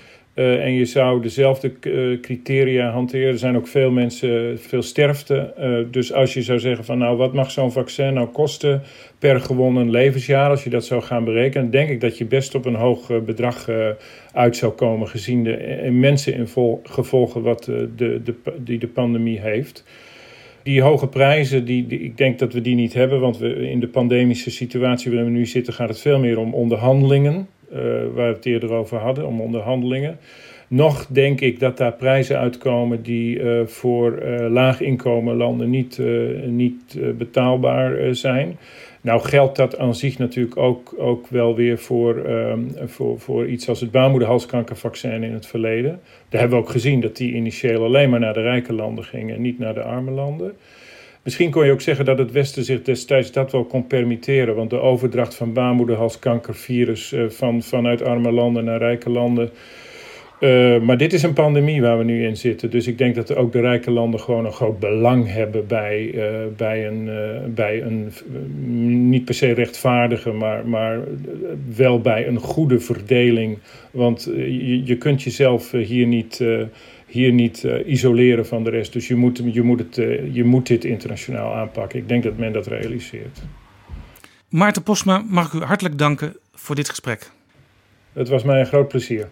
[0.41, 3.29] Uh, en je zou dezelfde uh, criteria hanteren.
[3.29, 5.53] Er zijn ook veel mensen, veel sterfte.
[5.59, 8.83] Uh, dus als je zou zeggen van nou, wat mag zo'n vaccin nou kosten
[9.19, 12.65] per gewonnen levensjaar, als je dat zou gaan berekenen, denk ik dat je best op
[12.65, 13.69] een hoog bedrag
[14.33, 16.47] uit zou komen, gezien de immense
[16.83, 19.85] gevolgen wat de, de, die de pandemie heeft.
[20.63, 23.81] Die hoge prijzen, die, die, ik denk dat we die niet hebben, want we, in
[23.81, 27.47] de pandemische situatie waarin we nu zitten, gaat het veel meer om onderhandelingen.
[27.73, 27.79] Uh,
[28.15, 30.19] waar we het eerder over hadden, om onderhandelingen.
[30.69, 36.01] Nog denk ik dat daar prijzen uitkomen die uh, voor uh, laag inkomen landen niet,
[36.47, 38.59] niet betaalbaar zijn.
[39.01, 43.69] Nou geldt dat aan zich natuurlijk ook, ook wel weer voor, um, voor, voor iets
[43.69, 46.01] als het baarmoederhalskankervaccin in het verleden.
[46.29, 49.35] Daar hebben we ook gezien dat die initieel alleen maar naar de rijke landen gingen
[49.35, 50.53] en niet naar de arme landen.
[51.23, 54.55] Misschien kon je ook zeggen dat het Westen zich destijds dat wel kon permitteren.
[54.55, 59.51] Want de overdracht van baarmoederhalskankervirus uh, van, vanuit arme landen naar rijke landen.
[60.41, 62.71] Uh, maar dit is een pandemie waar we nu in zitten.
[62.71, 66.23] Dus ik denk dat ook de rijke landen gewoon een groot belang hebben bij, uh,
[66.57, 67.11] bij een,
[67.55, 68.13] bij een
[69.09, 71.01] niet per se rechtvaardige, maar, maar
[71.77, 73.59] wel bij een goede verdeling.
[73.91, 76.45] Want je, je kunt jezelf hier niet,
[77.11, 78.93] hier niet isoleren van de rest.
[78.93, 79.95] Dus je moet, je, moet het,
[80.33, 81.99] je moet dit internationaal aanpakken.
[81.99, 83.43] Ik denk dat men dat realiseert.
[84.49, 87.31] Maarten Posma, mag ik u hartelijk danken voor dit gesprek.
[88.13, 89.29] Het was mij een groot plezier.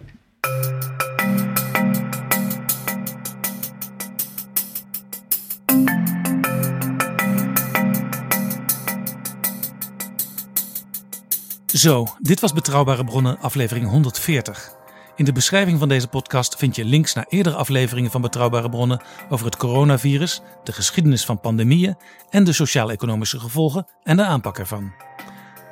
[11.66, 14.77] Zo, dit was Betrouwbare Bronnen, aflevering 140.
[15.18, 19.02] In de beschrijving van deze podcast vind je links naar eerdere afleveringen van Betrouwbare Bronnen
[19.28, 21.96] over het coronavirus, de geschiedenis van pandemieën
[22.30, 24.92] en de sociaal-economische gevolgen en de aanpak ervan.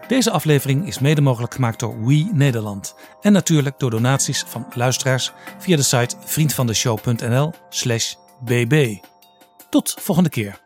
[0.08, 5.32] Deze aflevering is mede mogelijk gemaakt door We Nederland en natuurlijk door donaties van luisteraars
[5.58, 8.98] via de site vriendvandeshow.nl/bb.
[9.70, 10.60] Tot volgende keer.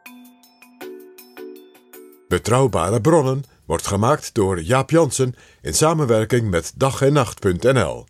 [2.29, 8.07] Betrouwbare bronnen wordt gemaakt door Jaap Jansen in samenwerking met dag en nacht.nl.